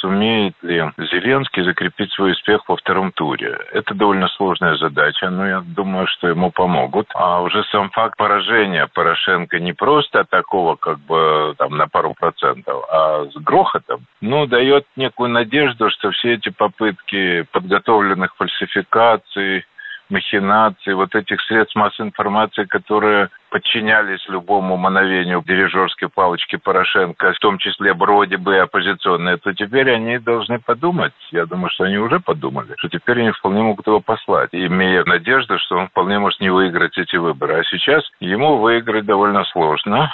сумеет 0.00 0.54
ли 0.62 0.90
Зеленский 0.98 1.62
закрепить 1.62 2.12
свой 2.12 2.32
успех 2.32 2.62
во 2.68 2.76
втором 2.76 3.12
туре. 3.12 3.58
Это 3.72 3.94
довольно 3.94 4.28
сложная 4.28 4.76
задача, 4.76 5.30
но 5.30 5.46
я 5.46 5.62
думаю, 5.64 6.06
что 6.08 6.28
ему 6.28 6.50
помогут. 6.50 7.08
А 7.14 7.40
уже 7.40 7.62
сам 7.64 7.90
факт 7.90 8.16
поражения 8.16 8.88
Порошенко 8.92 9.60
не 9.60 9.72
просто 9.72 10.24
такого, 10.24 10.76
как 10.76 10.98
бы, 10.98 11.54
там, 11.58 11.76
на 11.76 11.88
пару 11.88 12.14
процентов, 12.18 12.84
а 12.90 13.26
с 13.26 13.36
грохотом, 13.36 14.06
ну, 14.20 14.46
дает 14.46 14.71
дает 14.72 14.86
некую 14.96 15.30
надежду, 15.30 15.90
что 15.90 16.10
все 16.12 16.34
эти 16.34 16.48
попытки 16.48 17.42
подготовленных 17.52 18.34
фальсификаций, 18.36 19.64
махинаций, 20.08 20.94
вот 20.94 21.14
этих 21.14 21.40
средств 21.42 21.74
массовой 21.74 22.08
информации, 22.08 22.64
которые 22.64 23.28
подчинялись 23.50 24.26
любому 24.28 24.76
мановению 24.76 25.42
дирижерской 25.46 26.08
палочки 26.08 26.56
Порошенко, 26.56 27.32
в 27.32 27.38
том 27.38 27.58
числе 27.58 27.92
вроде 27.92 28.36
бы 28.36 28.58
оппозиционные, 28.58 29.36
то 29.36 29.52
теперь 29.52 29.90
они 29.90 30.18
должны 30.18 30.58
подумать, 30.58 31.12
я 31.30 31.46
думаю, 31.46 31.70
что 31.70 31.84
они 31.84 31.98
уже 31.98 32.20
подумали, 32.20 32.74
что 32.78 32.88
теперь 32.88 33.20
они 33.20 33.30
вполне 33.30 33.62
могут 33.62 33.86
его 33.86 34.00
послать, 34.00 34.50
имея 34.52 35.04
надежду, 35.04 35.58
что 35.58 35.76
он 35.76 35.88
вполне 35.88 36.18
может 36.18 36.40
не 36.40 36.50
выиграть 36.50 36.96
эти 36.98 37.16
выборы. 37.16 37.60
А 37.60 37.64
сейчас 37.64 38.02
ему 38.20 38.56
выиграть 38.56 39.04
довольно 39.04 39.44
сложно. 39.44 40.10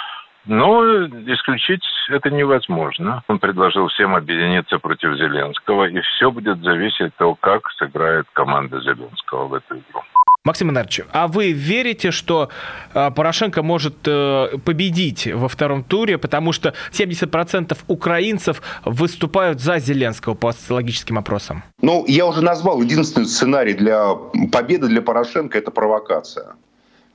Но 0.49 0.83
исключить 1.05 1.83
это 2.09 2.31
невозможно. 2.31 3.23
Он 3.27 3.37
предложил 3.37 3.87
всем 3.87 4.15
объединиться 4.15 4.79
против 4.79 5.15
Зеленского, 5.15 5.87
и 5.87 5.99
все 6.01 6.31
будет 6.31 6.59
зависеть 6.61 7.01
от 7.01 7.15
того, 7.15 7.35
как 7.35 7.69
сыграет 7.77 8.25
команда 8.33 8.81
Зеленского 8.81 9.45
в 9.45 9.53
эту 9.53 9.75
игру. 9.75 10.01
Максим 10.43 10.71
Иванович, 10.71 11.01
а 11.11 11.27
вы 11.27 11.51
верите, 11.51 12.09
что 12.09 12.49
э, 12.95 13.11
Порошенко 13.11 13.61
может 13.61 13.95
э, 14.07 14.57
победить 14.65 15.27
во 15.31 15.47
втором 15.49 15.83
туре, 15.83 16.17
потому 16.17 16.53
что 16.53 16.73
70% 16.91 17.77
украинцев 17.87 18.63
выступают 18.85 19.59
за 19.59 19.77
Зеленского 19.77 20.33
по 20.33 20.51
социологическим 20.51 21.19
опросам? 21.19 21.63
Ну, 21.81 22.05
я 22.07 22.25
уже 22.25 22.41
назвал 22.41 22.81
единственный 22.81 23.27
сценарий 23.27 23.73
для 23.73 24.15
победы 24.51 24.87
для 24.87 25.03
Порошенко– 25.03 25.57
это 25.59 25.69
провокация. 25.69 26.55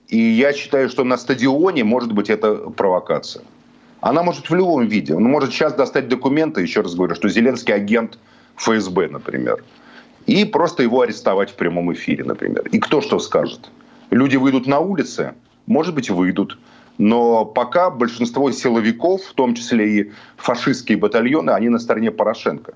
И 0.08 0.18
я 0.18 0.52
считаю, 0.52 0.88
что 0.88 1.04
на 1.04 1.16
стадионе 1.16 1.84
может 1.84 2.12
быть 2.12 2.30
это 2.30 2.54
провокация. 2.54 3.44
Она 4.00 4.22
может 4.22 4.50
в 4.50 4.54
любом 4.54 4.86
виде. 4.86 5.14
Он 5.14 5.24
может 5.24 5.50
сейчас 5.52 5.72
достать 5.72 6.08
документы, 6.08 6.60
еще 6.60 6.82
раз 6.82 6.94
говорю, 6.94 7.14
что 7.14 7.28
Зеленский 7.28 7.74
агент 7.74 8.18
ФСБ, 8.56 9.08
например. 9.08 9.64
И 10.26 10.44
просто 10.44 10.82
его 10.82 11.00
арестовать 11.00 11.50
в 11.50 11.54
прямом 11.54 11.92
эфире, 11.94 12.24
например. 12.24 12.66
И 12.70 12.78
кто 12.78 13.00
что 13.00 13.18
скажет? 13.18 13.70
Люди 14.10 14.36
выйдут 14.36 14.66
на 14.66 14.80
улицы? 14.80 15.32
Может 15.66 15.94
быть, 15.94 16.10
выйдут. 16.10 16.58
Но 16.98 17.44
пока 17.44 17.90
большинство 17.90 18.50
силовиков, 18.52 19.22
в 19.22 19.32
том 19.32 19.54
числе 19.54 20.00
и 20.00 20.12
фашистские 20.36 20.98
батальоны, 20.98 21.50
они 21.50 21.68
на 21.68 21.78
стороне 21.78 22.10
Порошенко. 22.10 22.74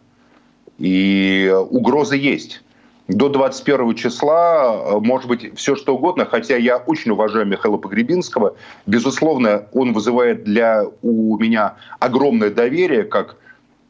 И 0.78 1.54
угроза 1.70 2.16
есть. 2.16 2.62
До 3.08 3.30
21 3.30 3.94
числа 3.94 4.70
э, 4.70 4.98
может 5.00 5.28
быть 5.28 5.56
все 5.56 5.76
что 5.76 5.96
угодно, 5.96 6.26
хотя 6.26 6.56
я 6.56 6.76
очень 6.76 7.10
уважаю 7.10 7.46
Михаила 7.46 7.78
Погребинского. 7.78 8.54
Безусловно, 8.84 9.66
он 9.72 9.94
вызывает 9.94 10.44
для 10.44 10.84
у 11.00 11.38
меня 11.38 11.76
огромное 12.00 12.50
доверие 12.50 13.04
как 13.04 13.36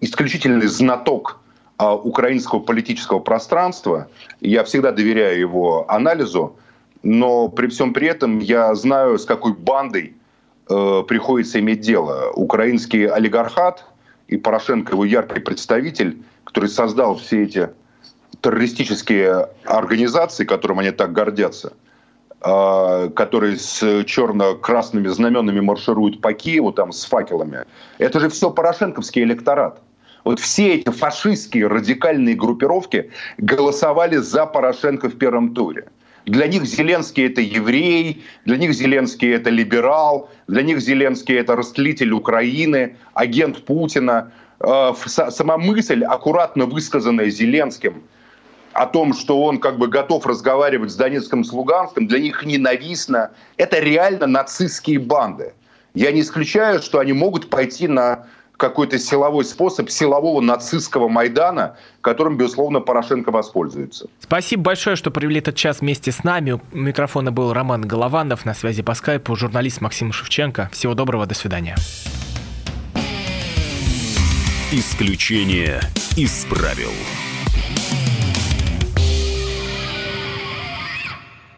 исключительный 0.01 0.69
знаток 0.69 1.41
а, 1.79 1.97
украинского 1.97 2.61
политического 2.61 3.19
пространства. 3.19 4.07
Я 4.41 4.62
всегда 4.62 4.93
доверяю 4.93 5.41
его 5.41 5.91
анализу, 5.91 6.57
но 7.03 7.49
при 7.49 7.66
всем 7.66 7.93
при 7.93 8.07
этом 8.07 8.39
я 8.39 8.73
знаю, 8.77 9.19
с 9.19 9.25
какой 9.25 9.53
бандой 9.53 10.14
э, 10.71 11.03
приходится 11.09 11.59
иметь 11.59 11.81
дело. 11.81 12.31
Украинский 12.37 13.07
олигархат 13.07 13.85
и 14.29 14.37
Порошенко 14.37 14.93
его 14.93 15.05
яркий 15.05 15.41
представитель, 15.41 16.23
который 16.45 16.69
создал 16.69 17.16
все 17.16 17.43
эти 17.43 17.71
террористические 18.41 19.49
организации, 19.64 20.45
которым 20.45 20.78
они 20.78 20.91
так 20.91 21.12
гордятся, 21.12 21.72
э, 22.41 23.11
которые 23.14 23.57
с 23.57 24.05
черно-красными 24.05 25.09
знаменами 25.09 25.61
маршируют 25.61 26.20
по 26.20 26.32
Киеву 26.32 26.72
там 26.72 26.93
с 26.93 27.05
факелами. 27.05 27.64
Это 27.99 28.20
же 28.20 28.28
все 28.28 28.51
порошенковский 28.51 29.22
электорат. 29.22 29.80
Вот 30.24 30.41
все 30.41 30.74
эти 30.74 30.91
фашистские 30.91 31.68
радикальные 31.68 32.34
группировки 32.34 33.11
голосовали 33.39 34.16
за 34.16 34.47
Порошенко 34.47 35.09
в 35.09 35.16
первом 35.16 35.55
туре. 35.55 35.89
Для 36.26 36.47
них 36.47 36.64
Зеленский 36.66 37.26
это 37.26 37.41
еврей, 37.41 38.22
для 38.45 38.59
них 38.59 38.74
Зеленский 38.74 39.32
это 39.32 39.49
либерал, 39.49 40.28
для 40.47 40.62
них 40.62 40.80
Зеленский 40.80 41.34
это 41.36 41.57
растлитель 41.57 42.12
Украины, 42.12 42.97
агент 43.14 43.64
Путина. 43.64 44.30
Э, 44.61 44.93
сама 45.07 45.57
мысль, 45.57 46.05
аккуратно 46.05 46.66
высказанная 46.66 47.30
Зеленским, 47.30 48.03
о 48.79 48.87
том, 48.87 49.12
что 49.12 49.43
он 49.43 49.59
как 49.59 49.76
бы 49.76 49.89
готов 49.89 50.24
разговаривать 50.24 50.93
с 50.93 50.95
Донецком 50.95 51.43
с 51.43 51.53
Луганском, 51.53 52.07
для 52.07 52.20
них 52.20 52.45
ненавистно. 52.45 53.33
Это 53.57 53.81
реально 53.81 54.29
нацистские 54.29 55.01
банды. 55.01 55.53
Я 55.95 56.12
не 56.12 56.20
исключаю, 56.20 56.81
что 56.81 57.01
они 57.01 57.12
могут 57.12 57.51
пойти 57.51 57.89
на 57.89 58.26
какой-то 58.57 58.99
силовой 58.99 59.45
способ 59.45 59.91
силового 59.91 60.41
нацистского 60.41 61.09
Майдана, 61.09 61.76
которым, 62.03 62.37
безусловно, 62.37 62.81
Порошенко 62.81 63.33
воспользуется. 63.33 64.07
Спасибо 64.20 64.62
большое, 64.62 64.95
что 64.95 65.11
провели 65.11 65.39
этот 65.41 65.57
час 65.57 65.81
вместе 65.81 66.12
с 66.12 66.22
нами. 66.22 66.53
У 66.53 66.76
микрофона 66.76 67.33
был 67.33 67.53
Роман 67.53 67.83
Голованов, 67.83 68.45
на 68.45 68.55
связи 68.55 68.83
по 68.83 68.95
скайпу 68.95 69.35
журналист 69.35 69.81
Максим 69.81 70.12
Шевченко. 70.12 70.70
Всего 70.72 70.95
доброго, 70.95 71.26
до 71.26 71.35
свидания. 71.35 71.76
Исключение 74.70 75.81
из 76.16 76.45
правил. 76.45 76.93